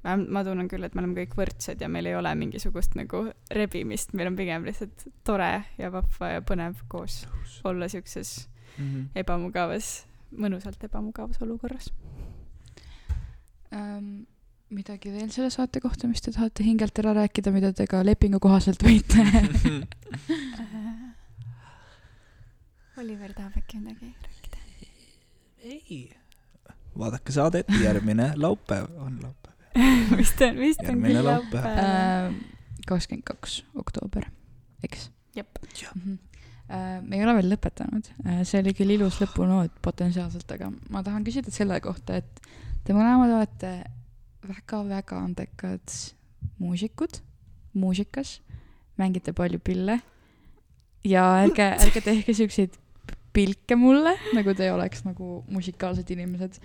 ma 0.03 0.45
tunnen 0.45 0.69
küll, 0.69 0.85
et 0.85 0.95
me 0.95 1.05
oleme 1.05 1.15
kõik 1.21 1.37
võrdsed 1.39 1.81
ja 1.81 1.89
meil 1.89 2.07
ei 2.11 2.17
ole 2.19 2.35
mingisugust 2.35 2.97
nagu 2.99 3.29
rebimist, 3.51 4.13
meil 4.19 4.33
on 4.33 4.37
pigem 4.37 4.65
lihtsalt 4.67 5.07
tore 5.25 5.53
ja 5.79 5.93
vahva 5.95 6.33
ja 6.35 6.41
põnev 6.47 6.83
koos 6.89 7.23
olla 7.65 7.89
siukses 7.89 8.53
Mm 8.79 8.85
-hmm. 8.93 9.09
ebamugavas, 9.15 10.07
mõnusalt 10.33 10.85
ebamugavas 10.85 11.43
olukorras. 11.43 11.93
ähm,. 13.73 14.23
midagi 14.69 15.13
veel 15.13 15.31
selle 15.31 15.51
saate 15.51 15.81
kohta, 15.81 16.09
mis 16.09 16.21
te 16.21 16.33
tahate 16.33 16.65
hingelt 16.65 16.99
ära 16.99 17.13
rääkida, 17.15 17.53
mida 17.53 17.73
te 17.73 17.87
ka 17.87 18.05
lepingu 18.05 18.41
kohaselt 18.41 18.83
võite 18.83 19.21
Oliver 23.01 23.33
tahab 23.35 23.57
äkki 23.57 23.79
midagi 23.79 24.15
rääkida? 24.23 24.57
ei, 25.63 26.11
vaadake 26.99 27.33
saadet, 27.33 27.67
järgmine 27.83 28.33
laupäev 28.37 28.87
on 28.97 29.19
laupäev. 29.23 29.52
vist 30.21 30.43
on, 30.45 30.59
vist 30.61 30.83
on 30.89 31.01
küll 31.05 31.23
laupäev. 31.25 31.81
Ähm, 31.83 32.37
kakskümmend 32.89 33.25
kaks 33.29 33.63
oktoober, 33.79 34.29
eks? 34.85 35.11
Jep. 35.37 35.59
me 36.69 37.17
ei 37.17 37.23
ole 37.25 37.35
veel 37.39 37.51
lõpetanud, 37.53 38.11
see 38.49 38.61
oli 38.61 38.75
küll 38.77 38.95
ilus 38.95 39.19
lõpunoot 39.23 39.79
potentsiaalselt, 39.85 40.51
aga 40.55 40.71
ma 40.93 41.03
tahan 41.05 41.25
küsida 41.25 41.53
selle 41.53 41.79
kohta, 41.85 42.21
et 42.21 42.43
te 42.85 42.97
mõlemad 42.97 43.33
olete 43.37 43.73
väga-väga 44.49 45.19
andekad 45.23 45.97
muusikud, 46.63 47.21
muusikas, 47.79 48.41
mängite 49.01 49.35
palju 49.37 49.61
pille 49.65 49.99
ja 51.07 51.25
ärge, 51.43 51.69
ärge 51.81 52.03
tehke 52.05 52.35
siukseid 52.37 52.77
pilke 53.33 53.77
mulle, 53.79 54.13
nagu 54.37 54.53
te 54.57 54.67
ei 54.67 54.75
oleks 54.75 55.07
nagu 55.07 55.41
musikaalsed 55.53 56.11
inimesed. 56.13 56.59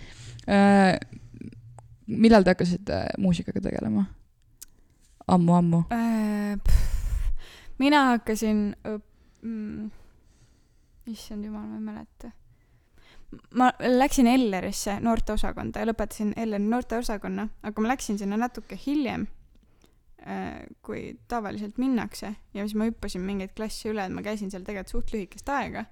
Millal 2.07 2.43
te 2.43 2.55
hakkasite 2.55 3.03
muusikaga 3.17 3.61
tegelema? 3.61 4.05
ammu-ammu. 5.27 5.83
Äh, 5.91 6.59
mina 7.77 8.03
hakkasin 8.13 8.75
õp-, 8.87 9.07
mm, 9.43 9.89
issand 11.11 11.45
jumal, 11.45 11.65
ma 11.67 11.75
ei 11.75 11.83
mäleta. 11.83 12.31
ma 13.59 13.71
läksin 13.79 14.27
Ellerisse 14.27 14.99
noorteosakonda 15.03 15.81
ja 15.83 15.89
lõpetasin 15.89 16.31
Elleri 16.39 16.63
noorteosakonna, 16.63 17.47
aga 17.63 17.81
ma 17.83 17.89
läksin 17.91 18.19
sinna 18.19 18.37
natuke 18.39 18.79
hiljem, 18.85 19.27
kui 20.83 21.01
tavaliselt 21.27 21.77
minnakse 21.77 22.33
ja 22.53 22.63
siis 22.63 22.75
ma 22.75 22.87
hüppasin 22.87 23.23
mingeid 23.23 23.53
klasse 23.55 23.91
üle, 23.91 24.05
et 24.07 24.13
ma 24.13 24.23
käisin 24.25 24.51
seal 24.51 24.65
tegelikult 24.67 24.95
suht 24.95 25.13
lühikest 25.13 25.49
aega. 25.51 25.85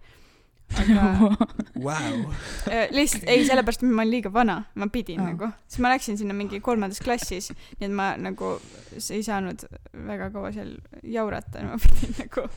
Aga 0.73 1.35
Vau. 1.85 2.31
Äh, 2.71 2.87
lihtsalt 2.91 3.27
ei, 3.29 3.45
sellepärast, 3.47 3.83
et 3.83 3.91
ma 3.91 4.03
olin 4.03 4.13
liiga 4.15 4.31
vana, 4.33 4.57
ma 4.79 4.87
pidin 4.91 5.21
Aa. 5.21 5.31
nagu, 5.33 5.49
siis 5.67 5.81
ma 5.83 5.91
läksin 5.93 6.17
sinna 6.19 6.35
mingi 6.37 6.59
kolmandas 6.63 7.01
klassis, 7.03 7.51
nii 7.79 7.87
et 7.87 7.95
ma 7.95 8.13
nagu 8.19 8.55
ei 9.03 9.21
saanud 9.25 9.65
väga 10.07 10.29
kaua 10.33 10.51
seal 10.55 10.75
jaurata, 11.03 11.63
ma 11.67 11.77
pidin 11.81 12.15
nagu 12.23 12.47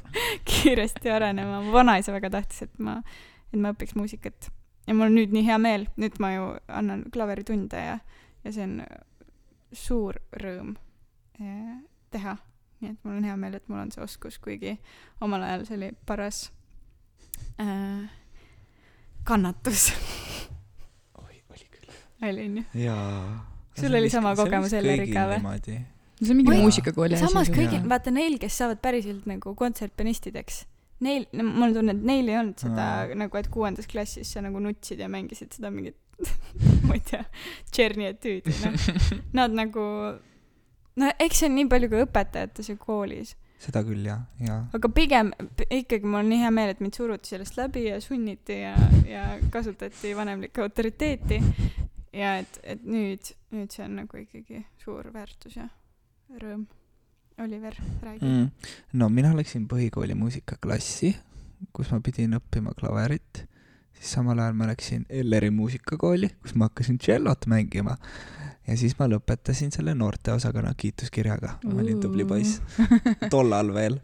kiiresti 0.49 1.13
arenema, 1.13 1.61
mu 1.65 1.75
vanaisa 1.75 2.15
väga 2.15 2.33
tahtis, 2.39 2.65
et 2.69 2.83
ma, 2.83 2.99
et 3.53 3.61
ma 3.61 3.75
õpiks 3.77 3.97
muusikat. 3.99 4.51
ja 4.87 4.97
mul 4.97 5.11
on 5.11 5.19
nüüd 5.19 5.35
nii 5.35 5.47
hea 5.47 5.61
meel, 5.63 5.89
nüüd 6.01 6.19
ma 6.23 6.33
ju 6.35 6.51
annan 6.69 7.07
klaveritunde 7.15 7.85
ja, 7.91 7.99
ja 8.45 8.53
see 8.55 8.67
on 8.67 8.79
suur 9.77 10.17
rõõm 10.33 10.77
eh, 11.41 11.75
teha. 12.15 12.39
nii 12.81 12.95
et 12.95 13.03
mul 13.03 13.19
on 13.19 13.27
hea 13.27 13.37
meel, 13.37 13.59
et 13.59 13.69
mul 13.69 13.83
on 13.83 13.91
see 13.93 14.05
oskus, 14.05 14.39
kuigi 14.39 14.79
omal 15.21 15.43
ajal 15.43 15.67
see 15.67 15.77
oli 15.77 15.91
paras 16.07 16.47
äh, 16.47 16.58
kannatus 19.29 19.91
oi, 21.23 21.37
oli 21.51 21.67
küll. 21.67 21.95
oli 22.23 22.49
onju. 22.49 22.65
jaa. 22.87 23.45
Sul 23.79 23.95
oli 23.95 24.11
sama 24.11 24.35
kogemus 24.39 24.73
Elleriga 24.75 25.29
või? 25.31 25.43
või? 25.45 25.79
see 26.23 26.33
on 26.33 26.41
mingi 26.41 26.59
muusikakooli 26.59 27.15
asi. 27.15 27.27
samas 27.27 27.51
kõigil 27.53 27.85
vaata 27.89 28.13
neil, 28.15 28.39
kes 28.43 28.59
saavad 28.59 28.81
päriselt 28.83 29.27
nagu 29.31 29.55
kontsertpianistideks, 29.59 30.63
neil, 31.05 31.27
mul 31.37 31.69
on 31.69 31.77
tunne, 31.77 31.95
et 31.95 32.07
neil 32.11 32.31
ei 32.31 32.39
olnud 32.41 32.63
seda 32.63 32.87
Aa. 33.03 33.19
nagu, 33.19 33.39
et 33.39 33.51
kuuendas 33.53 33.91
klassis 33.91 34.33
sa 34.35 34.43
nagu 34.45 34.63
nutsid 34.63 35.03
ja 35.03 35.11
mängisid 35.13 35.55
seda 35.55 35.71
mingit, 35.75 35.99
ma 36.89 36.97
ei 36.99 37.05
tea, 37.07 37.23
Tšerni 37.71 38.09
etüüdi, 38.11 38.55
noh. 38.65 38.89
Nad 39.39 39.55
nagu, 39.55 39.85
no 40.99 41.13
eks 41.23 41.45
see 41.45 41.51
on 41.51 41.59
nii 41.61 41.69
palju 41.71 41.93
ka 41.93 42.03
õpetajates 42.09 42.73
ja 42.73 42.79
koolis, 42.81 43.37
seda 43.59 43.83
küll 43.87 44.07
jah, 44.07 44.23
jaa. 44.43 44.61
aga 44.77 44.91
pigem 44.95 45.33
ikkagi 45.67 46.07
mul 46.07 46.23
on 46.23 46.31
nii 46.31 46.43
hea 46.45 46.51
meel, 46.55 46.73
et 46.75 46.83
mind 46.83 46.99
suruti 46.99 47.35
sellest 47.35 47.59
läbi 47.59 47.89
ja 47.89 47.99
sunniti 48.03 48.61
ja, 48.61 48.75
ja 49.09 49.25
kasutati 49.53 50.15
vanemlikku 50.17 50.63
autoriteeti. 50.63 51.41
ja 52.15 52.37
et, 52.43 52.61
et 52.63 52.87
nüüd, 52.87 53.33
nüüd 53.55 53.75
see 53.75 53.85
on 53.85 53.99
nagu 54.03 54.23
ikkagi 54.23 54.63
suur 54.83 55.11
väärtus 55.15 55.59
ja 55.59 55.69
rõõm. 56.39 56.67
Oliver, 57.39 57.77
räägi 58.03 58.25
mm.. 58.27 58.71
no 58.99 59.07
mina 59.15 59.31
läksin 59.39 59.69
põhikooli 59.71 60.17
muusikaklassi, 60.19 61.13
kus 61.71 61.93
ma 61.95 62.01
pidin 62.03 62.35
õppima 62.35 62.73
klaverit, 62.75 63.45
siis 63.95 64.11
samal 64.17 64.41
ajal 64.43 64.57
ma 64.59 64.67
läksin 64.73 65.05
Elleri 65.07 65.53
muusikakooli, 65.55 66.33
kus 66.43 66.57
ma 66.59 66.67
hakkasin 66.67 66.99
tšellot 66.99 67.47
mängima 67.47 67.95
ja 68.69 68.77
siis 68.77 68.95
ma 68.99 69.09
lõpetasin 69.09 69.73
selle 69.73 69.95
noorteosakonna 69.97 70.75
kiituskirjaga, 70.79 71.55
ma 71.65 71.81
olin 71.83 72.01
tubli 72.03 72.27
poiss, 72.29 72.61
tollal 73.35 73.73
veel. 73.75 73.99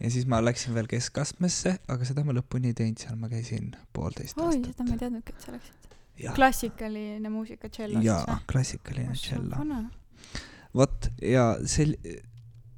Ja 0.00 0.10
siis 0.10 0.26
ma 0.30 0.40
läksin 0.44 0.76
veel 0.76 0.88
keskastmesse, 0.90 1.76
aga 1.90 2.08
seda 2.08 2.24
ma 2.26 2.34
lõpuni 2.36 2.70
ei 2.70 2.78
teinud, 2.78 3.02
seal 3.02 3.18
ma 3.20 3.30
käisin 3.32 3.72
poolteist 3.96 4.38
oi, 4.38 4.54
seda 4.56 4.70
aastat 4.70 4.86
ma 4.86 4.96
ei. 4.96 5.02
teadnudki, 5.04 5.36
et 5.36 5.46
sa 5.46 5.56
läksid. 5.56 5.96
klassikaline 6.36 7.32
muusika 7.32 7.70
tšello 7.72 8.02
jaa, 8.04 8.40
klassikaline 8.50 9.16
tšello. 9.18 9.82
vot 10.76 11.10
ja 11.24 11.50
sel-, 11.66 11.98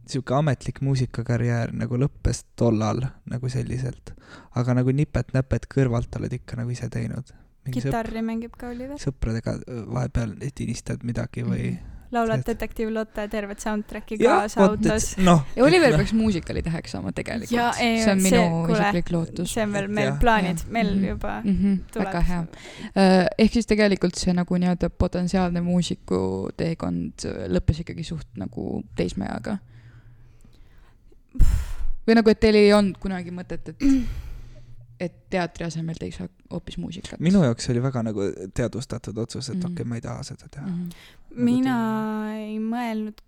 sihuke 0.08 0.34
ametlik 0.34 0.80
muusikakarjäär 0.84 1.74
nagu 1.76 2.00
lõppes 2.00 2.44
tollal 2.58 3.04
nagu 3.30 3.52
selliselt, 3.52 4.14
aga 4.58 4.80
nagu 4.80 4.94
nipet-näpet 4.96 5.68
kõrvalt 5.72 6.18
oled 6.18 6.40
ikka 6.40 6.58
nagu 6.62 6.72
ise 6.72 6.88
teinud. 6.92 7.36
Kitarri 7.70 8.22
mängib 8.22 8.56
ka 8.58 8.68
Oliver. 8.68 8.96
sõpradega 8.98 9.58
vahepeal 9.92 10.34
tinistad 10.54 11.02
midagi 11.04 11.42
või 11.46 11.70
Mhm. 11.72 11.78
laulad 12.12 12.42
See- 12.44 12.54
Detektiiv 12.54 12.90
Lotte 12.92 13.28
tervet 13.28 13.60
soundtrack'i 13.60 14.18
kaasa 14.18 14.60
autos. 14.66 15.16
noh, 15.18 15.44
ja 15.56 15.64
Oliver 15.64 15.96
peaks 15.96 16.12
muusikatäheks 16.12 16.90
saama 16.90 17.12
tegelikult. 17.12 17.50
Jaa, 17.50 17.72
ei, 17.80 18.02
see 18.02 18.12
on 18.12 18.20
see- 18.20 18.30
minu 18.32 18.66
kuule, 18.66 18.78
isiklik 18.80 19.10
lootus 19.10 19.54
see 19.54 19.62
on 19.62 19.72
veel 19.72 19.88
meil 19.88 20.08
jah. 20.10 20.18
plaanid 20.20 20.58
meil 20.68 20.90
Mhm. 20.94 21.04
juba 21.08 21.40
mm. 21.44 21.56
-hmm, 21.56 21.78
tuleb. 21.92 22.06
väga 22.06 22.20
hea. 22.20 22.46
ehk 23.38 23.52
siis 23.52 23.66
tegelikult 23.66 24.14
see 24.16 24.32
nagu 24.34 24.54
nii-öelda 24.54 24.90
potentsiaalne 24.90 25.60
muusiku 25.62 26.50
teekond 26.56 27.12
lõppes 27.48 27.80
ikkagi 27.80 28.04
suht 28.04 28.26
nagu 28.36 28.82
teismeeaga. 28.96 29.58
või 32.06 32.14
nagu, 32.18 32.30
et 32.30 32.40
teil 32.40 32.54
ei 32.58 32.72
olnud 32.72 32.98
kunagi 32.98 33.30
mõtet, 33.30 33.68
et, 33.68 33.76
et 35.02 35.14
teatri 35.32 35.66
asemel 35.66 35.98
teeks 35.98 36.20
hoopis 36.52 36.76
muusikat? 36.78 37.20
minu 37.20 37.42
jaoks 37.44 37.68
oli 37.72 37.82
väga 37.82 38.02
nagu 38.06 38.26
teadvustatud 38.54 39.18
otsus, 39.18 39.48
et 39.50 39.56
Mhm. 39.56 39.64
okei 39.72 39.82
okay,, 39.82 39.88
ma 39.88 39.98
ei 39.98 40.04
taha 40.04 40.22
seda 40.30 40.48
teha 40.48 40.66
mm. 40.66 40.90
Mhm. 41.32 41.44
mina 41.48 41.76
ei 42.36 42.58
mõelnud, 42.62 43.20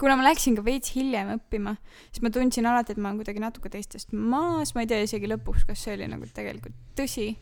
kuna 0.00 0.16
ma 0.18 0.24
läksin 0.26 0.56
ka 0.58 0.64
veits 0.66 0.92
hiljem 0.96 1.30
õppima, 1.36 1.76
siis 2.10 2.22
ma 2.22 2.30
tundsin 2.34 2.66
alati, 2.66 2.92
et 2.92 2.98
ma 2.98 3.10
olen 3.10 3.20
kuidagi 3.22 3.40
natuke 3.44 3.70
teistest 3.70 4.12
maas, 4.12 4.74
ma 4.74 4.82
ei 4.82 4.90
tea 4.90 5.02
isegi 5.06 5.30
lõpuks, 5.30 5.66
kas 5.68 5.84
see 5.84 5.94
oli 5.94 6.08
nagu 6.10 6.26
tegelikult 6.34 6.74
tõsi. 6.98 7.36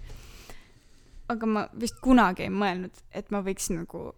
aga 1.30 1.46
ma 1.46 1.60
vist 1.78 2.00
kunagi 2.02 2.42
ei 2.42 2.50
mõelnud, 2.50 2.90
et 3.14 3.30
ma 3.30 3.38
võiks 3.46 3.68
nagu, 3.70 4.14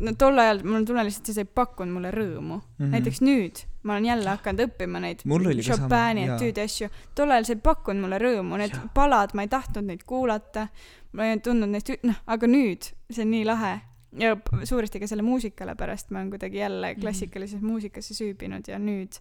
no 0.00 0.12
tol 0.18 0.38
ajal 0.38 0.60
mul 0.64 0.80
on 0.80 0.84
tunne 0.84 1.04
lihtsalt, 1.06 1.30
see 1.32 1.44
ei 1.46 1.48
pakkunud 1.60 1.94
mulle 1.94 2.10
rõõmu 2.12 2.56
mm. 2.58 2.62
-hmm. 2.78 2.92
näiteks 2.92 3.20
nüüd 3.24 3.62
ma 3.82 3.92
olen 3.94 4.04
jälle 4.10 4.30
hakanud 4.30 4.60
õppima 4.66 5.00
neid 5.00 5.22
Chopini 5.62 6.26
jaa. 6.26 6.36
etüüdi 6.36 6.60
asju, 6.60 6.88
tol 7.14 7.30
ajal 7.30 7.44
see 7.48 7.54
ei 7.56 7.60
pakkunud 7.62 8.02
mulle 8.02 8.18
rõõmu, 8.18 8.58
need 8.58 8.74
Jaa. 8.74 8.88
palad, 8.94 9.34
ma 9.34 9.42
ei 9.46 9.48
tahtnud 9.48 9.84
neid 9.86 10.02
kuulata, 10.06 10.68
ma 11.12 11.26
ei 11.30 11.38
tundnud 11.40 11.70
neist, 11.70 11.90
noh, 12.02 12.18
aga 12.26 12.46
nüüd 12.46 12.90
see 13.10 13.22
on 13.24 13.30
nii 13.30 13.44
lahe 13.46 13.80
ja 14.18 14.36
suuresti 14.64 15.00
ka 15.00 15.06
selle 15.06 15.22
muusikale 15.22 15.74
pärast 15.76 16.10
ma 16.10 16.18
olen 16.18 16.30
kuidagi 16.30 16.58
jälle 16.58 16.92
Mhm. 16.92 17.00
klassikalises 17.00 17.62
muusikasse 17.62 18.14
süübinud 18.14 18.68
ja 18.68 18.78
nüüd, 18.78 19.18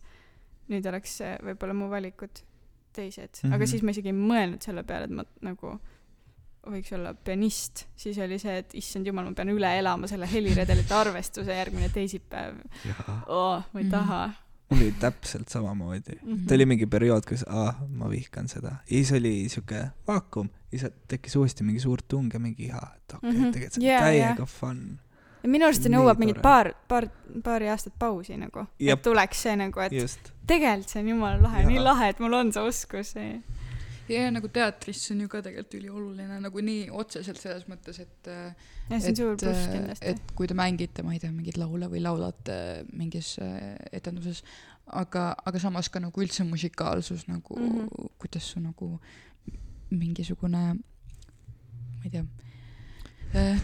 nüüd 0.70 0.86
oleks 0.90 1.20
võib-olla 1.44 1.74
mu 1.74 1.90
valikud 1.90 2.42
teised 2.94 3.30
mm, 3.44 3.50
-hmm. 3.50 3.54
aga 3.54 3.64
Mhm. 3.64 3.70
siis 3.70 3.84
ma 3.84 3.92
isegi 3.92 4.10
ei 4.10 4.14
mõelnud 4.14 4.62
selle 4.62 4.84
peale, 4.84 5.04
et 5.04 5.12
ma 5.12 5.24
nagu 5.42 5.80
võiks 6.66 6.94
olla 6.98 7.14
pianist, 7.14 7.86
siis 7.96 8.18
oli 8.24 8.40
see, 8.40 8.58
et 8.64 8.74
issand 8.74 9.06
jumal, 9.08 9.26
ma 9.30 9.34
pean 9.38 9.50
üle 9.54 9.70
elama 9.80 10.08
selle 10.08 10.28
heliredelite 10.32 10.94
arvestuse 10.94 11.54
järgmine 11.56 11.90
teisipäev 11.94 12.56
oh,. 13.28 13.64
ma 13.74 13.80
ei 13.80 13.84
Mhm. 13.86 13.92
taha 13.92 14.24
mul 14.70 14.82
oli 14.82 14.94
täpselt 15.00 15.48
samamoodi. 15.50 16.16
mm. 16.24 16.34
-hmm. 16.34 16.48
ta 16.48 16.56
oli 16.56 16.66
mingi 16.66 16.86
periood, 16.86 17.24
kus 17.30 17.46
aa, 17.48 17.86
ma 17.90 18.10
vihkan 18.10 18.48
seda. 18.48 18.68
ja 18.90 18.98
siis 18.98 19.12
oli 19.12 19.50
siuke 19.50 19.84
vaakum 20.08 20.50
ja 20.72 20.80
siis 20.80 20.92
tekkis 21.08 21.36
uuesti 21.36 21.64
mingi 21.64 21.80
suur 21.80 22.02
tung 22.08 22.34
ja 22.34 22.40
mingi 22.40 22.64
iha, 22.66 22.82
et 22.96 23.14
okei 23.14 23.30
okay, 23.30 23.40
Mhm. 23.42 23.52
tegelikult 23.52 23.74
see 23.74 23.84
on 23.84 23.92
Jaa, 23.94 24.02
täiega 24.02 24.36
jaa. 24.38 24.46
fun. 24.46 25.00
ja 25.44 25.50
minu 25.50 25.66
arust 25.66 25.84
see 25.84 25.92
nõuab 25.92 26.18
mingit 26.18 26.42
paar, 26.42 26.74
paar, 26.88 27.08
paari 27.44 27.70
aastat 27.70 27.94
pausi 28.00 28.38
nagu, 28.38 28.66
et 28.80 29.02
tuleks 29.02 29.42
see 29.44 29.56
nagu, 29.56 29.80
et 29.80 29.92
tegelikult 30.48 30.90
see 30.90 31.02
on 31.02 31.08
jumala 31.10 31.42
lahe, 31.42 31.64
nii 31.66 31.80
lahe, 31.80 32.10
et 32.10 32.20
mul 32.20 32.34
on 32.34 32.52
see 32.54 32.62
oskus. 32.64 33.14
Ja 34.10 34.30
nagu 34.34 34.50
teatris 34.54 35.02
see 35.06 35.16
on 35.16 35.26
ju 35.26 35.32
ka 35.32 35.42
tegelikult 35.46 35.78
ülioluline 35.80 36.40
nagu 36.44 36.64
nii 36.70 36.88
otseselt 36.94 37.42
selles 37.42 37.66
mõttes, 37.72 38.00
et 38.04 38.30
äh, 38.32 38.70
ja 38.90 39.00
see 39.00 39.14
on 39.14 39.20
suur 39.22 39.36
pluss 39.42 39.66
äh, 39.66 39.74
kindlasti. 39.74 40.14
et 40.14 40.34
kui 40.38 40.50
te 40.52 40.58
mängite, 40.58 41.06
ma 41.06 41.16
ei 41.16 41.22
tea, 41.24 41.34
mingeid 41.34 41.60
laule 41.62 41.90
või 41.92 42.04
laulate 42.06 42.58
mingis 42.94 43.36
äh, 43.44 43.76
etenduses, 43.96 44.44
aga, 44.86 45.32
aga 45.46 45.62
samas 45.62 45.90
ka 45.90 46.02
nagu 46.04 46.26
üldse 46.26 46.46
musikaalsus 46.48 47.28
nagu 47.32 47.60
mm. 47.60 47.78
-hmm. 47.78 48.16
kuidas 48.22 48.52
su 48.54 48.64
nagu 48.64 48.96
mingisugune, 49.90 50.64
ma 50.76 52.04
ei 52.06 52.12
tea, 52.12 52.26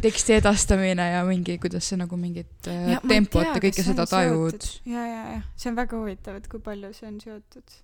teksti 0.01 0.33
edastamine 0.33 1.05
ja 1.11 1.21
mingi, 1.25 1.57
kuidas 1.61 1.89
sa 1.89 1.97
nagu 1.99 2.17
mingit 2.19 2.67
äh, 2.67 2.97
tempot 3.07 3.47
ja 3.47 3.61
kõike 3.61 3.85
seda 3.85 4.05
tajud. 4.09 4.67
ja, 4.89 5.05
ja, 5.05 5.23
ja 5.37 5.41
see 5.55 5.71
on 5.71 5.79
väga 5.79 5.97
huvitav, 5.97 6.41
et 6.41 6.49
kui 6.51 6.59
palju 6.63 6.91
see 6.97 7.07
on 7.07 7.19
seotud. 7.23 7.77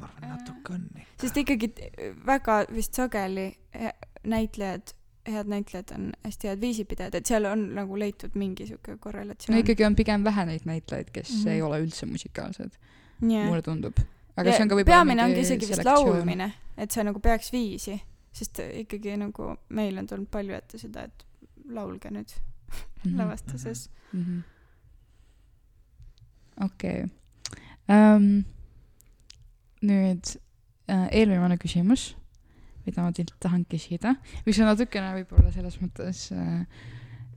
Ma 0.00 0.08
arvan, 0.16 0.30
natuke 0.36 0.72
on 0.74 0.86
ikka. 0.96 1.10
sest 1.24 1.36
ikkagi 1.42 1.68
t- 1.68 1.90
väga 2.26 2.60
vist 2.74 2.94
sageli 2.98 3.46
he- 3.74 3.94
näitlejad, 4.24 4.94
head 5.28 5.46
näitlejad 5.52 5.92
on 5.94 6.12
hästi 6.24 6.48
head 6.48 6.60
viisipidajad, 6.60 7.14
et 7.20 7.26
seal 7.26 7.44
on 7.50 7.66
nagu 7.74 7.98
leitud 7.98 8.34
mingi 8.40 8.66
sihuke 8.66 8.96
korrelatsioon 9.00 9.54
no. 9.56 9.60
ikkagi 9.64 9.84
on 9.86 9.96
pigem 9.96 10.24
vähe 10.24 10.46
neid 10.46 10.64
näitlejaid, 10.64 11.10
kes 11.12 11.30
mm. 11.30 11.42
-hmm. 11.44 11.48
ei 11.56 11.62
ole 11.62 11.80
üldse 11.84 12.06
musikaalsed, 12.06 12.70
yeah. 13.22 13.46
mulle 13.48 13.62
tundub. 13.62 13.98
aga 14.36 14.52
see 14.52 14.62
on 14.62 14.68
ka 14.68 14.74
võib-olla 14.74 14.96
peamine 15.04 15.24
ongi 15.24 15.40
isegi 15.40 15.68
vist 15.68 15.84
laulmine, 15.84 16.52
et 16.76 16.90
see 16.90 17.04
nagu 17.04 17.20
peaks 17.20 17.52
viisi, 17.52 18.00
sest 18.32 18.58
ikkagi 18.84 19.16
nagu 19.16 19.54
meil 19.68 19.98
on 19.98 20.06
tulnud 20.06 20.28
palju 20.30 20.54
ette 20.54 20.78
seda, 20.78 21.02
et 21.04 21.26
laulge 21.68 22.10
nüüd 22.10 22.32
Mhm. 23.04 23.16
lavastuses. 23.18 23.90
okei. 26.64 27.04
Ähm, 27.90 28.40
nüüd 29.86 30.34
äh, 30.90 31.06
eelviimane 31.20 31.58
küsimus, 31.60 32.14
mida 32.86 33.04
ma 33.04 33.12
teilt 33.16 33.34
tahan 33.42 33.64
küsida, 33.68 34.16
mis 34.46 34.60
on 34.60 34.70
natukene 34.70 35.12
võib-olla 35.20 35.52
selles 35.54 35.78
mõttes 35.82 36.26
äh, 36.34 36.64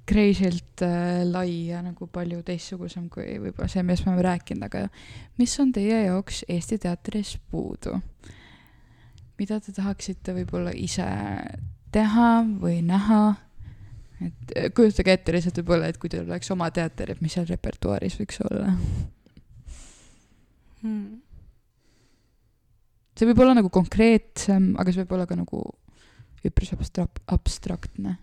crazy'lt 0.09 0.83
äh, 0.83 1.23
lai 1.27 1.69
ja 1.69 1.81
nagu 1.83 2.07
palju 2.11 2.41
teistsugusem 2.45 3.07
kui 3.11 3.37
võib-olla 3.39 3.69
see, 3.71 3.83
millest 3.85 4.07
me 4.07 4.13
oleme 4.13 4.27
rääkinud, 4.27 4.67
aga 4.67 4.87
mis 5.39 5.55
on 5.63 5.71
teie 5.75 6.03
jaoks 6.07 6.43
Eesti 6.51 6.81
teatris 6.83 7.37
puudu? 7.51 7.99
mida 9.39 9.57
te 9.63 9.73
tahaksite 9.75 10.35
võib-olla 10.35 10.71
ise 10.77 11.07
teha 11.93 12.29
või 12.61 12.81
näha? 12.85 13.23
et 14.23 14.53
kujutage 14.75 15.15
ette 15.17 15.35
lihtsalt 15.35 15.59
võib-olla, 15.63 15.89
et 15.89 15.99
kui 15.99 16.11
teil 16.11 16.27
oleks 16.27 16.51
oma 16.53 16.69
teater, 16.71 17.11
et 17.11 17.21
mis 17.23 17.33
seal 17.33 17.47
repertuaaris 17.49 18.19
võiks 18.19 18.39
olla? 18.45 18.71
Hmm. 20.83 21.22
See 23.13 23.29
võib 23.29 23.41
olla 23.43 23.55
nagu 23.57 23.69
konkreetsem, 23.73 24.73
aga 24.79 24.91
see 24.91 25.03
võib 25.03 25.17
olla 25.17 25.27
ka 25.29 25.37
nagu 25.37 25.63
üpris 26.43 26.73
abstrak-, 26.75 27.23
abstraktne. 27.31 28.17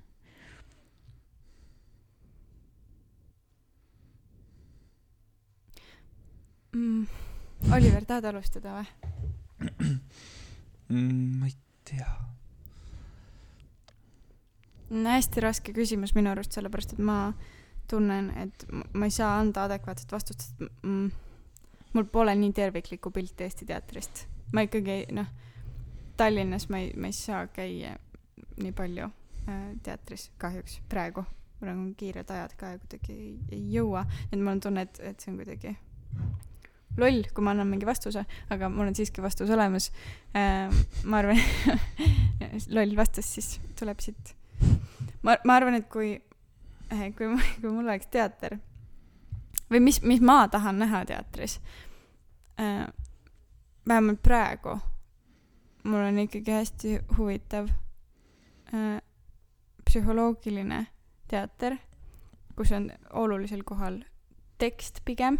Mm. 6.74 7.06
Oliver, 7.74 8.04
tahad 8.06 8.28
alustada 8.30 8.76
või? 8.76 8.90
mm,. 10.88 11.40
ma 11.40 11.48
ei 11.48 11.56
tea. 11.84 12.10
on 14.90 15.06
hästi 15.06 15.42
raske 15.42 15.74
küsimus 15.74 16.14
minu 16.14 16.30
arust, 16.30 16.54
sellepärast 16.54 16.94
et 16.94 17.02
ma 17.02 17.32
tunnen, 17.90 18.30
et 18.38 18.64
ma 18.70 19.06
ei 19.06 19.14
saa 19.14 19.36
anda 19.38 19.66
adekvaatset 19.66 20.12
vastust, 20.14 20.46
sest 20.46 20.62
mm, 20.86 21.10
mul 21.94 22.06
pole 22.10 22.34
nii 22.38 22.52
terviklikku 22.54 23.10
pilti 23.14 23.46
Eesti 23.46 23.66
teatrist. 23.66 24.24
Ma 24.52 24.66
ikkagi 24.66 25.04
noh, 25.16 25.28
Tallinnas 26.16 26.68
ma 26.68 26.82
ei, 26.82 26.92
ma 26.96 27.08
ei 27.08 27.16
saa 27.16 27.46
käia 27.54 27.94
nii 28.60 28.72
palju 28.76 29.06
äh, 29.48 29.68
teatris 29.82 30.30
kahjuks 30.38 30.80
praegu. 30.88 31.24
praegu 31.60 31.78
on 31.78 31.94
kiired 31.96 32.30
ajad 32.30 32.56
ka 32.56 32.74
ja 32.74 32.80
kuidagi 32.82 33.12
ei, 33.12 33.38
ei 33.52 33.62
jõua, 33.74 34.04
nii 34.04 34.36
et 34.38 34.42
mul 34.42 34.54
on 34.54 34.60
tunne, 34.66 34.84
et, 34.88 35.00
et 35.12 35.20
see 35.20 35.32
on 35.32 35.40
kuidagi 35.40 35.76
loll, 36.98 37.22
kui 37.34 37.44
ma 37.44 37.54
annan 37.54 37.68
mingi 37.70 37.86
vastuse, 37.88 38.24
aga 38.50 38.68
mul 38.72 38.90
on 38.90 38.96
siiski 38.98 39.22
vastus 39.22 39.50
olemas 39.50 39.90
äh,. 40.36 40.72
ma 41.04 41.22
arvan, 41.22 41.40
loll 42.76 42.96
vastus 42.98 43.28
siis 43.36 43.52
tuleb 43.78 44.02
siit 44.02 44.34
ma, 45.22 45.36
ma 45.44 45.56
arvan, 45.56 45.78
et 45.80 45.88
kui, 45.92 46.16
kui, 46.90 47.30
kui 47.60 47.70
mul 47.70 47.86
oleks 47.86 48.10
teater 48.12 48.58
või 49.70 49.84
mis, 49.84 50.00
mis 50.02 50.22
ma 50.24 50.42
tahan 50.50 50.80
näha 50.82 51.04
teatris 51.08 51.60
äh,, 52.60 52.88
vähemalt 53.88 54.22
praegu, 54.22 54.78
mul 55.84 56.04
on 56.08 56.18
ikkagi 56.18 56.52
hästi 56.52 56.98
huvitav 57.18 57.68
äh, 58.74 59.00
psühholoogiline 59.84 60.86
teater, 61.28 61.76
kus 62.56 62.72
on 62.72 62.90
olulisel 63.12 63.62
kohal 63.64 64.02
tekst 64.58 65.00
pigem. 65.04 65.38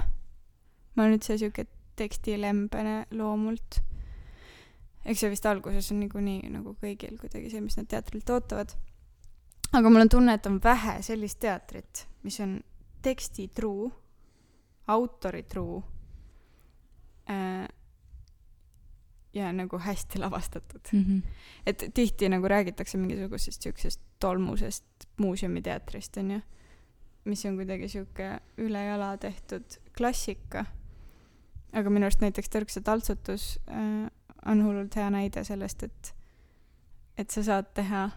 ma 0.97 1.03
olen 1.03 1.18
üldse 1.18 1.38
siuke 1.38 1.66
tekstilembene 1.97 3.07
loomult. 3.11 3.82
eks 5.05 5.20
see 5.20 5.30
vist 5.30 5.47
alguses 5.47 5.93
on 5.93 6.01
niikuinii 6.01 6.51
nagu 6.51 6.76
kõigil 6.82 7.18
kuidagi 7.20 7.51
see, 7.51 7.61
mis 7.61 7.76
nad 7.76 7.88
teatrilt 7.88 8.30
ootavad 8.30 8.76
aga 9.72 9.91
mul 9.91 10.05
on 10.05 10.09
tunne, 10.09 10.34
et 10.34 10.47
on 10.47 10.59
vähe 10.62 10.99
sellist 11.07 11.38
teatrit, 11.43 12.07
mis 12.26 12.41
on 12.43 12.59
tekstitruu, 13.03 13.91
autoritruu 14.91 15.82
äh, 17.30 17.68
ja 19.35 19.53
nagu 19.53 19.78
hästi 19.78 20.18
lavastatud. 20.18 20.81
Mm 20.93 21.05
-hmm. 21.05 21.22
et 21.66 21.85
tihti 21.95 22.28
nagu 22.28 22.49
räägitakse 22.49 22.99
mingisugusest 22.99 23.62
siuksest 23.62 24.01
tolmusest 24.18 24.85
muuseumiteatrist 25.16 26.16
onju. 26.16 26.41
mis 27.24 27.45
on 27.47 27.57
kuidagi 27.57 27.89
sihuke 27.89 28.41
ülejala 28.59 29.16
tehtud 29.16 29.64
klassika. 29.99 30.64
aga 31.72 31.91
minu 31.91 32.07
arust 32.07 32.20
näiteks 32.20 32.49
Tõrksa 32.49 32.83
taltsutus 32.83 33.59
äh, 33.68 34.11
on 34.47 34.64
hullult 34.64 34.97
hea 34.97 35.11
näide 35.11 35.45
sellest, 35.45 35.83
et, 35.83 36.14
et 37.18 37.31
sa 37.31 37.43
saad 37.43 37.66
teha 37.74 38.11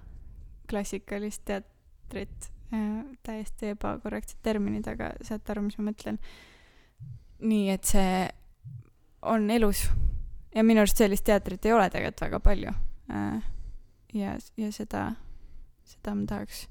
klassikalist 0.69 1.45
teatrit 1.45 2.51
äh, 2.73 3.05
täiesti 3.23 3.67
ebakorrektsed 3.67 4.37
terminid, 4.43 4.87
aga 4.87 5.11
saate 5.21 5.51
aru, 5.51 5.61
mis 5.61 5.77
ma 5.77 5.91
mõtlen. 5.91 6.19
nii 7.39 7.69
et 7.69 7.83
see 7.83 8.29
on 9.21 9.51
elus 9.51 9.89
ja 10.55 10.63
minu 10.63 10.83
arust 10.83 10.97
sellist 11.01 11.25
teatrit 11.27 11.65
ei 11.65 11.73
ole 11.73 11.89
tegelikult 11.89 12.27
väga 12.27 12.39
palju 12.39 12.75
äh,. 13.11 13.41
ja, 14.13 14.37
ja 14.57 14.71
seda, 14.71 15.07
seda 15.89 16.15
ma 16.15 16.27
tahaks 16.29 16.67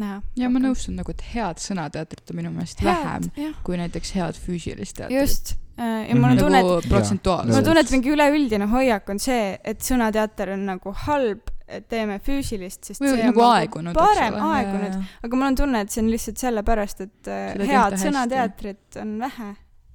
näha. 0.00 0.20
ja 0.38 0.50
ma. 0.50 0.62
nõustun 0.62 0.96
nagu, 0.98 1.14
et 1.14 1.24
head 1.34 1.60
sõnateatrit 1.62 2.32
on 2.32 2.40
minu 2.40 2.52
meelest 2.54 2.82
vähem 2.84 3.28
jah, 3.38 3.58
kui 3.66 3.78
näiteks 3.80 4.14
head 4.18 4.38
füüsilist 4.40 4.98
teatrit. 4.98 5.20
just. 5.20 5.54
ja 5.78 6.16
mul 6.18 6.34
on 6.34 6.42
tunne, 6.42 6.60
et 6.60 6.68
nagu 6.68 6.76
protsentuaalselt. 6.88 7.52
mul 7.52 7.60
on 7.60 7.68
tunne, 7.70 7.84
et 7.86 7.94
mingi 7.94 8.14
üleüldine 8.14 8.70
hoiak 8.72 9.10
on 9.14 9.22
see, 9.22 9.54
et 9.64 9.82
sõnateater 9.86 10.54
on 10.54 10.66
nagu 10.68 10.94
halb, 11.06 11.50
et 11.64 11.88
teeme 11.90 12.20
füüsilist, 12.24 12.82
sest 12.90 13.02
või 13.02 13.14
see 13.14 13.22
on 13.22 13.32
nagu 13.32 13.46
aegunud, 13.48 13.98
parem 13.98 14.38
aegunud, 14.50 15.00
aga 15.26 15.40
mul 15.40 15.50
on 15.52 15.58
tunne, 15.62 15.82
et 15.86 15.94
see 15.94 16.04
on 16.04 16.12
lihtsalt 16.12 16.42
sellepärast, 16.42 17.04
et 17.06 17.32
äh, 17.32 17.50
Seda 17.56 17.70
head 17.72 17.98
sõnateatrit 18.04 19.02
on 19.02 19.18
vähe, 19.24 19.50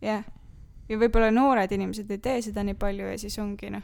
jah. 0.05 0.27
Ja 0.89 0.97
võib-olla 0.97 1.31
noored 1.31 1.71
inimesed 1.71 2.11
ei 2.11 2.17
tee 2.17 2.41
seda 2.41 2.63
nii 2.63 2.77
palju 2.79 3.11
ja 3.11 3.17
siis 3.21 3.37
ongi 3.39 3.69
noh, 3.73 3.83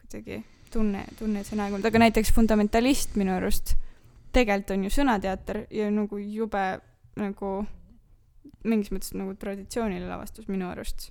kuidagi 0.00 0.42
tunne, 0.72 1.04
tunne, 1.18 1.40
et 1.40 1.46
see 1.46 1.56
on 1.58 1.64
aegunud, 1.66 1.86
aga 1.86 1.98
näiteks 2.02 2.32
Fundamentalist 2.34 3.16
minu 3.20 3.34
arust 3.36 3.74
tegelikult 4.34 4.70
on 4.76 4.84
ju 4.88 4.90
sõnateater 4.90 5.64
ja 5.70 5.90
nagu 5.94 6.18
jube 6.18 6.64
nagu 7.20 7.50
mingis 8.64 8.90
mõttes 8.94 9.12
nagu 9.14 9.34
traditsiooniline 9.38 10.08
lavastus 10.08 10.48
minu 10.50 10.66
arust. 10.70 11.10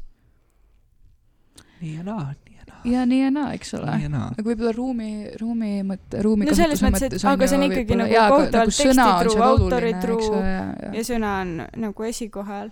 nii 1.82 1.96
ja 1.98 2.04
naa, 2.04 2.34
nii 2.46 2.58
ja 2.58 2.66
naa. 2.68 2.82
ja 2.92 3.06
nii 3.06 3.22
ja 3.22 3.32
naa, 3.32 3.54
eks 3.56 3.74
ole 3.78 3.92
aga 3.94 4.44
võib-olla 4.46 4.74
ruumi, 4.76 5.10
ruumi 5.40 5.72
mõtte, 5.88 6.22
ruumi 6.26 6.48
No 6.48 6.56
selles 6.58 6.84
mõttes, 6.84 7.08
et- 7.14 7.26
aga 7.32 7.48
see 7.48 7.58
on 7.60 7.66
ikkagi 7.70 7.98
nagu 8.00 8.14
kohutavalt 8.14 8.56
on 8.56 8.78
tekstitruu, 8.78 9.44
autoritruu 9.48 10.32
ja, 10.40 10.64
ja. 10.84 10.94
ja 11.00 11.04
sõna 11.08 11.36
on 11.42 11.54
nagu 11.88 12.04
esikohal. 12.10 12.72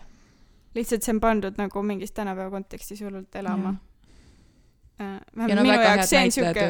Lihtsalt 0.76 1.06
see 1.06 1.16
on 1.16 1.22
pandud 1.24 1.58
nagu 1.60 1.84
mingis 1.84 2.14
tänapäeva 2.16 2.52
kontekstis 2.54 3.02
hullult 3.02 3.36
elama. 3.36 3.76
ja 5.00 5.06
vähemalt 5.38 5.56
no 5.56 5.64
minu 5.66 5.82
jaoks 5.82 6.10
see 6.10 6.24
on 6.24 6.32
siuke 6.32 6.66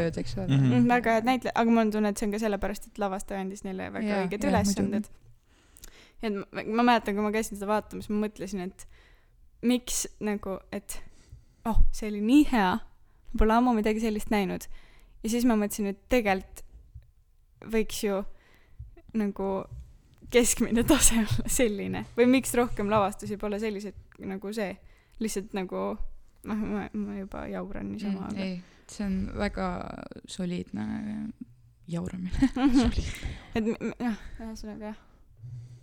mm, 0.47 0.87
väga 0.89 1.17
head 1.17 1.27
näitlejad, 1.27 1.55
aga 1.55 1.71
mul 1.71 1.83
on 1.85 1.91
tunne, 1.91 2.13
et 2.13 2.21
see 2.21 2.27
on 2.29 2.35
ka 2.35 2.39
sellepärast, 2.39 2.87
et 2.87 3.01
lavastaja 3.01 3.41
andis 3.43 3.65
neile 3.67 3.89
väga 3.93 4.07
Jaa, 4.07 4.21
õiged 4.25 4.47
ülesanded. 4.49 5.09
et 6.23 6.33
ma, 6.37 6.63
ma 6.79 6.87
mäletan, 6.93 7.17
kui 7.17 7.25
ma 7.25 7.33
käisin 7.35 7.59
seda 7.59 7.69
vaatamas, 7.73 8.09
ma 8.09 8.21
mõtlesin, 8.25 8.63
et 8.69 8.87
miks 9.67 10.05
nagu, 10.23 10.57
et 10.71 11.01
oh, 11.65 11.83
see 11.91 12.07
oli 12.09 12.21
nii 12.25 12.47
hea, 12.53 12.71
ma 13.33 13.43
pole 13.43 13.57
ammu 13.57 13.75
midagi 13.77 14.03
sellist 14.03 14.31
näinud. 14.33 14.69
ja 15.23 15.33
siis 15.33 15.45
ma 15.45 15.59
mõtlesin, 15.59 15.91
et 15.91 16.01
tegelikult 16.09 16.65
võiks 17.71 17.99
ju 18.01 18.23
nagu 19.17 19.51
keskmine 20.31 20.83
tase 20.87 21.19
olla 21.21 21.51
selline 21.59 22.05
või 22.17 22.29
miks 22.37 22.53
rohkem 22.57 22.89
lavastusi 22.91 23.37
pole 23.37 23.59
sellised 23.59 24.19
nagu 24.25 24.53
see, 24.55 24.73
lihtsalt 25.19 25.55
nagu 25.57 25.85
noh, 26.47 26.57
ma, 26.57 26.87
ma 26.93 27.17
juba 27.19 27.45
jauran 27.51 27.91
niisama 27.91 28.27
mm,. 28.27 28.27
aga 28.31 28.45
ei, 28.45 28.59
see 28.91 29.05
on 29.05 29.17
väga 29.37 29.67
soliidne 30.27 30.85
jauramine. 31.91 32.31
et 33.55 33.65
jah, 33.99 34.19
ühesõnaga 34.39 34.91
jah. 34.91 34.99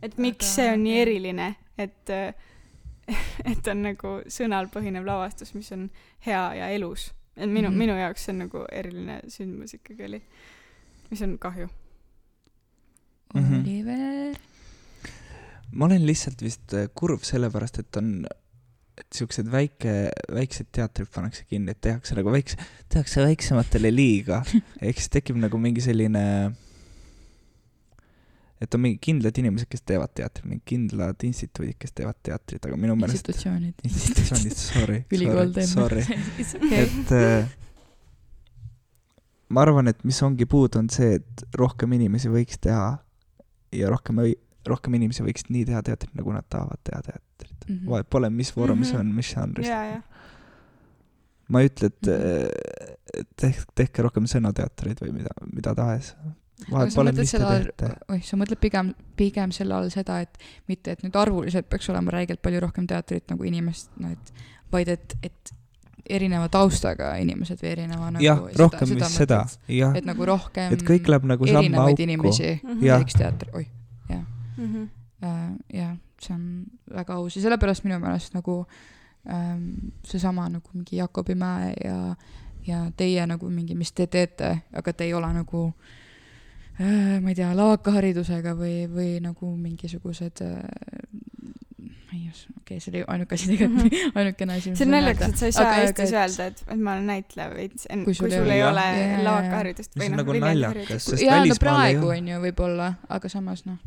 et 0.03 0.19
miks 0.21 0.47
Aga, 0.47 0.55
see 0.55 0.69
on 0.73 0.85
nii 0.85 1.01
eriline, 1.03 1.49
et, 1.79 2.15
et 3.53 3.73
on 3.73 3.85
nagu 3.85 4.15
sõnal 4.33 4.71
põhinev 4.73 5.07
lavastus, 5.09 5.55
mis 5.57 5.71
on 5.77 5.89
hea 6.27 6.45
ja 6.61 6.71
elus. 6.75 7.13
et 7.37 7.47
minu 7.47 7.69
mm. 7.69 7.75
-hmm. 7.75 7.79
minu 7.79 7.99
jaoks 7.99 8.25
see 8.25 8.33
on 8.33 8.43
nagu 8.47 8.65
eriline 8.73 9.21
sündmus 9.29 9.75
ikkagi 9.75 10.05
oli, 10.05 10.23
mis 11.11 11.23
on 11.23 11.39
kahju. 11.39 11.69
Mhm. 13.35 13.61
Oliver. 13.61 14.37
ma 15.73 15.85
olen 15.85 16.07
lihtsalt 16.07 16.41
vist 16.43 16.73
äh, 16.73 16.89
kurb 16.97 17.25
sellepärast, 17.29 17.83
et 17.83 17.97
on, 18.01 18.23
et 18.99 19.07
siuksed 19.15 19.51
väike, 19.53 20.09
väiksed 20.33 20.71
teatrid 20.73 21.11
pannakse 21.13 21.45
kinni, 21.49 21.75
et 21.75 21.81
tehakse 21.85 22.17
nagu 22.17 22.33
väikse, 22.33 22.57
tehakse 22.89 23.27
väiksematele 23.27 23.91
liiga. 23.93 24.41
ehk 24.81 24.97
siis 25.03 25.13
tekib 25.13 25.37
nagu 25.43 25.61
mingi 25.61 25.85
selline, 25.85 26.23
et 28.65 28.75
on 28.75 28.83
mingi 28.83 28.97
kindlad 29.11 29.39
inimesed, 29.43 29.69
kes 29.71 29.85
teevad 29.87 30.15
teatrit, 30.17 30.49
mingid 30.49 30.65
kindlad 30.73 31.29
instituudid, 31.29 31.77
kes 31.79 31.93
teevad 32.01 32.17
teatrit, 32.25 32.65
aga 32.65 32.79
minu 32.81 32.97
meelest 32.97 33.21
institutsioonid. 33.21 33.85
institutsioonid, 33.85 34.57
sorry, 34.63 35.03
ülikool 35.19 35.53
sorry, 35.69 36.07
teeb. 36.09 36.49
sorry, 36.49 36.73
et 36.81 37.13
äh, 37.13 37.53
ma 39.53 39.67
arvan, 39.69 39.93
et 39.93 40.01
mis 40.09 40.23
ongi 40.25 40.49
puudu, 40.49 40.81
on 40.81 40.89
see, 40.93 41.21
et 41.21 41.45
rohkem 41.61 41.93
inimesi 42.01 42.33
võiks 42.33 42.57
teha 42.65 42.97
ja 43.73 43.89
rohkem, 43.91 44.17
rohkem 44.69 44.95
inimesi 44.95 45.23
võiks 45.23 45.47
nii 45.49 45.65
teha 45.69 45.83
teatrit, 45.83 46.15
nagu 46.19 46.33
nad 46.33 46.45
tahavad 46.51 46.81
teha 46.85 47.03
teatrit. 47.03 47.55
Mhm. 47.69 47.87
vahet 47.91 48.09
pole, 48.11 48.31
mis 48.31 48.51
vormis 48.57 48.93
Mhm. 48.93 49.01
on, 49.01 49.15
mis 49.15 49.35
žanris. 49.35 49.67
ja, 49.69 49.83
ja, 49.85 50.03
ma 51.49 51.61
ei 51.61 51.69
ütle, 51.69 51.87
et 51.87 52.03
Mhm. 52.03 52.13
äh, 52.13 53.29
tehke, 53.37 53.65
tehke 53.75 54.03
rohkem 54.03 54.25
sõnateatreid 54.25 55.01
või 55.05 55.13
mida, 55.13 55.33
mida 55.53 55.75
tahes. 55.75 56.15
vahet 56.71 56.95
pole, 56.95 57.13
mis 57.13 57.31
te 57.31 57.39
teete., 57.39 57.93
oih, 58.09 58.23
sa 58.25 58.37
mõtled 58.37 58.59
pigem, 58.61 58.95
pigem 59.17 59.53
selle 59.53 59.75
all 59.75 59.91
seda, 59.91 60.21
et 60.21 60.39
mitte, 60.69 60.91
et 60.91 61.03
nüüd 61.05 61.15
arvuliselt 61.15 61.69
peaks 61.71 61.89
olema 61.91 62.11
räigelt 62.11 62.43
palju 62.43 62.61
rohkem 62.61 62.87
teatrit 62.87 63.29
nagu 63.31 63.45
inimest, 63.45 63.91
no 63.97 64.11
et, 64.11 64.33
vaid 64.73 64.89
et, 64.89 65.15
et 65.23 65.53
erineva 66.09 66.49
taustaga 66.49 67.15
inimesed 67.21 67.61
või 67.63 67.71
erineva 67.73 68.11
nagu 68.11 68.25
jah, 68.25 68.41
rohkem 68.59 68.89
vist 68.97 69.17
seda, 69.17 69.43
jah, 69.69 69.95
et 69.97 70.05
nagu 70.09 70.25
rohkem 70.27 70.73
et 70.73 70.83
kõik 70.87 71.09
läheb 71.09 71.25
nagu 71.25 71.47
samma 71.47 71.85
auku. 71.89 72.03
inimesi 72.03 72.61
Mhm. 72.63 72.85
Jah. 72.85 72.99
teeks 73.03 73.15
teatri, 73.19 73.51
oih, 73.55 73.67
Mhm. 74.59 74.89
äh, 75.23 75.53
jah, 75.75 75.97
see 76.21 76.35
on 76.35 76.65
väga 76.95 77.15
aus 77.15 77.37
ja 77.37 77.43
sellepärast 77.43 77.85
minu 77.85 77.99
meelest 78.03 78.35
nagu 78.35 78.67
ähm, 79.29 79.93
seesama 80.05 80.49
nagu 80.49 80.69
mingi 80.75 80.97
Jakobi 80.97 81.35
Mäe 81.35 81.75
ja, 81.85 82.15
ja 82.67 82.91
teie 82.97 83.27
nagu 83.27 83.51
mingi, 83.51 83.75
mis 83.75 83.93
te 83.93 84.07
teete, 84.07 84.63
aga 84.73 84.93
te 84.93 85.05
ei 85.05 85.15
ole 85.15 85.31
nagu 85.33 85.73
äh, 86.81 87.21
ma 87.21 87.29
ei 87.29 87.35
tea, 87.35 87.53
lavakaharidusega 87.55 88.55
või, 88.59 88.87
või 88.91 89.21
nagu 89.23 89.51
mingisugused 89.57 90.43
äh, 90.43 90.63
oska, 92.31 92.55
okei 92.59 92.77
okay,, 92.77 92.81
see 92.85 92.93
oli 92.95 93.03
ainuke 93.15 93.37
asi 93.39 93.51
tegelikult, 93.53 93.99
ainukene 94.23 94.57
asi, 94.59 94.73
see 94.79 94.87
on 94.89 94.93
naljakas, 94.97 95.29
et 95.35 95.43
sa 95.43 95.47
ei 95.51 95.55
saa 95.57 95.67
Aga- 95.69 95.83
Eestis 95.85 96.13
aga 96.13 96.25
et- 96.25 96.33
öelda, 96.33 96.47
et, 96.53 96.63
et 96.75 96.81
ma 96.87 96.95
olen 96.97 97.07
näitleja 97.13 97.51
veits, 97.55 97.87
Kui 98.09 98.15
sul 98.19 98.33
ei 98.35 98.41
ole- 98.41 98.57
ole 98.71 98.89
lavakaharidust 99.29 99.93
see 99.93 100.03
või 100.03 100.11
noh, 100.15 100.21
nagu 100.23 100.35
Viljandi 100.37 100.65
naljakas, 100.65 101.07
sest 101.13 101.23
jaa, 101.23 101.37
no 101.39 101.45
välismaal 101.45 101.55
ei 101.55 101.63
praegu 101.99 102.11
on 102.17 102.33
ju 102.33 102.41
võib-olla, 102.49 102.89
aga 103.19 103.31
samas 103.33 103.63
noh, 103.69 103.79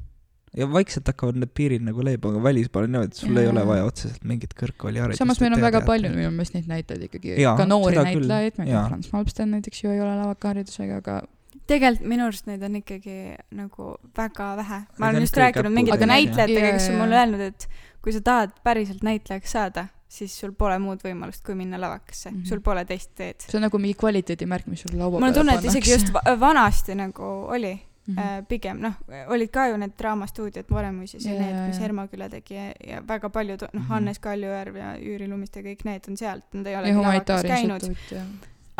ja 0.61 0.67
vaikselt 0.71 1.07
hakkavad 1.11 1.38
need 1.43 1.51
piirid 1.55 1.84
nagu 1.88 2.03
leebuma, 2.03 2.36
aga 2.38 2.43
välismaal 2.49 2.88
on 2.88 2.95
niimoodi, 2.95 3.13
et 3.13 3.21
sul 3.25 3.36
Jaa. 3.36 3.43
ei 3.43 3.51
ole 3.53 3.65
vaja 3.67 3.86
otseselt 3.88 4.23
mingit 4.27 4.55
kõrgkooliharidust. 4.61 5.21
samas 5.23 5.39
meil 5.43 5.53
on 5.55 5.61
väga 5.63 5.84
palju 5.88 6.09
minu 6.15 6.32
meelest 6.36 6.57
neid 6.57 6.67
näitlejaid 6.71 7.05
ikkagi, 7.09 7.38
ka 7.59 7.67
noori 7.69 7.95
näitlejaid, 8.01 8.57
ma 8.57 8.65
ei 8.67 8.73
tea 8.73 8.88
Franz 8.89 9.11
Malmsten 9.13 9.53
näiteks 9.57 9.84
ju 9.86 9.93
ei 9.93 10.01
ole 10.03 10.15
lavakaharidusega, 10.23 10.97
aga 11.03 11.21
tegelikult 11.68 12.07
minu 12.07 12.26
arust 12.26 12.45
neid 12.47 12.64
on 12.64 12.76
ikkagi 12.82 13.36
nagu 13.51 13.95
väga 14.18 14.55
vähe. 14.57 14.82
Ma 14.99 15.09
olen 15.09 15.22
just 15.22 15.38
rääkinud 15.38 15.72
mingite 15.74 16.05
näitlejatega, 16.05 16.72
kes 16.78 16.89
on 16.89 16.95
mulle 17.01 17.16
öelnud, 17.22 17.39
et 17.41 17.68
kui 18.01 18.14
sa 18.14 18.22
tahad 18.22 18.55
päriselt 18.64 19.03
näitlejaks 19.03 19.51
saada, 19.51 19.86
siis 20.12 20.34
sul 20.39 20.51
pole 20.57 20.80
muud 20.80 20.99
võimalust, 21.05 21.43
kui 21.45 21.55
minna 21.55 21.78
lavakasse 21.80 22.32
mm. 22.32 22.38
-hmm. 22.41 22.45
sul 22.49 22.59
pole 22.62 22.86
teist 22.86 23.12
teed. 23.16 23.36
see 23.39 23.57
on 23.57 23.62
nagu 23.62 23.78
mingi 23.78 23.93
kvaliteedimärk, 23.93 24.66
mis 24.68 24.82
sul 24.82 24.97
laua 24.99 25.20
mul 25.20 25.28
on 25.30 25.34
tunne, 25.34 25.53
et 25.55 25.64
isegi 25.66 25.91
just 25.91 26.12
pannakse. 26.12 26.32
va- 26.32 26.39
vanasti 26.39 26.95
nagu 26.95 27.24
oli 27.47 27.80
Mhm. 28.07 28.18
äh, 28.20 28.43
pigem 28.47 28.80
noh, 28.82 28.93
olid 29.28 29.49
ka 29.51 29.68
ju 29.68 29.78
need 29.78 29.91
draamastuudiod 29.99 30.66
Varemuises 30.72 31.26
ja 31.26 31.34
Jaa, 31.34 31.41
need, 31.45 31.68
mis. 31.68 31.80
Hermaküla 31.80 32.30
tegi 32.30 32.53
ja, 32.55 32.72
ja 32.88 33.01
väga 33.07 33.30
paljud, 33.30 33.62
noh, 33.62 33.82
Mhm. 33.84 33.88
Hannes 33.89 34.20
Kaljujärv 34.20 34.76
ja 34.76 34.95
Jüri 34.97 35.28
Lumiste, 35.30 35.62
kõik 35.62 35.86
need 35.86 36.01
on 36.09 36.18
sealt, 36.18 36.43
nad 36.53 36.66
ei 36.68 36.74
ja 36.74 36.80
olegi 36.80 36.95
lavakas 36.97 37.41
käinud, 37.43 37.82
ja 38.12 38.22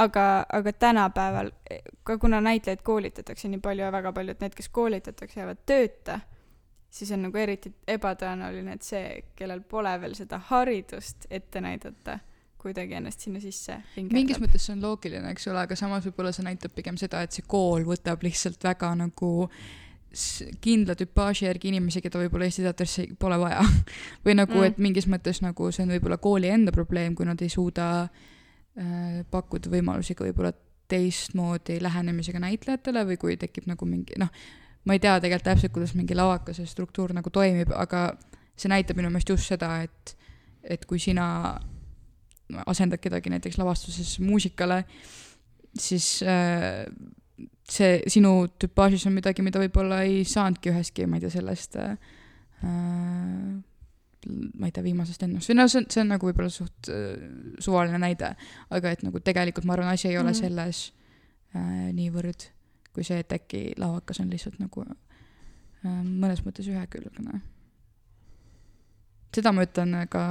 aga, 0.02 0.46
aga 0.54 0.74
tänapäeval 0.74 1.52
ka 2.04 2.18
kuna 2.18 2.42
näitlejaid 2.42 2.82
koolitatakse 2.84 3.50
nii 3.50 3.60
palju 3.60 3.86
ja 3.86 3.92
väga 3.92 4.14
paljud 4.14 4.42
need, 4.42 4.56
kes 4.58 4.70
koolitatakse, 4.70 5.40
jäävad 5.40 5.62
tööta, 5.66 6.20
siis 6.90 7.12
on 7.16 7.26
nagu 7.28 7.38
eriti 7.38 7.74
ebatõenäoline, 7.88 8.78
et 8.78 8.88
see, 8.88 9.06
kellel 9.38 9.64
pole 9.68 9.94
veel 10.02 10.16
seda 10.18 10.42
haridust 10.52 11.28
ette 11.30 11.62
näidata, 11.64 12.20
kuidagi 12.62 12.98
ennast 13.00 13.24
sinna 13.26 13.42
sisse 13.42 13.80
mingis 13.96 14.14
vingerdab. 14.14 14.46
mõttes 14.46 14.66
see 14.68 14.76
on 14.76 14.84
loogiline, 14.86 15.30
eks 15.34 15.48
ole, 15.50 15.64
aga 15.66 15.78
samas 15.78 16.06
võib-olla 16.06 16.34
see 16.36 16.46
näitab 16.46 16.76
pigem 16.78 16.98
seda, 17.02 17.24
et 17.26 17.38
see 17.38 17.46
kool 17.48 17.86
võtab 17.88 18.26
lihtsalt 18.26 18.62
väga 18.64 18.92
nagu 19.00 19.32
kindla 20.62 20.94
tüpaaži 21.00 21.46
järgi 21.46 21.72
inimesi, 21.72 22.02
keda 22.04 22.20
võib-olla 22.20 22.50
Eesti 22.50 22.66
teatrisse 22.66 23.06
pole 23.20 23.38
vaja. 23.40 23.64
või 24.26 24.36
nagu 24.36 24.58
mm., 24.58 24.68
et 24.68 24.82
mingis 24.84 25.08
mõttes 25.10 25.40
nagu 25.42 25.72
see 25.72 25.86
on 25.88 25.96
võib-olla 25.96 26.20
kooli 26.22 26.52
enda 26.52 26.74
probleem, 26.76 27.16
kui 27.16 27.26
nad 27.26 27.42
ei 27.42 27.50
suuda 27.50 27.88
äh, 28.04 28.31
pakkuda 29.32 29.72
võimalusi 29.72 30.16
ka 30.16 30.24
võib-olla 30.24 30.54
teistmoodi 30.92 31.80
lähenemisega 31.84 32.40
näitlejatele 32.44 33.04
või 33.08 33.18
kui 33.20 33.38
tekib 33.40 33.68
nagu 33.70 33.88
mingi 33.88 34.18
noh, 34.20 34.32
ma 34.88 34.96
ei 34.96 35.02
tea 35.04 35.18
tegelikult 35.22 35.48
täpselt, 35.48 35.74
kuidas 35.76 35.94
mingi 35.98 36.18
lavakase 36.18 36.66
struktuur 36.70 37.14
nagu 37.16 37.32
toimib, 37.34 37.72
aga 37.76 38.12
see 38.60 38.72
näitab 38.72 39.00
minu 39.00 39.12
meelest 39.12 39.32
just 39.32 39.52
seda, 39.52 39.74
et, 39.86 40.16
et 40.64 40.86
kui 40.90 41.00
sina 41.02 41.26
asendad 42.68 43.00
kedagi 43.02 43.32
näiteks 43.32 43.60
lavastuses 43.62 44.18
muusikale, 44.24 44.82
siis 45.80 46.20
äh, 46.28 46.84
see 47.72 48.02
sinu 48.12 48.50
tüpaažis 48.60 49.06
on 49.08 49.16
midagi, 49.16 49.46
mida 49.46 49.62
võib-olla 49.62 50.02
ei 50.08 50.26
saanudki 50.28 50.74
ühestki, 50.74 51.08
ma 51.08 51.20
ei 51.20 51.26
tea, 51.26 51.34
sellest 51.38 51.78
äh, 51.80 51.96
ma 54.30 54.68
ei 54.70 54.72
tea, 54.76 54.84
viimasest 54.86 55.24
ennust 55.26 55.50
või 55.50 55.56
noh, 55.58 55.68
see 55.72 55.80
on, 55.82 55.86
see 55.90 56.02
on 56.04 56.12
nagu 56.14 56.28
võib-olla 56.30 56.50
suht 56.54 56.90
äh, 56.94 57.22
suvaline 57.60 57.98
näide, 58.04 58.34
aga 58.70 58.92
et 58.94 59.02
nagu 59.08 59.20
tegelikult 59.20 59.66
ma 59.66 59.74
arvan, 59.78 59.94
asi 59.96 60.08
ei 60.12 60.18
ole 60.22 60.32
Mhm. 60.36 60.40
selles 60.44 60.82
äh, 61.56 61.90
niivõrd 61.94 62.50
kui 62.94 63.04
see, 63.08 63.20
et 63.24 63.32
äkki 63.32 63.72
lavakas 63.80 64.20
on 64.20 64.30
lihtsalt 64.30 64.60
nagu 64.60 64.84
äh, 64.84 66.02
mõnes 66.04 66.44
mõttes 66.46 66.68
ühekülgne. 66.70 67.40
seda 69.36 69.52
ma 69.56 69.64
ütlen 69.64 69.94
ka 70.12 70.24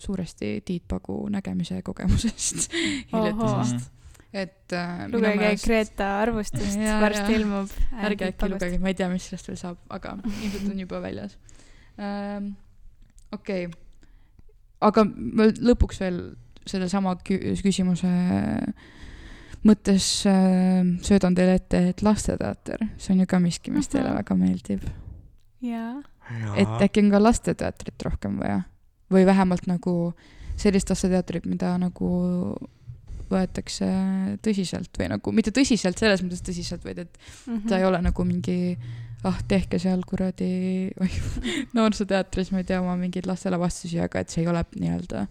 suuresti 0.00 0.60
Tiit 0.64 0.84
Pagu 0.88 1.24
nägemise 1.34 1.80
kogemusest 1.82 2.70
hiljutisest, 3.10 3.90
et 4.32 4.72
äh, 4.78 5.04
lugege 5.10 5.34
meelest- 5.40 5.66
Greta 5.66 6.10
arvustust, 6.22 6.78
varsti 7.02 7.34
ilmub. 7.40 7.72
ärge 8.06 8.28
äkki 8.30 8.50
lugege, 8.52 8.78
ma 8.78 8.92
ei 8.92 8.98
tea, 9.00 9.08
mis 9.10 9.26
sellest 9.26 9.50
veel 9.50 9.58
saab, 9.60 9.80
aga 9.90 10.16
ilmselt 10.30 10.70
on 10.70 10.78
juba 10.86 11.02
väljas 11.02 11.36
ähm,. 11.98 12.52
Okei 13.32 13.66
okay., 13.66 13.78
aga 14.80 15.04
ma 15.04 15.50
lõpuks 15.50 16.00
veel 16.00 16.22
sellesama 16.68 17.16
kü- 17.26 17.56
küsimuse 17.64 18.10
mõttes 19.66 20.06
äh, 20.28 20.80
söödan 21.04 21.36
teile 21.36 21.58
ette, 21.60 21.82
et 21.92 22.02
lasteteater, 22.04 22.86
see 23.00 23.14
on 23.14 23.24
ju 23.24 23.28
ka 23.28 23.40
miski, 23.42 23.72
mis 23.74 23.90
teile 23.92 24.14
väga 24.16 24.36
meeldib. 24.38 24.84
jaa, 25.64 26.00
et 26.56 26.86
äkki 26.86 27.04
on 27.04 27.10
ka 27.12 27.22
lasteteatrit 27.22 28.06
rohkem 28.06 28.38
vaja 28.40 28.62
või 29.12 29.26
vähemalt 29.28 29.66
nagu 29.68 29.94
sellist 30.60 30.92
lasteteatrit, 30.92 31.48
mida 31.50 31.74
nagu 31.80 32.10
võetakse 33.30 33.86
tõsiselt 34.44 34.98
või 34.98 35.08
nagu 35.12 35.32
mitte 35.36 35.52
tõsiselt 35.54 36.00
selles 36.00 36.24
mõttes 36.24 36.42
tõsiselt, 36.46 36.84
vaid 36.84 37.04
et 37.04 37.18
Mhm. 37.46 37.68
ta 37.68 37.78
ei 37.78 37.84
ole 37.84 38.02
nagu 38.02 38.24
mingi 38.24 38.76
ah, 39.24 39.38
tehke 39.48 39.78
seal 39.78 40.02
kuradi 40.08 40.90
noorsooteatris, 41.76 42.52
ma 42.52 42.62
ei 42.62 42.68
tea, 42.68 42.80
oma 42.80 42.96
mingeid 42.96 43.28
lastelavastusi, 43.28 44.00
aga 44.00 44.20
et 44.22 44.30
see 44.32 44.44
ei 44.44 44.50
ole 44.50 44.64
nii-öelda 44.76 45.26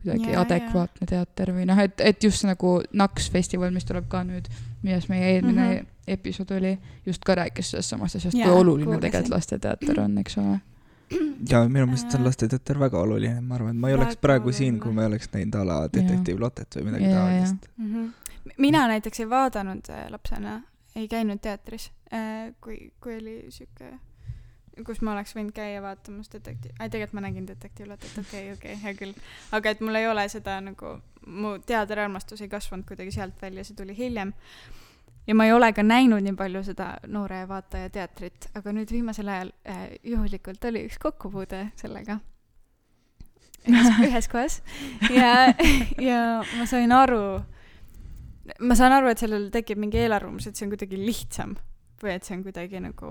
kuidagi 0.00 0.32
ja, 0.32 0.40
adekvaatne 0.40 1.06
teater 1.08 1.52
või 1.56 1.66
noh, 1.68 1.78
et, 1.80 2.00
et 2.00 2.24
just 2.24 2.46
nagu 2.48 2.78
Naks 2.96 3.28
festival, 3.32 3.72
mis 3.74 3.84
tuleb 3.88 4.08
ka 4.08 4.22
nüüd, 4.24 4.48
milles 4.82 5.08
meie 5.12 5.34
eelmine 5.34 5.66
mm. 5.66 5.76
-hmm. 5.76 5.86
episood 6.16 6.50
oli, 6.56 6.78
just 7.06 7.24
ka 7.24 7.36
rääkis 7.36 7.70
sellest 7.70 7.92
samast 7.92 8.16
asjast, 8.16 8.36
kui 8.36 8.52
oluline 8.52 8.98
tegelikult 8.98 9.34
lasteteater 9.36 10.00
on, 10.00 10.18
eks 10.18 10.38
ole. 10.40 10.60
Ja 11.50 11.62
minu 11.68 11.86
meelest 11.86 12.14
on 12.14 12.20
Äh, 12.20 12.26
lasteteater 12.26 12.78
väga 12.80 13.00
oluline, 13.00 13.40
ma 13.40 13.54
arvan, 13.54 13.74
et 13.74 13.80
ma 13.80 13.88
ei 13.90 13.96
oleks 13.98 14.14
väga 14.16 14.26
praegu 14.26 14.52
siin, 14.52 14.78
kui 14.80 14.90
oluline. 14.90 14.96
ma 14.96 15.02
ei 15.02 15.12
oleks 15.12 15.30
näinud 15.32 15.54
a 15.54 15.64
la 15.66 15.78
Detektiiv 15.92 16.40
Lottet 16.40 16.76
või 16.76 16.90
midagi 16.90 17.14
taolist. 17.14 17.70
Mhm. 17.76 18.10
mina 18.58 18.86
näiteks 18.88 19.20
ei 19.20 19.30
vaadanud 19.30 19.90
äh, 19.90 20.04
lapsena, 20.10 20.60
ei 20.96 21.08
käinud 21.08 21.40
teatris, 21.40 21.90
kui, 22.60 22.92
kui 23.00 23.16
oli 23.16 23.34
sihuke, 23.48 23.92
kus 24.86 25.00
ma 25.06 25.14
oleks 25.14 25.34
võinud 25.36 25.52
käia 25.54 25.82
vaatamas 25.82 26.30
detektiiv, 26.32 26.74
ei 26.80 26.90
tegelikult 26.90 27.18
ma 27.18 27.24
nägin 27.26 27.46
detektiivlatet, 27.46 28.18
okei, 28.24 28.52
okei, 28.52 28.76
hea 28.82 28.94
küll. 28.98 29.14
aga 29.52 29.70
et 29.74 29.80
mul 29.84 30.00
ei 30.00 30.08
ole 30.08 30.26
seda 30.32 30.58
nagu, 30.64 30.96
mu 31.26 31.56
teatriarmastus 31.66 32.42
ei 32.42 32.48
kasvanud 32.52 32.88
kuidagi 32.88 33.14
sealt 33.14 33.42
välja, 33.42 33.64
see 33.64 33.78
tuli 33.78 33.96
hiljem. 33.96 34.32
Ja 35.26 35.34
ma 35.34 35.44
ei 35.46 35.52
ole 35.52 35.72
ka 35.72 35.82
näinud 35.82 36.22
nii 36.24 36.34
palju 36.38 36.62
seda 36.64 36.94
noore 37.06 37.42
vaataja 37.48 37.90
teatrit, 37.90 38.48
aga 38.54 38.72
nüüd 38.72 38.90
viimasel 38.92 39.28
ajal 39.28 39.52
äh, 39.68 39.86
juhuslikult 40.04 40.64
oli 40.64 40.86
üks 40.88 40.98
kokkupuude 40.98 41.70
sellega. 41.76 42.18
ühes, 43.68 43.90
ühes 44.08 44.28
kohas 44.32 44.62
ja, 45.12 45.54
ja 46.00 46.20
ma 46.58 46.66
sain 46.66 46.92
aru, 46.96 47.42
ma 48.60 48.74
saan 48.78 48.92
aru, 48.96 49.10
et 49.12 49.18
sellel 49.20 49.50
tekib 49.52 49.78
mingi 49.78 49.98
eelarvamus, 50.00 50.46
et 50.48 50.56
see 50.56 50.64
on 50.66 50.72
kuidagi 50.72 50.96
lihtsam 50.98 51.56
või 52.00 52.14
et 52.16 52.24
see 52.24 52.38
on 52.38 52.42
kuidagi 52.46 52.80
nagu 52.80 53.10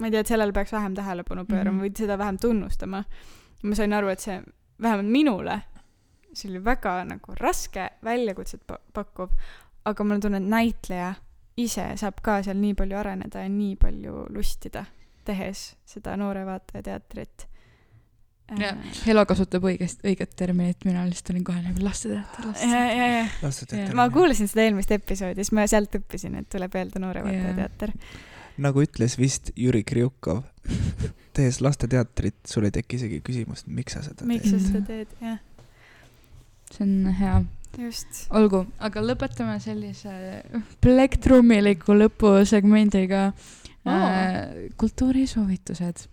ma 0.00 0.08
ei 0.08 0.14
tea, 0.14 0.22
et 0.24 0.30
sellele 0.32 0.52
peaks 0.56 0.72
vähem 0.72 0.94
tähelepanu 0.96 1.44
pöörama 1.46 1.76
Mhm. 1.78 1.84
või 1.84 1.92
seda 1.98 2.16
vähem 2.18 2.38
tunnustama. 2.38 3.04
ma 3.62 3.74
sain 3.78 3.92
aru, 3.92 4.08
et 4.08 4.18
see 4.20 4.40
vähemalt 4.82 5.06
minule, 5.12 5.60
see 6.34 6.50
oli 6.50 6.64
väga 6.64 6.96
nagu 7.04 7.34
raske 7.38 7.90
väljakutset 8.04 8.62
pa- 8.66 8.80
pakkuv, 8.94 9.30
aga 9.84 10.04
mul 10.04 10.16
on 10.16 10.24
tunne, 10.26 10.40
et 10.42 10.50
näitleja 10.52 11.14
ise 11.60 11.84
saab 12.00 12.20
ka 12.24 12.40
seal 12.44 12.58
nii 12.60 12.74
palju 12.78 12.98
areneda 12.98 13.44
ja 13.44 13.48
nii 13.52 13.76
palju 13.80 14.26
lustida, 14.32 14.84
tehes 15.26 15.72
seda 15.88 16.16
noore 16.16 16.44
vaataja 16.48 16.82
teatrit. 16.88 17.48
Jah. 18.58 18.76
Helo 19.06 19.22
kasutab 19.24 19.64
õigest, 19.64 20.02
õiget 20.04 20.34
terminit, 20.36 20.82
mina 20.84 21.04
lihtsalt 21.08 21.30
olin 21.32 21.44
kohe 21.46 21.60
nagu 21.64 21.84
lasteteater, 21.86 22.42
ja, 22.42 22.50
lasteteater. 22.50 22.96
ja, 22.98 23.06
ja 23.06 23.22
lasteteater. 23.40 23.94
ma 23.96 24.08
kuulasin 24.12 24.50
seda 24.50 24.66
eelmist 24.66 24.92
episoodi, 24.92 25.40
siis 25.40 25.54
ma 25.56 25.64
sealt 25.70 25.94
õppisin, 25.96 26.36
et 26.40 26.50
tuleb 26.52 26.74
öelda 26.76 27.00
noore 27.00 27.22
vaataja 27.24 27.54
teater. 27.56 27.94
nagu 28.66 28.82
ütles 28.84 29.16
vist 29.16 29.54
Jüri 29.56 29.84
Kriukov, 29.88 30.42
tehes 31.36 31.62
lasteteatrit, 31.64 32.42
sul 32.50 32.68
ei 32.68 32.74
teki 32.74 33.00
isegi 33.00 33.22
küsimust, 33.24 33.70
miks 33.72 33.96
sa 33.96 34.04
seda 34.04 34.28
miks 34.28 34.50
sa 34.50 34.58
teed. 34.58 34.68
seda 34.68 34.84
teed, 34.90 35.16
jah, 35.22 35.40
see 36.72 36.84
on 36.86 37.12
hea, 37.18 37.34
just. 37.78 38.22
olgu, 38.32 38.64
aga 38.80 39.02
lõpetame 39.04 39.58
sellise 39.60 40.12
plektrumiliku 40.84 41.94
lõpusegmendiga 41.98 43.26
Oo. 43.82 43.92
äh,. 43.92 44.68
kultuurisoovitused. 44.78 46.06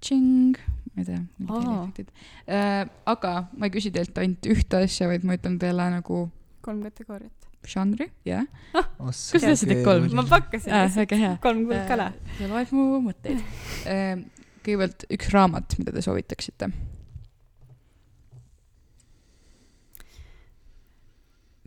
Tšing, 0.00 0.56
ma 0.94 1.02
ei 1.02 1.04
tea, 1.04 1.18
mingid 1.36 1.50
Oo. 1.52 1.60
heliefektid 1.60 2.08
äh,. 2.48 2.86
aga 3.12 3.32
ma 3.52 3.68
ei 3.68 3.74
küsi 3.74 3.90
teilt 3.92 4.16
ainult 4.22 4.48
ühte 4.48 4.80
asja, 4.86 5.10
vaid 5.10 5.26
ma 5.28 5.36
ütlen 5.36 5.58
teile 5.60 5.90
nagu 5.92 6.22
kolm 6.64 6.80
kategooriat. 6.86 7.34
žanri, 7.68 8.08
jah. 8.26 8.46
kas 8.72 9.20
Kas 9.34 9.42
te 9.44 9.50
tahtsite 9.50 9.76
kolm? 9.84 10.08
ma 10.16 10.24
pakkasin 10.26 10.72
Äh, 10.72 10.86
lihtsalt 10.86 11.02
väga 11.04 11.18
hea. 11.20 11.34
kolm 11.44 11.66
kuldkala. 11.68 12.08
see 12.38 12.48
loeb 12.48 12.72
mu 12.72 12.86
mõtteid 13.10 13.44
äh,. 13.92 14.24
kõigepealt 14.64 15.04
üks 15.12 15.28
raamat, 15.34 15.76
mida 15.78 15.92
te 15.92 16.00
soovitaksite. 16.06 16.70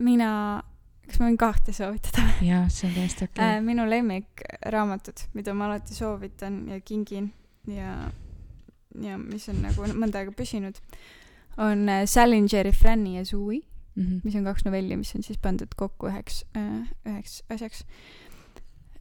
mina, 0.02 0.30
kas 1.06 1.20
ma 1.20 1.28
võin 1.28 1.38
kahte 1.40 1.74
soovitada? 1.76 2.24
jah, 2.44 2.66
see 2.72 2.90
on 2.90 2.96
täiesti 2.98 3.28
okei 3.28 3.44
Äh, 3.44 3.60
minu 3.64 3.86
lemmikraamatud, 3.88 5.26
mida 5.36 5.54
ma 5.56 5.70
alati 5.70 5.96
soovitan 5.96 6.64
ja 6.72 6.80
kingin 6.80 7.30
ja, 7.70 8.10
ja 9.02 9.20
mis 9.20 9.48
on 9.52 9.62
nagu 9.64 9.88
mõnda 9.94 10.22
aega 10.22 10.34
püsinud, 10.36 10.80
on 11.62 11.88
äh, 11.92 12.04
Salingeri 12.10 12.74
Franny 12.76 13.16
ja 13.18 13.24
Zooey, 13.28 13.62
okay.. 13.96 14.20
mis 14.24 14.36
on 14.38 14.46
kaks 14.48 14.66
novelli, 14.68 14.98
mis 15.00 15.14
on 15.16 15.26
siis 15.26 15.40
pandud 15.42 15.72
kokku 15.76 16.10
üheks, 16.10 16.44
üheks 16.56 17.40
asjaks. 17.52 17.84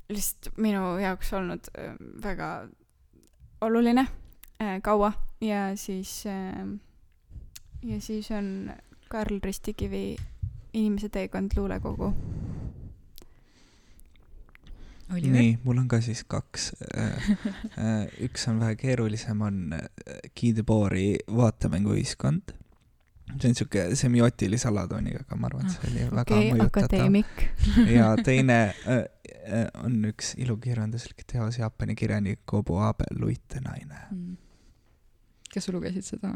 lihtsalt 0.09 0.57
minu 0.61 0.97
jaoks 1.01 1.33
olnud 1.33 1.71
äh, 1.79 1.95
väga 2.23 2.67
oluline 3.65 4.07
äh, 4.61 4.81
kaua 4.83 5.13
ja 5.41 5.71
siis 5.75 6.25
äh,, 6.29 6.65
ja 7.83 8.01
siis 8.01 8.31
on 8.31 8.71
Karl 9.09 9.39
Ristikivi 9.43 10.15
Inimese 10.75 11.09
teekond 11.09 11.55
luulekogu. 11.55 12.11
Nii, 15.13 15.57
mul 15.63 15.77
on 15.77 15.87
ka 15.87 15.99
siis 16.01 16.23
kaks. 16.27 16.71
üks 18.25 18.47
on 18.49 18.59
vähe 18.59 18.75
keerulisem, 18.79 19.41
on 19.45 19.73
äh, 19.77 19.81
Guy 20.39 20.55
Debord'i 20.57 21.15
Vaatemänguühiskond. 21.29 22.55
see 23.41 23.49
on 23.49 23.55
siuke 23.57 23.83
semiootilise 23.97 24.67
alatooniga, 24.69 25.23
aga 25.25 25.37
ma 25.41 25.47
arvan, 25.49 25.65
et 25.65 25.73
see 25.73 25.87
oli 25.89 26.03
väga 26.11 26.35
okei, 26.35 26.49
mõjutatav. 26.53 27.15
ja 27.89 28.09
teine 28.25 28.57
äh, 28.85 28.99
äh, 29.49 29.67
on 29.83 29.97
üks 30.11 30.33
ilukirjanduslik 30.37 31.25
teos 31.31 31.57
Jaapani 31.57 31.95
kirjanik 31.97 32.43
Kobo 32.45 32.81
Abe 32.85 33.07
Luitenaine. 33.17 34.01
Mm. 34.11 34.35
kas 35.53 35.69
sa 35.69 35.73
lugesid 35.73 36.05
seda? 36.05 36.33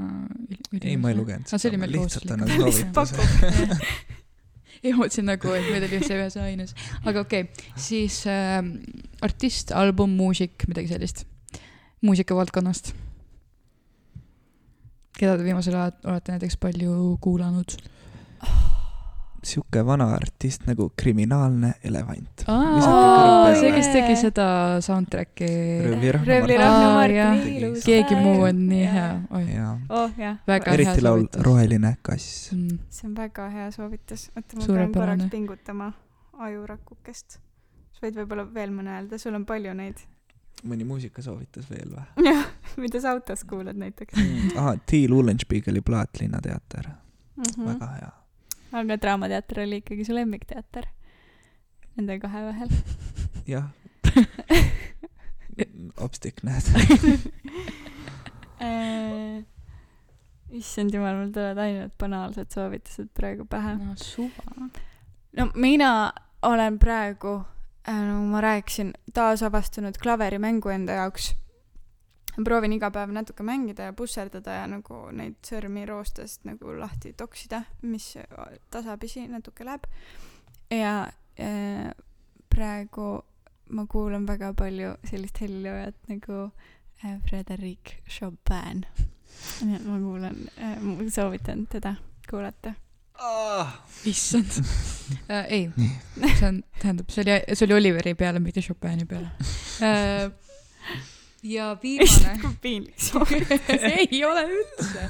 ei, 0.81 0.95
ma 0.97 1.11
ei 1.11 1.17
lugenud 1.17 1.49
Ah, 1.51 1.57
see 1.61 1.73
oli 1.73 1.81
meil 1.81 1.93
lihtsalt 1.97 2.25
kohustuslik. 2.29 2.93
annan 2.93 3.03
soovituse. 3.03 4.15
ma 4.93 4.95
mõtlesin 5.01 5.27
nagu, 5.27 5.51
et 5.55 5.67
meid 5.69 5.85
oli 5.87 5.99
ühes 5.99 6.11
ühes 6.15 6.39
aines. 6.39 6.73
aga 7.03 7.25
okei 7.25 7.47
okay., 7.47 7.69
siis 7.79 8.21
äh, 8.29 8.61
artist, 9.25 9.73
album, 9.75 10.15
muusik, 10.19 10.67
midagi 10.71 10.93
sellist. 10.93 11.25
muusikavaldkonnast. 12.05 12.93
keda 15.19 15.37
te 15.37 15.43
viimasel 15.43 15.75
ajal 15.75 16.13
olete 16.13 16.37
näiteks 16.37 16.59
palju 16.63 17.17
kuulanud? 17.21 17.79
Sihuke 19.43 19.85
vana 19.85 20.09
artist 20.15 20.65
nagu 20.67 20.89
Kriminaalne 20.95 21.73
elevant. 21.83 22.43
see, 23.59 23.71
kes 23.75 23.89
tegi 23.93 24.15
seda 24.19 24.47
soundtrack'i. 24.83 25.49
Aa, 26.65 27.05
keegi 27.85 28.19
muu 28.19 28.43
on 28.49 28.61
nii 28.69 28.85
hea, 28.93 29.09
oh 29.89 30.19
jah, 30.19 30.37
Väga 30.47 30.75
eriti 30.75 31.03
laul. 31.05 31.25
Roheline 31.45 31.95
kass. 32.01 32.51
mm.. 32.53 32.79
see 32.89 33.07
on 33.09 33.15
väga 33.17 33.49
hea 33.53 33.71
soovitus, 33.75 34.29
oota 34.35 34.59
ma 34.59 34.67
pean 34.67 34.93
korraks 34.93 35.31
pingutama 35.31 35.91
ajurakukest. 36.45 37.39
sa 37.95 38.05
võid 38.05 38.21
võib-olla 38.21 38.47
veel 38.53 38.71
mõne 38.75 38.95
öelda, 38.97 39.19
sul 39.21 39.35
on 39.37 39.45
palju 39.49 39.73
neid. 39.77 40.05
mõni 40.67 40.87
muusikasoovitus 40.87 41.69
veel 41.71 41.91
või? 41.95 42.05
jah, 42.29 42.47
mida 42.77 43.01
sa 43.03 43.15
autos 43.15 43.45
kuulad 43.47 43.79
näiteks 43.79 44.19
ahah, 44.55 44.79
Till 44.85 45.13
Ullenspiegeli 45.15 45.81
plaat 45.85 46.21
Linnateater, 46.21 46.89
mm. 46.89 47.43
-hmm. 47.43 47.67
väga 47.73 47.91
hea. 47.97 48.15
Aga 48.71 48.97
Draamateater 49.01 49.65
oli 49.65 49.81
ikkagi 49.83 50.05
su 50.05 50.15
lemmikteater 50.15 50.87
nende 51.97 52.19
kahe 52.19 52.45
vahel. 52.45 52.69
jah. 53.53 53.69
opstik 56.07 56.43
näed. 56.43 56.71
Äh, 58.59 59.39
issand 60.51 60.91
jumal, 60.91 61.15
mul 61.15 61.29
tulevad 61.31 61.61
ainult 61.63 61.93
banaalsed 61.95 62.49
soovitused 62.51 63.07
praegu 63.15 63.45
pähe. 63.47 63.77
no 63.79 63.93
suva. 63.95 64.67
no 65.37 65.45
mina 65.55 66.11
olen 66.43 66.79
praegu, 66.79 67.37
nagu 67.87 68.25
ma 68.33 68.41
rääkisin, 68.43 68.91
taasavastanud 69.15 69.95
klaverimängu 70.03 70.75
enda 70.75 70.99
jaoks. 70.99 71.29
Proovin 72.37 72.73
iga 72.73 72.91
päev 72.93 73.11
natuke 73.13 73.43
mängida 73.43 73.89
ja 73.89 73.93
pusserdada 73.93 74.59
ja 74.61 74.67
nagu 74.69 75.01
neid 75.15 75.39
sõrmi 75.45 75.85
roostest 75.89 76.45
nagu 76.47 76.75
lahti 76.79 77.13
toksida, 77.17 77.63
mis 77.81 78.13
tasapisi 78.71 79.27
natuke 79.27 79.65
läheb. 79.65 79.87
ja 80.71 81.09
äh, 81.39 81.91
praegu 82.49 83.21
ma 83.69 83.85
kuulan 83.85 84.25
väga 84.27 84.53
palju 84.53 84.95
sellist 85.09 85.41
heliloojat 85.41 85.95
nagu 86.09 86.51
äh, 87.05 87.17
Frederic 87.29 87.95
Chopin. 88.09 88.85
nii 89.63 89.75
et 89.75 89.85
ma 89.85 89.97
kuulan 89.99 90.37
äh,, 90.57 90.77
soovitan 91.13 91.67
teda 91.67 91.95
kuulata. 92.29 92.73
issand 94.05 94.51
äh,. 95.29 95.45
ei, 95.49 95.69
see 96.39 96.47
on, 96.47 96.63
tähendab, 96.81 97.09
see 97.09 97.21
oli, 97.23 97.55
see 97.55 97.65
oli 97.65 97.73
Oliveri 97.73 98.15
peale, 98.15 98.39
mitte 98.39 98.61
Chopini 98.61 99.05
peale 99.05 99.31
äh,. 99.81 100.48
Ja 101.43 101.77
viimane 101.83 102.37
kui 102.41 102.55
piinlik 102.61 103.03
soovitus. 103.09 103.83
ei 103.83 104.23
ole 104.25 104.45
üldse 104.47 105.03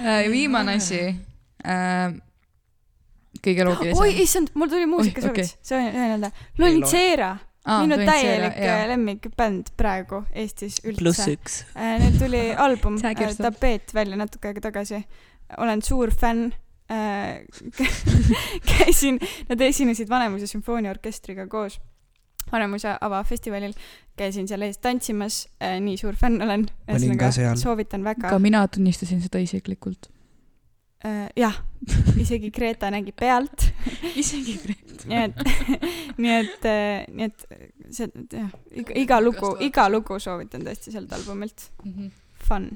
äh,. 0.00 0.30
viimane 0.30 0.76
asi 0.80 1.00
äh,. 1.64 2.16
kõige 3.40 3.66
loogilisem. 3.68 4.02
oi, 4.02 4.16
issand, 4.24 4.52
mul 4.54 4.72
tuli 4.72 4.88
muusikasoovitus 4.90 5.54
okay., 5.54 5.64
see 5.64 5.78
on, 5.78 5.92
see 5.92 6.04
on 6.04 6.10
öelda. 6.10 6.32
Lolitsera, 6.60 7.30
minu 7.80 8.00
täielik 8.02 8.56
äh, 8.56 8.64
lemmi. 8.64 8.88
lemmikbänd 8.94 9.74
praegu 9.80 10.24
Eestis 10.32 10.80
üldse. 10.84 11.36
üks. 11.36 11.62
Neil 11.76 12.18
tuli 12.20 12.48
album 12.66 12.98
äh. 13.04 13.36
Tapeet 13.38 13.94
välja 13.94 14.18
natuke 14.20 14.52
aega 14.52 14.68
tagasi. 14.70 15.04
olen 15.58 15.82
suur 15.82 16.12
fänn. 16.14 16.50
käisin, 18.66 19.20
nad 19.46 19.60
esinesid 19.62 20.08
Vanemuise 20.10 20.48
sümfooniaorkestriga 20.50 21.44
koos 21.46 21.76
Vanemuise 22.52 22.94
avafestivalil. 23.00 23.74
käisin 24.20 24.48
seal 24.48 24.62
ees 24.66 24.78
tantsimas, 24.78 25.46
nii 25.80 25.96
suur 25.96 26.16
fänn 26.18 26.42
olen. 26.44 26.66
Olin 26.92 27.18
ka 27.18 27.30
seal. 27.32 27.56
soovitan 27.56 28.04
väga 28.04 28.28
ka. 28.28 28.38
mina 28.38 28.66
tunnistasin 28.68 29.22
seda 29.24 29.38
isiklikult. 29.38 30.10
jah, 31.36 31.56
isegi 32.20 32.50
Greta 32.50 32.90
nägi 32.90 33.12
pealt 33.12 33.64
isegi 34.22 34.58
Gret. 34.64 35.06
nii 35.08 35.22
et, 35.24 35.40
nii 36.22 36.34
et, 36.36 36.66
nii 37.08 37.28
et 37.30 37.46
see, 37.88 38.10
jah, 38.32 38.50
iga, 38.70 38.96
iga 39.04 39.20
lugu, 39.20 39.54
iga 39.64 39.88
lugu 39.88 40.18
soovitan 40.20 40.66
tõesti 40.66 40.92
sealt 40.92 41.12
albumilt. 41.16 41.70
Fun. 42.44 42.70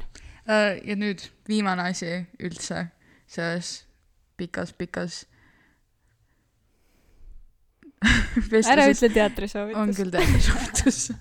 Äh, 0.49 0.81
ja 0.85 0.97
nüüd 0.97 1.23
viimane 1.49 1.89
asi 1.89 2.19
üldse 2.43 2.87
selles 3.27 3.85
pikas-pikas 4.37 5.25
ära 8.73 8.87
ütle 8.91 9.11
teatri 9.13 9.49
on 9.75 9.95
küll 9.97 10.13
teadusoovitus. 10.13 11.09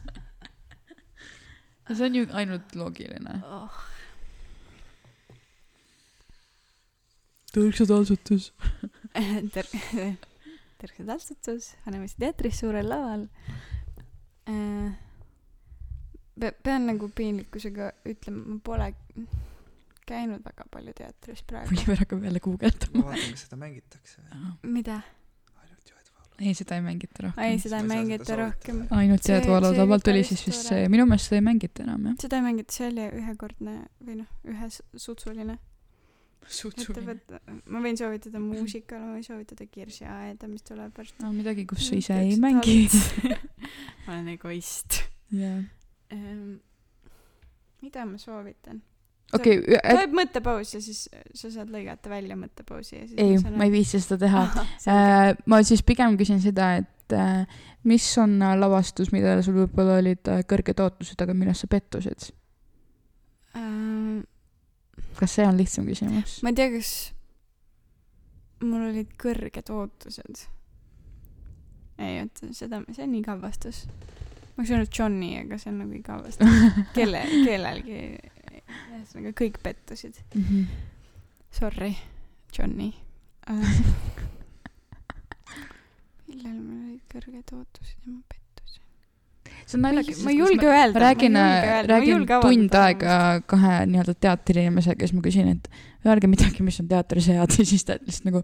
see 1.94 2.06
on 2.08 2.16
ju 2.16 2.28
ainult 2.34 2.76
loogiline. 2.80 3.40
oh.. 3.48 3.82
tõrksad 7.54 7.94
asutus. 7.94 8.52
ter-, 9.54 9.72
terve 10.82 11.08
tantsutus 11.08 11.74
Vanemuise 11.86 12.20
teatris 12.20 12.60
suurel 12.64 12.90
laval. 12.90 13.28
pean 16.64 16.88
nagu 16.90 17.10
piinlikkusega 17.16 17.92
ütlema, 18.10 18.56
ma 18.56 18.62
pole 18.66 18.94
käinud 20.08 20.42
väga 20.44 20.66
palju 20.72 20.94
teatris 20.98 21.44
praegu. 21.48 21.76
Oliver 21.76 22.02
hakkab 22.02 22.24
jälle 22.24 22.42
guugeldama. 22.44 23.04
ma 23.04 23.12
vaatan, 23.12 23.36
kas 23.36 23.46
seda 23.46 23.60
mängitakse. 23.60 24.24
mida? 24.64 25.02
ei, 26.40 26.54
seda 26.58 26.76
ei 26.76 26.82
mängita 26.86 27.26
rohkem. 27.28 27.44
ei, 27.44 27.60
seda 27.62 27.80
ei 27.82 27.88
mängita 27.90 28.36
rohkem. 28.40 28.80
ainult 28.90 29.24
See- 29.24 29.36
Teadu 29.40 29.54
Alo 29.58 29.70
see 29.72 29.78
tabalt 29.82 30.08
oli 30.08 30.24
siis 30.24 30.46
vist 30.48 30.70
see, 30.70 30.88
minu 30.90 31.06
meelest 31.10 31.30
seda 31.30 31.40
ei 31.42 31.46
mängita 31.46 31.84
enam 31.86 32.08
jah. 32.10 32.16
seda 32.22 32.40
ei 32.40 32.46
mängita, 32.48 32.76
see 32.78 32.88
oli 32.90 33.06
ühekordne 33.22 33.76
või 34.04 34.18
noh, 34.24 34.32
ühesutsuline. 34.54 35.58
ettevõte, 36.44 37.40
ma 37.72 37.80
võin 37.86 37.98
soovitada 38.00 38.40
muusikale, 38.44 39.06
ma 39.06 39.14
võin 39.18 39.24
soovitada 39.28 39.68
Kirsi 39.72 40.06
Aeda, 40.06 40.48
mis 40.52 40.66
tuleb 40.68 40.92
varsti. 40.98 41.24
no 41.24 41.32
midagi, 41.32 41.66
kus 41.70 41.88
sa 41.90 41.96
ise 41.96 42.18
ei 42.20 42.36
mängi. 42.42 42.90
ma 44.08 44.18
olen 44.18 44.34
egoist. 44.36 45.04
jah. 45.32 45.62
mida 47.82 48.06
ma 48.06 48.18
soovitan? 48.18 48.82
okei, 49.38 49.60
tuleb 49.66 50.18
mõttepaus 50.20 50.74
ja 50.76 50.82
siis 50.84 51.06
sa 51.34 51.52
saad 51.54 51.72
lõigata 51.74 52.12
välja 52.12 52.38
mõttepausi 52.40 52.96
ja 52.98 53.08
siis 53.08 53.20
ei, 53.20 53.56
ma 53.58 53.68
ei 53.68 53.74
viitsi 53.74 54.02
seda 54.04 54.20
teha. 54.26 54.44
Äh, 54.90 55.34
ma 55.50 55.62
siis 55.66 55.84
pigem 55.86 56.18
küsin 56.20 56.42
seda, 56.44 56.74
et 56.84 57.18
äh, 57.18 57.66
mis 57.88 58.08
on 58.22 58.38
äh, 58.42 58.56
lavastus, 58.60 59.12
millele 59.16 59.44
sul 59.46 59.58
võib-olla 59.64 60.00
olid 60.02 60.32
äh, 60.32 60.46
kõrged 60.50 60.82
ootused, 60.84 61.20
aga 61.20 61.36
millest 61.38 61.66
sa 61.66 61.72
pettusid? 61.72 62.32
kas 65.14 65.36
see 65.38 65.46
on 65.46 65.58
lihtsam 65.60 65.86
küsimus? 65.88 66.40
ma 66.44 66.52
ei 66.52 66.58
tea, 66.58 66.72
kas 66.74 66.90
mul 68.64 68.88
olid 68.90 69.14
kõrged 69.20 69.70
ootused. 69.74 70.46
ei, 72.00 72.22
oota, 72.24 72.50
seda, 72.56 72.82
see 72.92 73.06
on 73.06 73.16
igav 73.20 73.44
vastus. 73.44 73.84
ma 74.56 74.64
oleks 74.64 74.74
öelnud 74.74 74.94
Johnny, 75.00 75.32
aga 75.42 75.60
see 75.62 75.72
on 75.74 75.82
nagu 75.84 75.98
igav 75.98 76.24
vastus. 76.26 76.64
kelle, 76.98 77.24
kellelgi, 77.46 78.00
ühesõnaga 78.98 79.36
kõik 79.44 79.62
pettusid. 79.64 80.20
Mhm. 80.36 80.66
Sorry, 81.54 81.94
Johnny 82.58 82.94
uh. 83.50 83.74
millal 86.34 86.56
mul 86.58 86.80
olid 86.90 87.04
kõrged 87.12 87.54
ootused 87.54 87.98
ja 88.00 88.12
ma 88.12 88.22
pettusin? 88.32 88.84
see 89.64 89.78
on 89.78 89.86
naljakas, 89.86 90.22
ma 90.26 90.34
ei 90.34 90.40
julge 90.40 90.70
öelda. 90.70 90.94
ma 90.96 91.04
räägin, 91.06 91.40
räägin 91.90 92.28
tund 92.34 92.78
aega 92.80 93.18
kahe 93.50 93.74
nii-öelda 93.92 94.16
teatriinimesega, 94.26 95.08
siis 95.08 95.16
ma 95.18 95.26
küsin, 95.26 95.52
et 95.56 95.70
öelge 96.08 96.30
midagi, 96.32 96.66
mis 96.66 96.80
on 96.84 96.90
teatris 96.92 97.30
head 97.32 97.58
ja 97.60 97.68
siis 97.74 97.86
ta 97.88 98.00
lihtsalt 98.02 98.30
nagu 98.32 98.44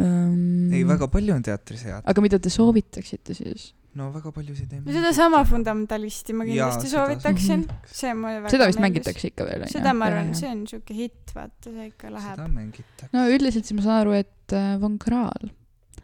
um,. 0.00 0.72
ei, 0.72 0.82
väga 0.88 1.08
palju 1.12 1.34
on 1.36 1.44
teatris 1.46 1.84
head. 1.88 2.02
aga 2.04 2.24
mida 2.24 2.38
te 2.42 2.52
soovitaksite 2.52 3.36
siis? 3.36 3.70
no 3.98 4.10
väga 4.14 4.30
paljusid 4.34 4.72
ei 4.76 4.80
no 4.84 4.92
sedasama. 4.94 5.42
fundamentalisti 5.48 6.34
ma 6.36 6.44
Jaa, 6.46 6.52
kindlasti 6.52 6.90
seda- 6.90 7.06
soovitaksin. 7.06 7.64
Mhm. 7.66 7.94
see 8.00 8.12
mulle 8.14 8.36
väga 8.44 8.52
seda 8.54 8.68
vist 8.70 8.78
meeldis. 8.78 8.84
mängitakse 8.86 9.30
ikka 9.32 9.46
veel, 9.48 9.64
onju? 9.66 9.72
seda 9.76 9.94
ma 9.94 10.10
arvan, 10.10 10.34
see 10.38 10.50
on 10.50 10.66
siuke 10.70 10.94
hitt, 10.94 11.34
vaata, 11.34 11.72
see 11.72 11.88
ikka 11.90 12.06
seda 12.06 12.18
läheb. 12.18 12.54
mängitakse. 12.58 13.10
no 13.16 13.26
üldiselt 13.34 13.66
siis 13.66 13.78
ma 13.80 13.86
saan 13.88 14.00
aru, 14.04 14.14
et 14.20 14.54
äh, 14.54 14.76
Von 14.82 14.98
Krahl 15.02 15.50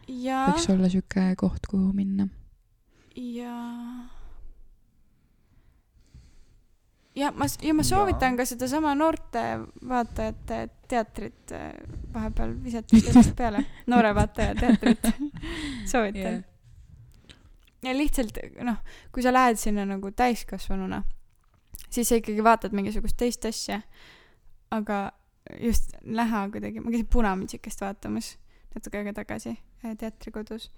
ja, 0.09 0.47
võiks 0.51 0.68
olla 0.74 0.90
siuke 0.92 1.28
koht, 1.38 1.70
kuhu 1.70 1.92
minna. 1.94 2.28
ja. 3.14 3.55
Ja 7.17 7.33
ma, 7.33 7.47
ja 7.62 7.75
ma 7.75 7.83
soovitan 7.83 8.37
ka 8.37 8.45
sedasama 8.45 8.95
noorte 8.95 9.43
vaatajate 9.89 10.69
teatrit 10.89 11.53
äh, 11.53 11.73
vahepeal 12.14 12.55
visata 12.64 12.93
teisest 12.93 13.35
peale, 13.41 13.64
noore 13.87 14.14
vaataja 14.14 14.55
teatrit 14.55 15.11
soovitan. 15.93 16.45
ja 17.85 17.97
lihtsalt 17.97 18.39
noh, 18.64 18.81
kui 19.12 19.25
sa 19.25 19.33
lähed 19.33 19.61
sinna 19.61 19.87
nagu 19.89 20.11
täiskasvanuna, 20.12 21.03
siis 21.89 22.09
sa 22.09 22.21
ikkagi 22.21 22.45
vaatad 22.45 22.77
mingisugust 22.77 23.17
teist 23.17 23.45
asja. 23.49 23.81
aga 24.71 25.12
just 25.61 25.95
näha 26.03 26.49
kuidagi, 26.51 26.81
ma 26.81 26.91
käisin 26.91 27.09
Punamütsikest 27.12 27.81
vaatamas 27.81 28.35
natuke 28.75 29.01
aega 29.01 29.12
tagasi 29.17 29.57
äh, 29.85 29.97
teatrikodus. 29.97 30.71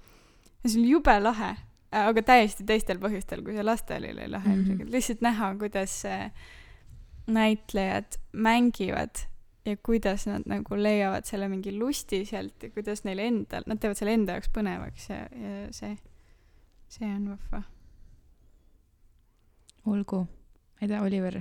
ja 0.63 0.71
see 0.71 0.81
oli 0.81 0.95
jube 0.95 1.21
lahe, 1.21 1.57
aga 1.93 2.23
täiesti 2.23 2.65
teistel 2.69 2.99
põhjustel, 3.01 3.43
kui 3.45 3.55
see 3.57 3.65
lastele 3.65 4.11
oli 4.13 4.29
lahe 4.29 4.49
Mhm. 4.49 4.59
ilmselgelt. 4.59 4.91
lihtsalt 4.93 5.21
näha, 5.25 5.55
kuidas 5.59 6.05
äh, 6.05 6.31
näitlejad 7.27 8.19
mängivad 8.33 9.25
ja 9.65 9.77
kuidas 9.85 10.27
nad 10.27 10.43
nagu 10.49 10.77
leiavad 10.77 11.25
selle 11.29 11.49
mingi 11.49 11.73
lusti 11.79 12.25
sealt 12.25 12.63
ja 12.63 12.71
kuidas 12.71 13.05
neil 13.05 13.19
endal, 13.19 13.63
nad 13.67 13.79
teevad 13.81 13.97
selle 14.01 14.15
enda 14.17 14.33
jaoks 14.39 14.49
põnevaks 14.55 15.09
ja, 15.11 15.19
ja 15.33 15.73
see, 15.73 15.97
see 16.89 17.09
on 17.09 17.29
vahva. 17.35 17.63
olgu, 19.87 20.19
ma 20.25 20.81
ei 20.85 20.89
tea, 20.89 21.03
Oliver. 21.03 21.41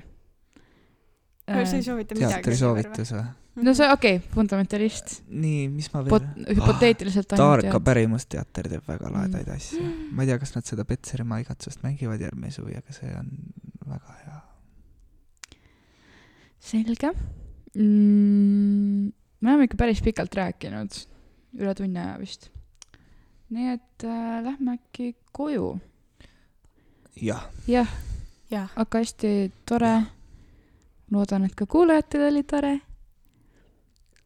sa 1.47 1.75
ei 1.75 1.83
soovita 1.83 2.15
midagi? 2.15 2.33
teatri 2.33 2.55
soovitus 2.59 3.11
või? 3.15 3.23
No 3.57 3.73
see, 3.73 3.87
okei 3.91 4.17
okay,, 4.17 4.29
fundamentalist. 4.33 5.21
nii, 5.27 5.67
mis 5.73 5.89
ma 5.93 6.03
veel 6.05 6.13
Pot-, 6.13 6.41
hüpoteetiliselt 6.59 7.33
ainult 7.33 7.43
Taarka 7.43 7.73
tead. 7.77 7.85
pärimusteater 7.89 8.69
teeb 8.73 8.89
väga 8.89 9.11
lahedaid 9.13 9.47
Mm. 9.47 9.55
asju. 9.55 9.83
ma 10.11 10.23
ei 10.23 10.29
tea, 10.31 10.39
kas 10.43 10.55
nad 10.55 10.69
seda 10.69 10.85
Petserimaa 10.85 11.39
igatsust 11.41 11.83
mängivad 11.83 12.21
järgmine 12.21 12.51
suvi, 12.53 12.77
aga 12.77 12.93
see 12.93 13.13
on 13.17 13.31
väga 13.87 14.17
hea. 14.23 14.39
selge 16.59 17.11
mm,. 17.75 19.11
me 19.41 19.51
oleme 19.51 19.67
ikka 19.69 19.77
päris 19.79 20.01
pikalt 20.05 20.35
rääkinud, 20.35 21.01
üle 21.57 21.75
tunni 21.75 21.99
aja 21.99 22.17
vist. 22.21 22.49
nii 23.49 23.71
et 23.73 24.03
äh, 24.05 24.43
lähme 24.43 24.77
äkki 24.77 25.15
koju. 25.31 25.79
jah, 27.21 27.47
jah, 27.67 27.89
jah, 28.51 28.69
aga 28.75 29.01
hästi 29.01 29.51
tore. 29.65 29.95
loodan, 31.11 31.45
et 31.47 31.55
ka 31.55 31.65
kuulajatel 31.65 32.27
oli 32.27 32.43
tore. 32.43 32.81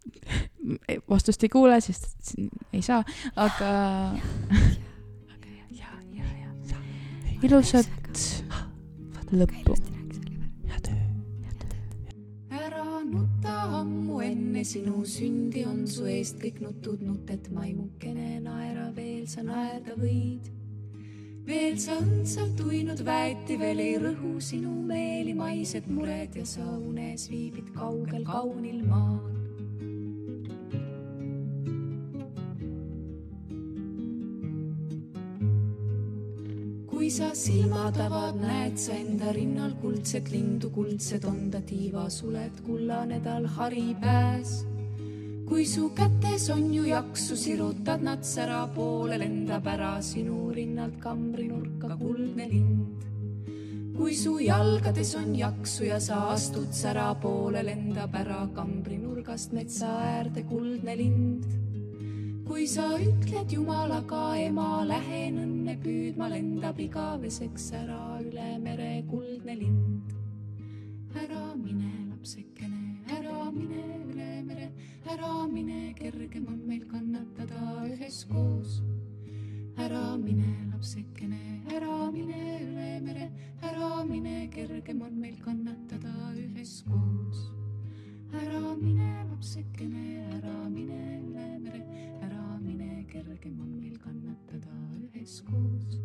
vastust 1.12 1.44
ei 1.44 1.50
kuule, 1.50 1.82
sest 1.82 2.36
ei 2.74 2.82
saa, 2.86 3.04
aga. 3.36 3.74
ilusat 7.42 7.88
lõppu. 9.40 9.74
ära 12.52 12.84
nuta 13.08 13.54
ammu 13.80 14.20
enne 14.22 14.62
sinu 14.68 15.02
sündi 15.10 15.64
on 15.66 15.88
su 15.90 16.06
eest 16.06 16.38
kõik 16.44 16.60
nutud 16.62 17.02
nutet 17.02 17.50
maimukene 17.54 18.38
naera 18.44 18.92
veel 18.94 19.26
sa 19.32 19.42
naerda 19.48 19.98
võid. 19.98 20.52
veel 21.48 21.80
sa 21.82 21.98
õndsalt 21.98 22.62
uinud 22.62 23.02
väeti 23.08 23.58
veel 23.58 23.82
ei 23.88 23.98
rõhu 24.06 24.38
sinu 24.38 24.76
meeli 24.86 25.34
maised 25.34 25.90
mured 25.90 26.38
ja 26.38 26.46
sa 26.46 26.68
unes 26.78 27.26
viibid 27.32 27.74
kaugel 27.74 28.28
kaunil 28.28 28.84
maal. 28.86 29.31
Sa 37.12 37.34
silmad 37.36 37.98
avad, 38.00 38.38
näed 38.40 38.78
sa 38.80 38.94
enda 38.96 39.34
rinnal 39.36 39.74
kuldset 39.82 40.30
lindu, 40.32 40.70
kuldsed 40.72 41.26
on 41.28 41.50
ta 41.52 41.60
tiivasuled, 41.60 42.62
kullane 42.64 43.20
tal 43.26 43.48
haripääs. 43.56 44.52
kui 45.50 45.66
su 45.66 45.90
kätes 45.90 46.50
on 46.50 46.74
ju 46.74 46.84
jaksu, 46.88 47.36
sirutad 47.36 48.04
nad 48.08 48.24
sära 48.24 48.62
poole, 48.76 49.18
lendab 49.18 49.68
ära 49.68 50.00
sinu 50.02 50.54
rinnalt 50.56 51.02
kambrinurka 51.04 51.98
kuldne 52.00 52.48
lind. 52.48 53.04
kui 53.98 54.16
su 54.16 54.38
jalgades 54.40 55.16
on 55.16 55.36
jaksu 55.36 55.84
ja 55.84 56.00
sa 56.00 56.30
astud 56.32 56.72
sära 56.72 57.14
poole, 57.16 57.64
lendab 57.64 58.16
ära 58.16 58.48
kambrinurgast 58.56 59.52
metsa 59.52 59.92
äärde 60.16 60.48
kuldne 60.48 60.96
lind 60.96 61.44
kui 62.52 62.66
sa 62.68 62.84
ütled 63.00 63.54
Jumalaga, 63.56 64.36
ema, 64.36 64.84
lähen 64.84 65.38
õnne 65.40 65.51
õnne 65.62 65.76
püüdma 65.78 66.26
lendab 66.32 66.80
igaveseks 66.82 67.68
ära 67.78 68.18
üle 68.18 68.46
mere 68.64 69.04
kuldne 69.06 69.54
lind. 69.60 70.14
ära 71.14 71.54
mine, 71.54 71.92
lapsekene, 72.10 72.80
ära 73.14 73.52
mine 73.54 73.84
üle 74.08 74.30
mere, 74.48 74.72
ära 75.06 75.46
mine, 75.52 75.94
kergem 75.94 76.48
on 76.50 76.64
meil 76.66 76.82
kannatada 76.90 77.86
üheskoos. 77.86 78.82
ära 79.78 80.18
mine, 80.18 80.50
lapsekene, 80.74 81.62
ära 81.76 82.10
mine 82.10 82.42
üle 82.64 82.90
mere, 83.06 83.30
ära 83.62 84.04
mine, 84.04 84.50
kergem 84.50 85.02
on 85.02 85.20
meil 85.22 85.38
kannatada 85.46 86.34
üheskoos. 86.34 87.52
ära 88.34 88.74
mine, 88.82 89.14
lapsekene, 89.30 90.26
ära 90.40 90.58
mine 90.70 91.22
üle 91.22 91.60
mere, 91.60 91.86
ära 92.24 92.58
mine, 92.58 93.06
kergem 93.14 93.62
on 93.62 93.78
meil 93.78 94.00
kannatada 94.00 94.91
üheskoos. 95.22 96.00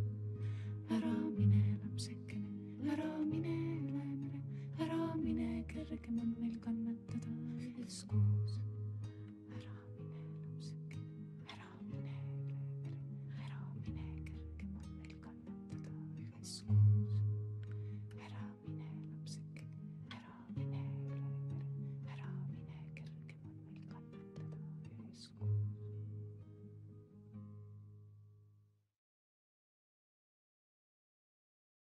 ära 0.91 1.13
mine 1.39 1.79
lapsekene, 1.83 2.91
ära 2.93 3.09
mine 3.25 3.55
üle 3.81 4.05
mere, 4.21 4.43
ära 4.79 5.15
mine, 5.17 5.65
kergem 5.73 6.19
on 6.21 6.35
meil 6.39 6.59
kannatada 6.61 7.33
üheskoos 7.57 8.66